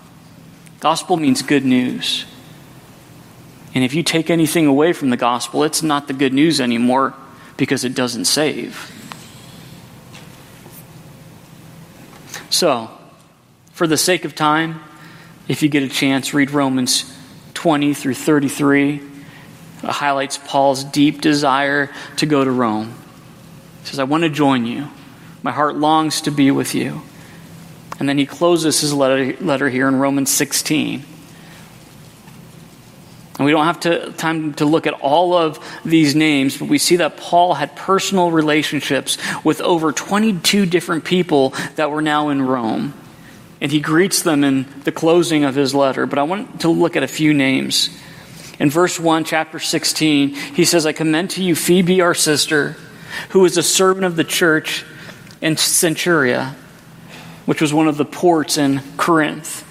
Gospel 0.81 1.17
means 1.17 1.43
good 1.43 1.65
news. 1.65 2.27
And 3.77 3.85
if 3.85 3.93
you 3.93 4.03
take 4.03 4.31
anything 4.31 4.67
away 4.67 4.95
from 4.95 5.11
the 5.11 5.19
gospel, 5.19 5.63
it's 5.63 5.83
not 5.83 6.09
the 6.09 6.15
good 6.15 6.33
news 6.33 6.63
anymore 6.63 7.13
because 7.59 7.85
it 7.85 7.95
doesn't 7.95 8.25
save. 8.25 8.91
So, 12.49 12.91
for 13.73 13.87
the 13.87 13.99
sake 13.99 14.25
of 14.25 14.35
time, 14.35 14.81
if 15.47 15.63
you 15.63 15.69
get 15.69 15.83
a 15.83 15.91
chance, 15.91 16.33
read 16.33 16.53
Romans 16.53 17.05
20 17.53 17.93
through 17.93 18.15
33. 18.15 18.95
It 18.95 19.03
highlights 19.83 20.39
Paul's 20.39 20.83
deep 20.83 21.21
desire 21.21 21.93
to 22.17 22.25
go 22.25 22.43
to 22.43 22.51
Rome. 22.51 22.95
He 23.83 23.89
says, 23.89 23.99
I 23.99 24.05
want 24.05 24.23
to 24.23 24.31
join 24.31 24.65
you. 24.65 24.89
My 25.43 25.53
heart 25.53 25.77
longs 25.77 26.23
to 26.23 26.31
be 26.31 26.51
with 26.51 26.75
you. 26.75 27.03
And 27.99 28.09
then 28.09 28.17
he 28.17 28.25
closes 28.25 28.81
his 28.81 28.95
letter, 28.95 29.37
letter 29.45 29.69
here 29.69 29.87
in 29.87 29.97
Romans 29.97 30.31
16. 30.31 31.05
And 33.39 33.45
we 33.45 33.53
don't 33.53 33.67
have 33.67 33.81
to, 33.81 34.13
time 34.13 34.55
to 34.55 34.65
look 34.65 34.87
at 34.87 34.95
all 34.95 35.35
of 35.35 35.59
these 35.85 36.15
names, 36.15 36.57
but 36.57 36.69
we 36.69 36.79
see 36.79 36.97
that 36.97 37.19
Paul 37.19 37.53
had 37.53 37.77
personal 37.77 38.31
relationships 38.31 39.19
with 39.45 39.61
over 39.61 39.93
22 39.93 40.65
different 40.65 41.05
people 41.05 41.51
that 41.75 41.91
were 41.91 42.01
now 42.01 42.31
in 42.31 42.41
Rome. 42.41 42.95
And 43.61 43.71
he 43.71 43.81
greets 43.81 44.23
them 44.23 44.43
in 44.43 44.67
the 44.85 44.93
closing 44.93 45.45
of 45.45 45.55
his 45.55 45.75
letter. 45.75 46.07
But 46.07 46.19
I 46.19 46.23
want 46.23 46.63
to 46.63 46.71
look 46.71 46.97
at 46.97 47.03
a 47.03 47.09
few 47.09 47.35
names. 47.35 47.91
In 48.59 48.71
verse 48.71 48.99
1, 48.99 49.25
chapter 49.25 49.59
16, 49.59 50.31
he 50.31 50.65
says, 50.65 50.87
I 50.87 50.93
commend 50.93 51.31
to 51.31 51.43
you 51.43 51.55
Phoebe, 51.55 52.01
our 52.01 52.15
sister, 52.15 52.77
who 53.31 53.45
is 53.45 53.59
a 53.59 53.63
servant 53.63 54.07
of 54.07 54.17
the 54.17 54.25
church 54.25 54.85
in 55.43 55.57
Cenchrea, 55.57 56.55
which 57.45 57.61
was 57.61 57.75
one 57.75 57.87
of 57.87 57.99
the 57.99 58.05
ports 58.07 58.57
in 58.57 58.81
Corinth 58.97 59.66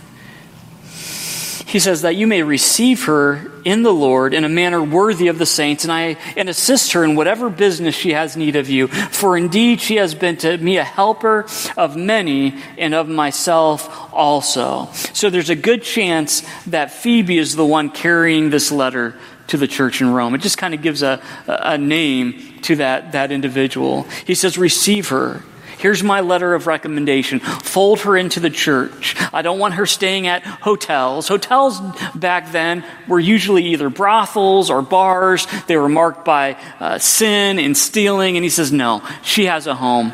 he 1.66 1.80
says 1.80 2.04
that 2.04 2.16
you 2.16 2.28
may 2.28 2.44
receive 2.44 3.06
her 3.06 3.52
in 3.66 3.82
the 3.82 3.92
Lord 3.92 4.34
in 4.34 4.44
a 4.44 4.50
manner 4.50 4.84
worthy 4.84 5.28
of 5.28 5.40
the 5.40 5.46
saints, 5.46 5.84
and 5.84 5.92
I 5.92 6.18
and 6.38 6.48
assist 6.48 6.92
her 6.94 7.04
in 7.04 7.16
whatever 7.16 7.50
business 7.50 7.96
she 7.96 8.14
has 8.14 8.38
need 8.38 8.56
of 8.56 8.70
you. 8.70 8.88
For 8.88 9.36
indeed 9.36 9.82
she 9.82 9.96
has 9.96 10.14
been 10.14 10.38
to 10.38 10.58
me 10.58 10.78
a 10.78 10.84
helper 10.84 11.48
of 11.76 11.98
many 11.98 12.62
and 12.78 12.94
of 12.94 13.10
myself 13.10 14.14
also. 14.14 14.90
So 15.14 15.30
there's 15.30 15.50
a 15.50 15.56
good 15.56 15.82
chance 15.82 16.44
that 16.68 16.92
Phoebe 16.92 17.38
is 17.38 17.56
the 17.56 17.66
one 17.66 17.90
carrying 17.90 18.52
this 18.52 18.72
letter 18.72 19.16
to 19.48 19.58
the 19.58 19.68
church 19.68 20.02
in 20.02 20.12
Rome. 20.12 20.36
It 20.36 20.42
just 20.42 20.58
kind 20.58 20.74
of 20.74 20.82
gives 20.82 21.04
a, 21.04 21.22
a 21.48 21.78
name 21.78 22.60
to 22.64 22.78
that, 22.78 23.12
that 23.12 23.32
individual. 23.32 24.04
He 24.26 24.36
says, 24.36 24.58
receive 24.58 25.10
her. 25.10 25.44
Here's 25.78 26.04
my 26.04 26.22
letter 26.22 26.54
of 26.54 26.68
recommendation. 26.68 27.40
Fold 27.40 28.02
her 28.02 28.16
into 28.18 28.40
the 28.40 28.50
church. 28.50 29.16
I 29.34 29.42
don't 29.42 29.60
want 29.60 29.76
her 29.76 29.86
staying 29.86 30.28
at 30.28 30.44
hotels. 30.44 31.28
Hotels 31.28 31.80
back 32.16 32.52
then 32.52 32.86
were 33.08 33.20
usually 33.20 33.66
either 33.68 33.90
brothels 33.90 34.70
or 34.70 34.82
bars. 34.82 35.48
They 35.68 35.78
were 35.78 35.90
marked 35.90 36.26
by 36.26 36.58
uh, 36.80 36.98
sin 37.00 37.60
and 37.60 37.76
stealing. 37.76 38.38
And 38.38 38.44
he 38.44 38.50
says, 38.50 38.72
no, 38.72 39.02
she 39.22 39.46
has 39.46 39.68
a 39.68 39.76
home, 39.76 40.14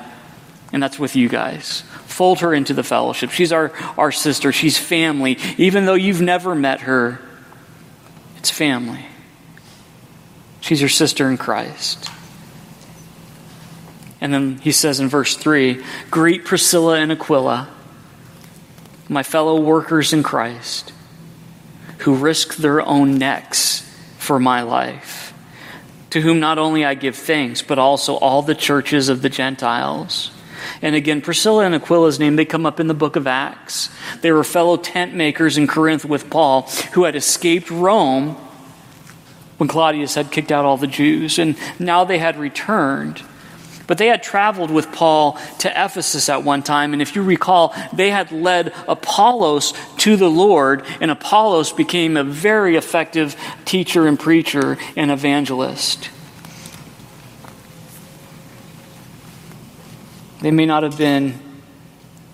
and 0.73 0.81
that's 0.81 0.99
with 0.99 1.15
you 1.15 1.29
guys. 1.29 1.81
Fold 2.05 2.39
her 2.39 2.53
into 2.53 2.73
the 2.73 2.83
fellowship. 2.83 3.31
She's 3.31 3.51
our, 3.51 3.71
our 3.97 4.11
sister. 4.11 4.51
She's 4.51 4.77
family. 4.77 5.37
Even 5.57 5.85
though 5.85 5.93
you've 5.93 6.21
never 6.21 6.53
met 6.55 6.81
her, 6.81 7.19
it's 8.37 8.49
family. 8.49 9.05
She's 10.59 10.81
your 10.81 10.89
sister 10.89 11.29
in 11.29 11.37
Christ. 11.37 12.09
And 14.21 14.31
then 14.31 14.59
he 14.59 14.71
says 14.71 14.99
in 14.99 15.09
verse 15.09 15.35
3 15.35 15.83
Greet 16.11 16.45
Priscilla 16.45 16.99
and 16.99 17.11
Aquila, 17.11 17.67
my 19.09 19.23
fellow 19.23 19.59
workers 19.59 20.13
in 20.13 20.21
Christ, 20.21 20.93
who 21.99 22.15
risk 22.15 22.55
their 22.55 22.81
own 22.81 23.17
necks 23.17 23.81
for 24.19 24.39
my 24.39 24.61
life, 24.61 25.33
to 26.11 26.21
whom 26.21 26.39
not 26.39 26.59
only 26.59 26.85
I 26.85 26.93
give 26.93 27.15
thanks, 27.15 27.63
but 27.63 27.79
also 27.79 28.15
all 28.17 28.43
the 28.43 28.55
churches 28.55 29.09
of 29.09 29.23
the 29.23 29.29
Gentiles. 29.29 30.29
And 30.83 30.95
again, 30.95 31.21
Priscilla 31.21 31.65
and 31.65 31.73
Aquila's 31.73 32.19
name, 32.19 32.35
they 32.35 32.45
come 32.45 32.67
up 32.67 32.79
in 32.79 32.87
the 32.87 32.93
book 32.93 33.15
of 33.15 33.25
Acts. 33.25 33.89
They 34.21 34.31
were 34.31 34.43
fellow 34.43 34.77
tent 34.77 35.15
makers 35.15 35.57
in 35.57 35.65
Corinth 35.65 36.05
with 36.05 36.29
Paul 36.29 36.63
who 36.93 37.05
had 37.05 37.15
escaped 37.15 37.71
Rome 37.71 38.35
when 39.57 39.67
Claudius 39.67 40.15
had 40.15 40.31
kicked 40.31 40.51
out 40.51 40.65
all 40.65 40.77
the 40.77 40.87
Jews. 40.87 41.39
And 41.39 41.57
now 41.79 42.03
they 42.03 42.19
had 42.19 42.37
returned 42.37 43.23
But 43.91 43.97
they 43.97 44.07
had 44.07 44.23
traveled 44.23 44.71
with 44.71 44.89
Paul 44.93 45.37
to 45.59 45.69
Ephesus 45.69 46.29
at 46.29 46.45
one 46.45 46.63
time, 46.63 46.93
and 46.93 47.01
if 47.01 47.13
you 47.13 47.23
recall, 47.23 47.75
they 47.91 48.09
had 48.09 48.31
led 48.31 48.73
Apollos 48.87 49.73
to 49.97 50.15
the 50.15 50.29
Lord, 50.29 50.85
and 51.01 51.11
Apollos 51.11 51.73
became 51.73 52.15
a 52.15 52.23
very 52.23 52.77
effective 52.77 53.35
teacher 53.65 54.07
and 54.07 54.17
preacher 54.17 54.77
and 54.95 55.11
evangelist. 55.11 56.09
They 60.39 60.51
may 60.51 60.65
not 60.65 60.83
have 60.83 60.97
been 60.97 61.37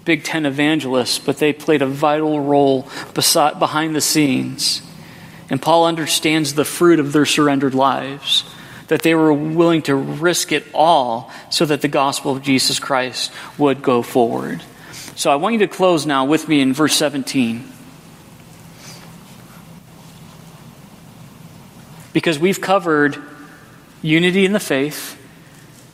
Big 0.06 0.24
Ten 0.24 0.46
evangelists, 0.46 1.18
but 1.18 1.38
they 1.38 1.54
played 1.54 1.82
a 1.82 1.88
vital 1.88 2.40
role 2.40 2.88
beside, 3.16 3.58
behind 3.58 3.96
the 3.96 4.02
scenes. 4.02 4.84
And 5.50 5.60
Paul 5.60 5.88
understands 5.88 6.54
the 6.54 6.66
fruit 6.66 7.00
of 7.00 7.14
their 7.14 7.26
surrendered 7.26 7.74
lives, 7.74 8.44
that 8.88 9.02
they 9.02 9.16
were 9.16 9.34
willing 9.34 9.82
to 9.84 9.96
risk 9.96 10.52
it 10.52 10.66
all 10.74 11.32
so 11.50 11.66
that 11.66 11.82
the 11.82 11.88
gospel 11.88 12.32
of 12.36 12.42
Jesus 12.42 12.80
Christ 12.80 13.32
would 13.58 13.82
go 13.82 14.02
forward. 14.02 14.64
So 15.16 15.32
I 15.32 15.36
want 15.36 15.54
you 15.54 15.60
to 15.60 15.68
close 15.68 16.06
now 16.06 16.26
with 16.26 16.48
me 16.48 16.62
in 16.62 16.74
verse 16.74 16.96
17. 16.96 17.68
Because 22.14 22.40
we've 22.40 22.62
covered 22.62 23.18
unity 24.02 24.46
in 24.46 24.54
the 24.54 24.60
faith 24.60 25.18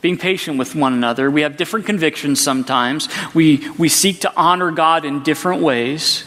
being 0.02 0.18
patient 0.18 0.58
with 0.58 0.76
one 0.76 0.94
another. 0.94 1.32
We 1.32 1.42
have 1.42 1.56
different 1.56 1.86
convictions 1.86 2.42
sometimes. 2.42 3.08
We, 3.34 3.66
we 3.78 3.88
seek 3.88 4.20
to 4.22 4.34
honor 4.36 4.70
God 4.70 5.06
in 5.06 5.24
different 5.24 5.62
ways. 5.62 6.26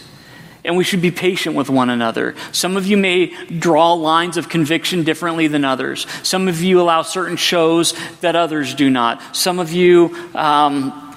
And 0.67 0.77
we 0.77 0.85
should 0.85 1.01
be 1.01 1.13
patient 1.13 1.55
with 1.55 1.71
one 1.71 1.91
another. 1.91 2.35
Some 2.51 2.77
of 2.77 2.87
you 2.87 2.97
may 2.97 3.27
draw 3.47 3.93
lines 3.93 4.37
of 4.37 4.49
conviction 4.49 5.05
differently 5.05 5.47
than 5.47 5.65
others. 5.65 6.07
Some 6.25 6.49
of 6.49 6.61
you 6.61 6.81
allow 6.81 7.03
certain 7.03 7.37
shows 7.37 7.95
that 8.21 8.35
others 8.35 8.75
do 8.75 8.91
not. 8.91 9.37
Some 9.37 9.61
of 9.61 9.73
you 9.73 10.17
um, 10.35 11.15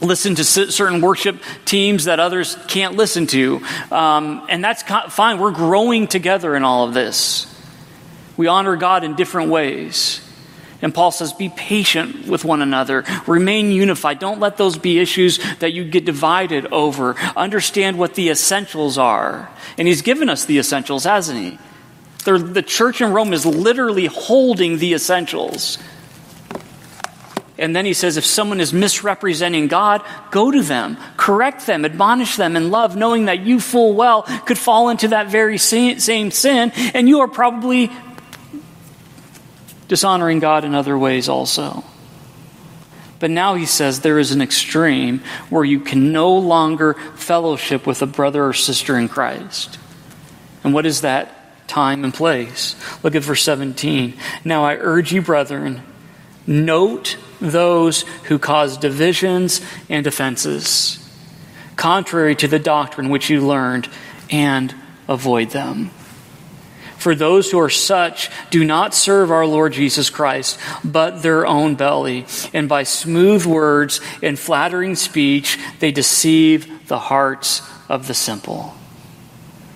listen 0.00 0.34
to 0.36 0.44
certain 0.44 1.02
worship 1.02 1.42
teams 1.66 2.04
that 2.04 2.18
others 2.18 2.56
can't 2.66 2.96
listen 2.96 3.26
to. 3.28 3.62
Um, 3.90 4.46
and 4.48 4.64
that's 4.64 4.82
fine. 4.82 5.38
We're 5.38 5.52
growing 5.52 6.06
together 6.06 6.56
in 6.56 6.64
all 6.64 6.88
of 6.88 6.94
this. 6.94 7.46
We 8.38 8.46
honor 8.46 8.76
God 8.76 9.04
in 9.04 9.16
different 9.16 9.50
ways. 9.50 10.21
And 10.82 10.92
Paul 10.92 11.12
says, 11.12 11.32
be 11.32 11.48
patient 11.48 12.26
with 12.26 12.44
one 12.44 12.60
another. 12.60 13.04
Remain 13.28 13.70
unified. 13.70 14.18
Don't 14.18 14.40
let 14.40 14.56
those 14.56 14.76
be 14.76 14.98
issues 14.98 15.38
that 15.60 15.72
you 15.72 15.84
get 15.84 16.04
divided 16.04 16.66
over. 16.66 17.14
Understand 17.36 17.98
what 17.98 18.16
the 18.16 18.30
essentials 18.30 18.98
are. 18.98 19.48
And 19.78 19.86
he's 19.86 20.02
given 20.02 20.28
us 20.28 20.44
the 20.44 20.58
essentials, 20.58 21.04
hasn't 21.04 21.38
he? 21.38 21.58
They're, 22.24 22.38
the 22.38 22.62
church 22.62 23.00
in 23.00 23.12
Rome 23.12 23.32
is 23.32 23.46
literally 23.46 24.06
holding 24.06 24.78
the 24.78 24.94
essentials. 24.94 25.78
And 27.58 27.76
then 27.76 27.84
he 27.84 27.94
says, 27.94 28.16
if 28.16 28.26
someone 28.26 28.60
is 28.60 28.72
misrepresenting 28.72 29.68
God, 29.68 30.04
go 30.32 30.50
to 30.50 30.62
them, 30.62 30.96
correct 31.16 31.66
them, 31.66 31.84
admonish 31.84 32.36
them 32.36 32.56
in 32.56 32.72
love, 32.72 32.96
knowing 32.96 33.26
that 33.26 33.40
you 33.40 33.60
full 33.60 33.94
well 33.94 34.22
could 34.46 34.58
fall 34.58 34.88
into 34.88 35.08
that 35.08 35.28
very 35.28 35.58
same, 35.58 36.00
same 36.00 36.32
sin, 36.32 36.72
and 36.92 37.08
you 37.08 37.20
are 37.20 37.28
probably 37.28 37.92
dishonoring 39.92 40.38
God 40.38 40.64
in 40.64 40.74
other 40.74 40.96
ways 40.96 41.28
also. 41.28 41.84
But 43.20 43.30
now 43.30 43.56
he 43.56 43.66
says 43.66 44.00
there 44.00 44.18
is 44.18 44.30
an 44.30 44.40
extreme 44.40 45.20
where 45.50 45.66
you 45.66 45.80
can 45.80 46.12
no 46.12 46.34
longer 46.34 46.94
fellowship 47.14 47.86
with 47.86 48.00
a 48.00 48.06
brother 48.06 48.42
or 48.42 48.54
sister 48.54 48.96
in 48.96 49.10
Christ. 49.10 49.78
And 50.64 50.72
what 50.72 50.86
is 50.86 51.02
that 51.02 51.68
time 51.68 52.04
and 52.04 52.14
place? 52.14 52.74
Look 53.02 53.14
at 53.14 53.22
verse 53.22 53.42
17. 53.42 54.14
Now 54.46 54.64
I 54.64 54.76
urge 54.76 55.12
you, 55.12 55.20
brethren, 55.20 55.82
note 56.46 57.18
those 57.38 58.06
who 58.24 58.38
cause 58.38 58.78
divisions 58.78 59.60
and 59.90 60.06
offenses, 60.06 61.06
contrary 61.76 62.34
to 62.36 62.48
the 62.48 62.58
doctrine 62.58 63.10
which 63.10 63.28
you 63.28 63.46
learned, 63.46 63.90
and 64.30 64.74
avoid 65.06 65.50
them. 65.50 65.90
For 67.02 67.16
those 67.16 67.50
who 67.50 67.58
are 67.58 67.68
such 67.68 68.30
do 68.50 68.64
not 68.64 68.94
serve 68.94 69.32
our 69.32 69.44
Lord 69.44 69.72
Jesus 69.72 70.08
Christ, 70.08 70.56
but 70.84 71.20
their 71.20 71.44
own 71.44 71.74
belly. 71.74 72.26
And 72.54 72.68
by 72.68 72.84
smooth 72.84 73.44
words 73.44 74.00
and 74.22 74.38
flattering 74.38 74.94
speech, 74.94 75.58
they 75.80 75.90
deceive 75.90 76.86
the 76.86 77.00
hearts 77.00 77.60
of 77.88 78.06
the 78.06 78.14
simple. 78.14 78.76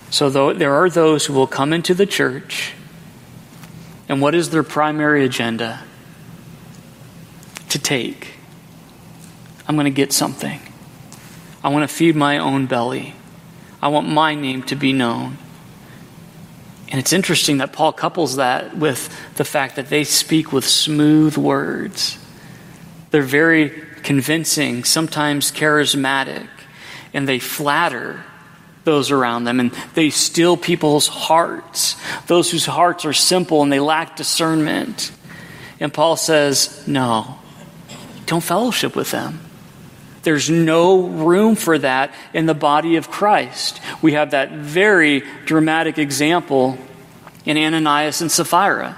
So 0.09 0.29
there 0.53 0.73
are 0.73 0.89
those 0.89 1.25
who 1.25 1.33
will 1.33 1.47
come 1.47 1.73
into 1.73 1.93
the 1.93 2.05
church, 2.05 2.73
and 4.07 4.21
what 4.21 4.33
is 4.33 4.51
their 4.51 4.63
primary 4.63 5.25
agenda? 5.25 5.83
To 7.69 7.77
take. 7.77 8.35
I'm 9.67 9.75
going 9.75 9.83
to 9.83 9.91
get 9.91 10.13
something. 10.13 10.61
I 11.61 11.67
want 11.67 11.87
to 11.87 11.93
feed 11.93 12.15
my 12.15 12.37
own 12.37 12.67
belly. 12.67 13.15
I 13.81 13.89
want 13.89 14.07
my 14.07 14.33
name 14.33 14.63
to 14.63 14.75
be 14.77 14.93
known. 14.93 15.39
And 16.89 16.99
it's 16.99 17.13
interesting 17.13 17.57
that 17.57 17.73
Paul 17.73 17.91
couples 17.91 18.37
that 18.37 18.77
with 18.77 19.09
the 19.35 19.43
fact 19.43 19.75
that 19.75 19.89
they 19.89 20.03
speak 20.03 20.53
with 20.53 20.65
smooth 20.65 21.37
words. 21.37 22.17
They're 23.11 23.21
very 23.21 23.69
convincing, 24.03 24.83
sometimes 24.83 25.51
charismatic, 25.51 26.47
and 27.13 27.27
they 27.27 27.39
flatter 27.39 28.23
those 28.83 29.11
around 29.11 29.43
them 29.43 29.59
and 29.59 29.71
they 29.95 30.09
steal 30.09 30.55
people's 30.55 31.07
hearts, 31.07 31.97
those 32.27 32.49
whose 32.49 32.65
hearts 32.65 33.03
are 33.03 33.13
simple 33.13 33.61
and 33.61 33.71
they 33.71 33.81
lack 33.81 34.15
discernment. 34.15 35.11
And 35.79 35.93
Paul 35.93 36.15
says, 36.15 36.87
No, 36.87 37.37
don't 38.25 38.43
fellowship 38.43 38.95
with 38.95 39.11
them. 39.11 39.46
There's 40.23 40.49
no 40.49 41.01
room 41.01 41.55
for 41.55 41.77
that 41.77 42.13
in 42.33 42.45
the 42.45 42.53
body 42.53 42.95
of 42.95 43.09
Christ. 43.09 43.79
We 44.01 44.13
have 44.13 44.31
that 44.31 44.51
very 44.51 45.23
dramatic 45.45 45.97
example 45.97 46.77
in 47.45 47.57
Ananias 47.57 48.21
and 48.21 48.31
Sapphira, 48.31 48.97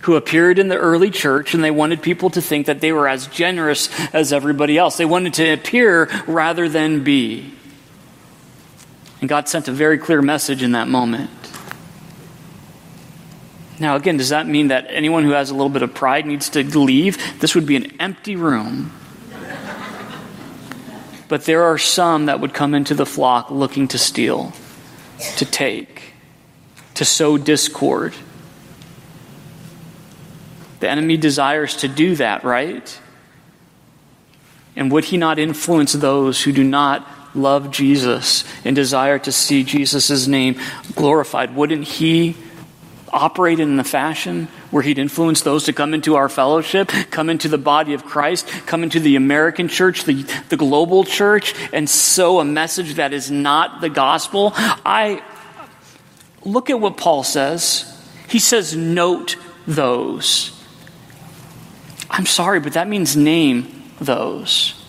who 0.00 0.16
appeared 0.16 0.58
in 0.58 0.68
the 0.68 0.76
early 0.76 1.10
church 1.10 1.54
and 1.54 1.62
they 1.62 1.70
wanted 1.70 2.02
people 2.02 2.30
to 2.30 2.42
think 2.42 2.66
that 2.66 2.80
they 2.80 2.92
were 2.92 3.06
as 3.08 3.26
generous 3.28 3.88
as 4.12 4.32
everybody 4.32 4.76
else. 4.76 4.96
They 4.96 5.04
wanted 5.04 5.34
to 5.34 5.52
appear 5.52 6.10
rather 6.26 6.68
than 6.68 7.04
be. 7.04 7.54
And 9.20 9.28
God 9.28 9.48
sent 9.48 9.68
a 9.68 9.72
very 9.72 9.98
clear 9.98 10.20
message 10.20 10.62
in 10.62 10.72
that 10.72 10.88
moment. 10.88 11.30
Now, 13.78 13.96
again, 13.96 14.16
does 14.16 14.28
that 14.28 14.46
mean 14.46 14.68
that 14.68 14.86
anyone 14.88 15.24
who 15.24 15.30
has 15.30 15.50
a 15.50 15.54
little 15.54 15.68
bit 15.68 15.82
of 15.82 15.94
pride 15.94 16.26
needs 16.26 16.48
to 16.50 16.62
leave? 16.62 17.40
This 17.40 17.54
would 17.54 17.66
be 17.66 17.76
an 17.76 18.00
empty 18.00 18.36
room. 18.36 18.92
But 21.34 21.46
there 21.46 21.64
are 21.64 21.78
some 21.78 22.26
that 22.26 22.38
would 22.38 22.54
come 22.54 22.74
into 22.74 22.94
the 22.94 23.04
flock 23.04 23.50
looking 23.50 23.88
to 23.88 23.98
steal, 23.98 24.52
to 25.36 25.44
take, 25.44 26.14
to 26.94 27.04
sow 27.04 27.38
discord. 27.38 28.14
The 30.78 30.88
enemy 30.88 31.16
desires 31.16 31.74
to 31.78 31.88
do 31.88 32.14
that, 32.14 32.44
right? 32.44 33.00
And 34.76 34.92
would 34.92 35.06
he 35.06 35.16
not 35.16 35.40
influence 35.40 35.94
those 35.94 36.40
who 36.40 36.52
do 36.52 36.62
not 36.62 37.04
love 37.34 37.72
Jesus 37.72 38.44
and 38.64 38.76
desire 38.76 39.18
to 39.18 39.32
see 39.32 39.64
Jesus' 39.64 40.28
name 40.28 40.60
glorified? 40.94 41.56
Wouldn't 41.56 41.82
he 41.82 42.36
operate 43.14 43.60
in 43.60 43.76
the 43.76 43.84
fashion 43.84 44.48
where 44.70 44.82
he'd 44.82 44.98
influence 44.98 45.42
those 45.42 45.64
to 45.64 45.72
come 45.72 45.94
into 45.94 46.16
our 46.16 46.28
fellowship, 46.28 46.88
come 47.10 47.30
into 47.30 47.48
the 47.48 47.58
body 47.58 47.94
of 47.94 48.04
Christ, 48.04 48.46
come 48.66 48.82
into 48.82 49.00
the 49.00 49.16
American 49.16 49.68
church, 49.68 50.04
the, 50.04 50.24
the 50.48 50.56
global 50.56 51.04
church, 51.04 51.54
and 51.72 51.88
sow 51.88 52.40
a 52.40 52.44
message 52.44 52.94
that 52.94 53.12
is 53.12 53.30
not 53.30 53.80
the 53.80 53.88
gospel. 53.88 54.52
I 54.56 55.22
look 56.44 56.70
at 56.70 56.80
what 56.80 56.96
Paul 56.96 57.22
says. 57.24 57.90
He 58.28 58.38
says, 58.38 58.76
note 58.76 59.36
those. 59.66 60.50
I'm 62.10 62.26
sorry, 62.26 62.60
but 62.60 62.74
that 62.74 62.88
means 62.88 63.16
name 63.16 63.90
those. 64.00 64.83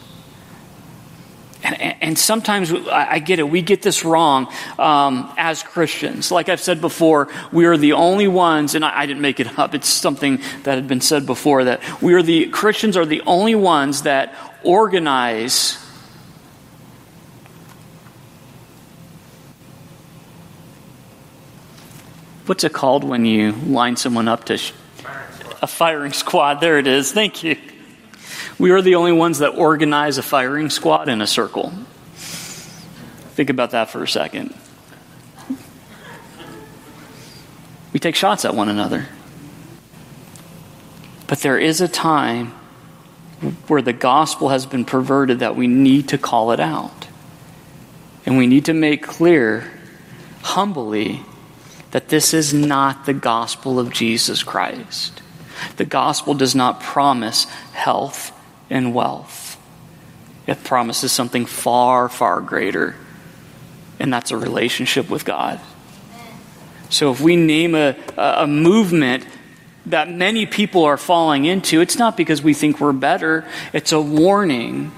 And, 1.65 1.95
and, 2.01 2.19
sometimes 2.19 2.71
I 2.71 3.17
get 3.17 3.39
it, 3.39 3.49
we 3.49 3.63
get 3.63 3.81
this 3.81 4.05
wrong 4.05 4.53
um, 4.77 5.33
as 5.35 5.63
Christians. 5.63 6.29
Like 6.29 6.47
I've 6.47 6.61
said 6.61 6.79
before, 6.79 7.27
we 7.51 7.65
are 7.65 7.75
the 7.75 7.93
only 7.93 8.27
ones, 8.27 8.75
and 8.75 8.85
I, 8.85 8.99
I, 8.99 9.05
didn't 9.07 9.23
make 9.23 9.39
it 9.39 9.57
up, 9.57 9.73
it's 9.73 9.89
something 9.89 10.37
that 10.63 10.75
had 10.75 10.87
been 10.87 11.01
said 11.01 11.25
before 11.25 11.63
that 11.63 11.81
we 12.03 12.13
are 12.13 12.21
the 12.21 12.49
Christians 12.49 12.95
are 12.95 13.05
the 13.05 13.21
only 13.25 13.55
ones 13.55 14.03
that 14.03 14.35
organize 14.63 15.83
what's 22.45 22.63
it 22.63 22.73
called 22.73 23.03
when 23.03 23.25
you 23.25 23.53
line 23.53 23.95
someone 23.95 24.27
up 24.27 24.45
to 24.45 24.57
sh- 24.57 24.71
a 25.61 25.67
firing 25.67 26.13
squad? 26.13 26.61
There 26.61 26.77
it 26.77 26.85
is. 26.85 27.11
Thank 27.11 27.43
you. 27.43 27.57
We 28.57 28.71
are 28.71 28.81
the 28.81 28.95
only 28.95 29.11
ones 29.11 29.39
that 29.39 29.49
organize 29.49 30.17
a 30.17 30.23
firing 30.23 30.69
squad 30.69 31.09
in 31.09 31.21
a 31.21 31.27
circle. 31.27 31.73
Think 32.15 33.49
about 33.49 33.71
that 33.71 33.89
for 33.89 34.01
a 34.01 34.07
second. 34.07 34.53
We 37.91 37.99
take 37.99 38.15
shots 38.15 38.45
at 38.45 38.55
one 38.55 38.69
another. 38.69 39.07
But 41.27 41.39
there 41.39 41.57
is 41.57 41.81
a 41.81 41.87
time 41.87 42.53
where 43.67 43.81
the 43.81 43.93
gospel 43.93 44.49
has 44.49 44.65
been 44.65 44.85
perverted 44.85 45.39
that 45.39 45.55
we 45.55 45.67
need 45.67 46.09
to 46.09 46.17
call 46.17 46.51
it 46.51 46.59
out. 46.59 47.07
And 48.25 48.37
we 48.37 48.47
need 48.47 48.65
to 48.65 48.73
make 48.73 49.03
clear, 49.03 49.69
humbly, 50.41 51.21
that 51.91 52.09
this 52.09 52.33
is 52.33 52.53
not 52.53 53.05
the 53.05 53.13
gospel 53.13 53.79
of 53.79 53.91
Jesus 53.91 54.43
Christ. 54.43 55.21
The 55.77 55.85
gospel 55.85 56.33
does 56.33 56.55
not 56.55 56.81
promise 56.81 57.45
health 57.73 58.31
and 58.69 58.93
wealth, 58.93 59.57
it 60.47 60.63
promises 60.63 61.11
something 61.11 61.45
far, 61.45 62.09
far 62.09 62.41
greater, 62.41 62.95
and 63.99 64.11
that's 64.13 64.31
a 64.31 64.37
relationship 64.37 65.09
with 65.09 65.25
God. 65.25 65.59
So 66.89 67.11
if 67.11 67.19
we 67.19 67.35
name 67.35 67.75
a, 67.75 67.95
a 68.17 68.47
movement 68.47 69.25
that 69.87 70.09
many 70.09 70.45
people 70.45 70.83
are 70.83 70.97
falling 70.97 71.45
into, 71.45 71.81
it's 71.81 71.97
not 71.97 72.17
because 72.17 72.41
we 72.41 72.53
think 72.53 72.79
we're 72.79 72.93
better, 72.93 73.45
it's 73.73 73.91
a 73.91 74.01
warning. 74.01 74.91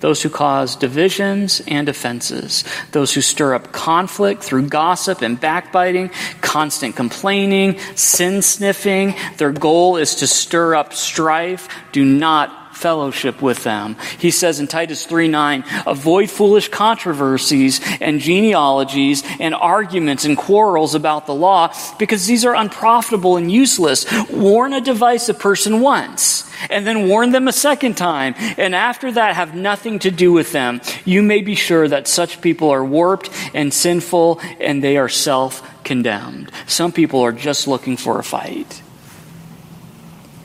Those 0.00 0.22
who 0.22 0.30
cause 0.30 0.76
divisions 0.76 1.60
and 1.68 1.88
offenses, 1.88 2.64
those 2.92 3.12
who 3.12 3.20
stir 3.20 3.54
up 3.54 3.70
conflict 3.72 4.42
through 4.42 4.68
gossip 4.68 5.22
and 5.22 5.38
backbiting, 5.38 6.10
constant 6.40 6.96
complaining, 6.96 7.78
sin 7.94 8.42
sniffing, 8.42 9.14
their 9.36 9.52
goal 9.52 9.96
is 9.96 10.16
to 10.16 10.26
stir 10.26 10.74
up 10.74 10.94
strife. 10.94 11.68
Do 11.92 12.04
not 12.04 12.59
fellowship 12.80 13.42
with 13.42 13.62
them. 13.62 13.96
He 14.18 14.30
says 14.30 14.58
in 14.58 14.66
Titus 14.66 15.06
3 15.06 15.28
9, 15.28 15.64
avoid 15.86 16.30
foolish 16.30 16.68
controversies 16.68 17.80
and 18.00 18.20
genealogies 18.20 19.22
and 19.38 19.54
arguments 19.54 20.24
and 20.24 20.36
quarrels 20.36 20.94
about 20.94 21.26
the 21.26 21.34
law 21.34 21.72
because 21.98 22.26
these 22.26 22.44
are 22.44 22.54
unprofitable 22.54 23.36
and 23.36 23.52
useless. 23.52 24.06
Warn 24.30 24.72
a 24.72 24.80
divisive 24.80 25.38
person 25.38 25.80
once 25.80 26.50
and 26.68 26.86
then 26.86 27.08
warn 27.08 27.30
them 27.30 27.48
a 27.48 27.52
second 27.52 27.96
time, 27.96 28.34
and 28.58 28.74
after 28.74 29.12
that 29.12 29.36
have 29.36 29.54
nothing 29.54 29.98
to 30.00 30.10
do 30.10 30.32
with 30.32 30.52
them. 30.52 30.80
You 31.04 31.22
may 31.22 31.40
be 31.40 31.54
sure 31.54 31.88
that 31.88 32.08
such 32.08 32.40
people 32.40 32.70
are 32.70 32.84
warped 32.84 33.30
and 33.54 33.72
sinful 33.72 34.40
and 34.60 34.82
they 34.82 34.96
are 34.96 35.08
self 35.08 35.62
condemned. 35.84 36.50
Some 36.66 36.92
people 36.92 37.20
are 37.20 37.32
just 37.32 37.66
looking 37.66 37.96
for 37.96 38.18
a 38.18 38.24
fight. 38.24 38.82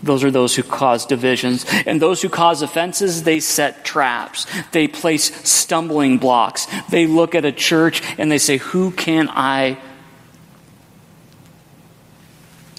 Those 0.06 0.24
are 0.24 0.30
those 0.30 0.56
who 0.56 0.62
cause 0.62 1.04
divisions. 1.08 1.66
And 1.88 2.00
those 2.00 2.22
who 2.22 2.30
cause 2.30 2.62
offenses, 2.62 3.24
they 3.24 3.40
set 3.40 3.84
traps. 3.84 4.46
They 4.72 4.88
place 4.88 5.36
stumbling 5.50 6.20
blocks. 6.20 6.68
They 6.92 7.08
look 7.08 7.34
at 7.34 7.44
a 7.44 7.52
church 7.52 8.04
and 8.20 8.32
they 8.32 8.38
say, 8.38 8.58
Who 8.58 8.92
can 8.92 9.28
I 9.30 9.80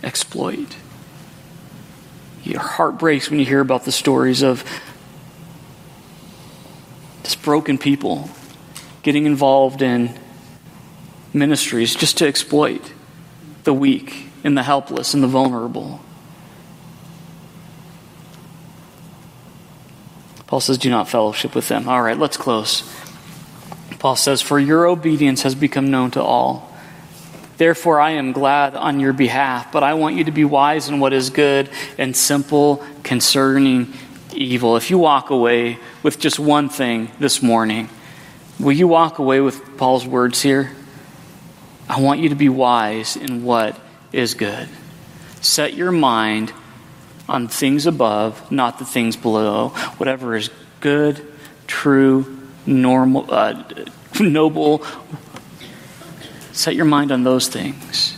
exploit? 0.04 0.76
Your 2.44 2.60
heart 2.60 2.96
breaks 2.96 3.28
when 3.28 3.40
you 3.40 3.44
hear 3.44 3.60
about 3.60 3.84
the 3.84 3.92
stories 3.92 4.42
of 4.42 4.62
just 7.24 7.42
broken 7.42 7.76
people 7.76 8.30
getting 9.02 9.26
involved 9.26 9.82
in 9.82 10.16
ministries 11.32 11.96
just 11.96 12.18
to 12.18 12.26
exploit 12.28 12.92
the 13.64 13.74
weak 13.74 14.28
and 14.44 14.56
the 14.56 14.62
helpless 14.62 15.12
and 15.12 15.24
the 15.24 15.28
vulnerable. 15.28 16.00
Paul 20.56 20.62
says, 20.62 20.78
Do 20.78 20.88
not 20.88 21.06
fellowship 21.06 21.54
with 21.54 21.68
them. 21.68 21.86
All 21.86 22.00
right, 22.00 22.16
let's 22.16 22.38
close. 22.38 22.82
Paul 23.98 24.16
says, 24.16 24.40
For 24.40 24.58
your 24.58 24.86
obedience 24.86 25.42
has 25.42 25.54
become 25.54 25.90
known 25.90 26.12
to 26.12 26.22
all. 26.22 26.74
Therefore, 27.58 28.00
I 28.00 28.12
am 28.12 28.32
glad 28.32 28.74
on 28.74 28.98
your 28.98 29.12
behalf, 29.12 29.70
but 29.70 29.82
I 29.82 29.92
want 29.92 30.16
you 30.16 30.24
to 30.24 30.30
be 30.30 30.46
wise 30.46 30.88
in 30.88 30.98
what 30.98 31.12
is 31.12 31.28
good 31.28 31.68
and 31.98 32.16
simple 32.16 32.82
concerning 33.02 33.92
evil. 34.32 34.78
If 34.78 34.88
you 34.88 34.96
walk 34.96 35.28
away 35.28 35.78
with 36.02 36.18
just 36.18 36.38
one 36.38 36.70
thing 36.70 37.10
this 37.18 37.42
morning, 37.42 37.90
will 38.58 38.72
you 38.72 38.88
walk 38.88 39.18
away 39.18 39.42
with 39.42 39.76
Paul's 39.76 40.06
words 40.06 40.40
here? 40.40 40.74
I 41.86 42.00
want 42.00 42.20
you 42.20 42.30
to 42.30 42.34
be 42.34 42.48
wise 42.48 43.14
in 43.14 43.44
what 43.44 43.78
is 44.10 44.32
good. 44.32 44.70
Set 45.42 45.74
your 45.74 45.92
mind 45.92 46.50
on 47.28 47.48
things 47.48 47.86
above, 47.86 48.50
not 48.50 48.78
the 48.78 48.84
things 48.84 49.16
below. 49.16 49.70
Whatever 49.98 50.36
is 50.36 50.50
good, 50.80 51.26
true, 51.66 52.40
normal, 52.64 53.32
uh, 53.32 53.62
noble. 54.20 54.84
Set 56.52 56.74
your 56.74 56.84
mind 56.84 57.12
on 57.12 57.22
those 57.22 57.48
things. 57.48 58.16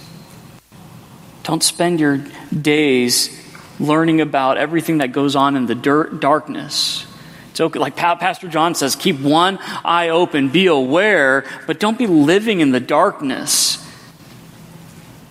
Don't 1.42 1.62
spend 1.62 1.98
your 1.98 2.24
days 2.52 3.34
learning 3.80 4.20
about 4.20 4.58
everything 4.58 4.98
that 4.98 5.12
goes 5.12 5.34
on 5.34 5.56
in 5.56 5.66
the 5.66 5.74
dirt, 5.74 6.20
darkness. 6.20 7.06
It's 7.50 7.60
okay, 7.60 7.78
like 7.78 7.96
Pastor 7.96 8.48
John 8.48 8.74
says, 8.74 8.94
keep 8.94 9.18
one 9.18 9.58
eye 9.84 10.10
open, 10.10 10.48
be 10.50 10.66
aware, 10.66 11.44
but 11.66 11.80
don't 11.80 11.98
be 11.98 12.06
living 12.06 12.60
in 12.60 12.70
the 12.70 12.80
darkness. 12.80 13.84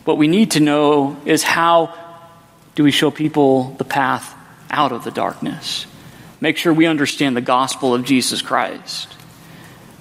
What 0.06 0.18
we 0.18 0.28
need 0.28 0.52
to 0.52 0.60
know 0.60 1.18
is 1.26 1.44
how 1.44 2.07
do 2.78 2.84
we 2.84 2.92
show 2.92 3.10
people 3.10 3.72
the 3.80 3.84
path 3.84 4.36
out 4.70 4.92
of 4.92 5.04
the 5.04 5.10
darkness? 5.10 5.88
Make 6.40 6.58
sure 6.58 6.72
we 6.72 6.86
understand 6.86 7.36
the 7.36 7.42
gospel 7.42 7.96
of 7.96 8.06
Jesus 8.06 8.44
Christ. 8.44 9.16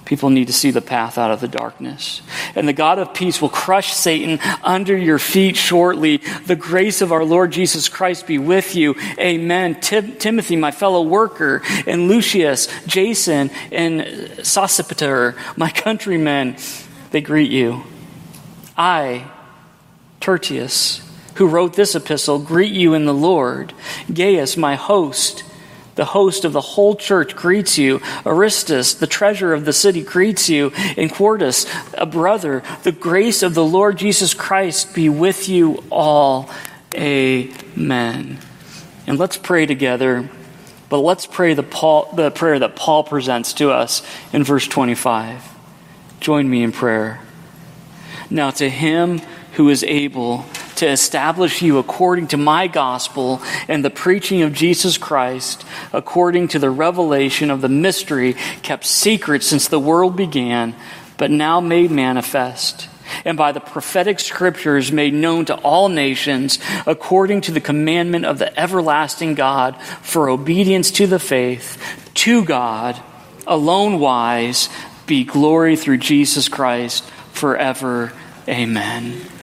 People 0.05 0.29
need 0.29 0.45
to 0.45 0.53
see 0.53 0.69
the 0.69 0.79
path 0.79 1.17
out 1.17 1.31
of 1.31 1.41
the 1.41 1.47
darkness. 1.47 2.21
And 2.53 2.67
the 2.67 2.73
God 2.73 2.99
of 2.99 3.15
peace 3.15 3.41
will 3.41 3.49
crush 3.49 3.93
Satan 3.93 4.37
under 4.63 4.95
your 4.95 5.17
feet 5.17 5.57
shortly. 5.57 6.17
The 6.45 6.55
grace 6.55 7.01
of 7.01 7.11
our 7.11 7.25
Lord 7.25 7.49
Jesus 7.51 7.89
Christ 7.89 8.27
be 8.27 8.37
with 8.37 8.75
you. 8.75 8.93
Amen. 9.17 9.81
Tim- 9.81 10.15
Timothy, 10.17 10.55
my 10.55 10.69
fellow 10.69 11.01
worker, 11.01 11.63
and 11.87 12.07
Lucius, 12.07 12.67
Jason, 12.85 13.49
and 13.71 14.01
Sosipater, 14.41 15.35
my 15.57 15.71
countrymen, 15.71 16.57
they 17.09 17.21
greet 17.21 17.49
you. 17.49 17.81
I, 18.77 19.25
Tertius, 20.19 21.06
who 21.37 21.47
wrote 21.47 21.73
this 21.73 21.95
epistle, 21.95 22.39
greet 22.39 22.73
you 22.73 22.93
in 22.93 23.05
the 23.05 23.13
Lord. 23.13 23.73
Gaius, 24.11 24.57
my 24.57 24.75
host, 24.75 25.43
the 25.93 26.05
host 26.05 26.45
of 26.45 26.53
the 26.53 26.61
whole 26.61 26.95
church, 26.95 27.35
greets 27.35 27.77
you. 27.77 28.01
Erastus, 28.25 28.95
the 28.95 29.07
treasurer 29.07 29.53
of 29.53 29.65
the 29.65 29.73
city, 29.73 30.03
greets 30.03 30.49
you. 30.49 30.71
And 30.97 31.11
Quartus, 31.11 31.65
a 31.93 32.05
brother, 32.05 32.63
the 32.83 32.91
grace 32.91 33.43
of 33.43 33.53
the 33.53 33.65
Lord 33.65 33.97
Jesus 33.97 34.33
Christ 34.33 34.95
be 34.95 35.09
with 35.09 35.47
you 35.47 35.83
all. 35.91 36.49
Amen. 36.95 38.39
And 39.05 39.19
let's 39.19 39.37
pray 39.37 39.65
together. 39.67 40.29
But 40.89 40.99
let's 40.99 41.27
pray 41.27 41.53
the, 41.53 41.63
Paul, 41.63 42.11
the 42.13 42.31
prayer 42.31 42.59
that 42.59 42.75
Paul 42.75 43.03
presents 43.03 43.53
to 43.53 43.71
us 43.71 44.01
in 44.33 44.43
verse 44.43 44.67
25. 44.67 45.43
Join 46.19 46.49
me 46.49 46.63
in 46.63 46.71
prayer. 46.71 47.19
Now, 48.29 48.49
to 48.51 48.69
him 48.69 49.19
who 49.53 49.69
is 49.69 49.83
able 49.83 50.45
to 50.77 50.87
establish 50.87 51.61
you 51.61 51.77
according 51.77 52.27
to 52.27 52.37
my 52.37 52.67
gospel 52.67 53.41
and 53.67 53.83
the 53.83 53.89
preaching 53.89 54.41
of 54.41 54.53
Jesus 54.53 54.97
Christ, 54.97 55.65
according 55.93 56.49
to 56.49 56.59
the 56.59 56.69
revelation 56.69 57.51
of 57.51 57.61
the 57.61 57.69
mystery 57.69 58.33
kept 58.61 58.85
secret 58.85 59.43
since 59.43 59.67
the 59.67 59.79
world 59.79 60.15
began, 60.15 60.75
but 61.17 61.31
now 61.31 61.59
made 61.59 61.91
manifest 61.91 62.89
and 63.25 63.37
by 63.37 63.51
the 63.51 63.59
prophetic 63.59 64.19
scriptures 64.19 64.91
made 64.91 65.13
known 65.13 65.45
to 65.45 65.55
all 65.55 65.89
nations 65.89 66.59
according 66.85 67.41
to 67.41 67.51
the 67.51 67.61
commandment 67.61 68.25
of 68.25 68.39
the 68.39 68.59
everlasting 68.59 69.35
God 69.35 69.81
for 70.01 70.29
obedience 70.29 70.91
to 70.91 71.07
the 71.07 71.19
faith, 71.19 72.11
to 72.15 72.43
God, 72.43 72.99
alone 73.45 73.99
wise, 73.99 74.69
be 75.05 75.23
glory 75.23 75.75
through 75.75 75.97
Jesus 75.99 76.49
Christ 76.49 77.03
forever. 77.31 78.11
Amen. 78.47 79.36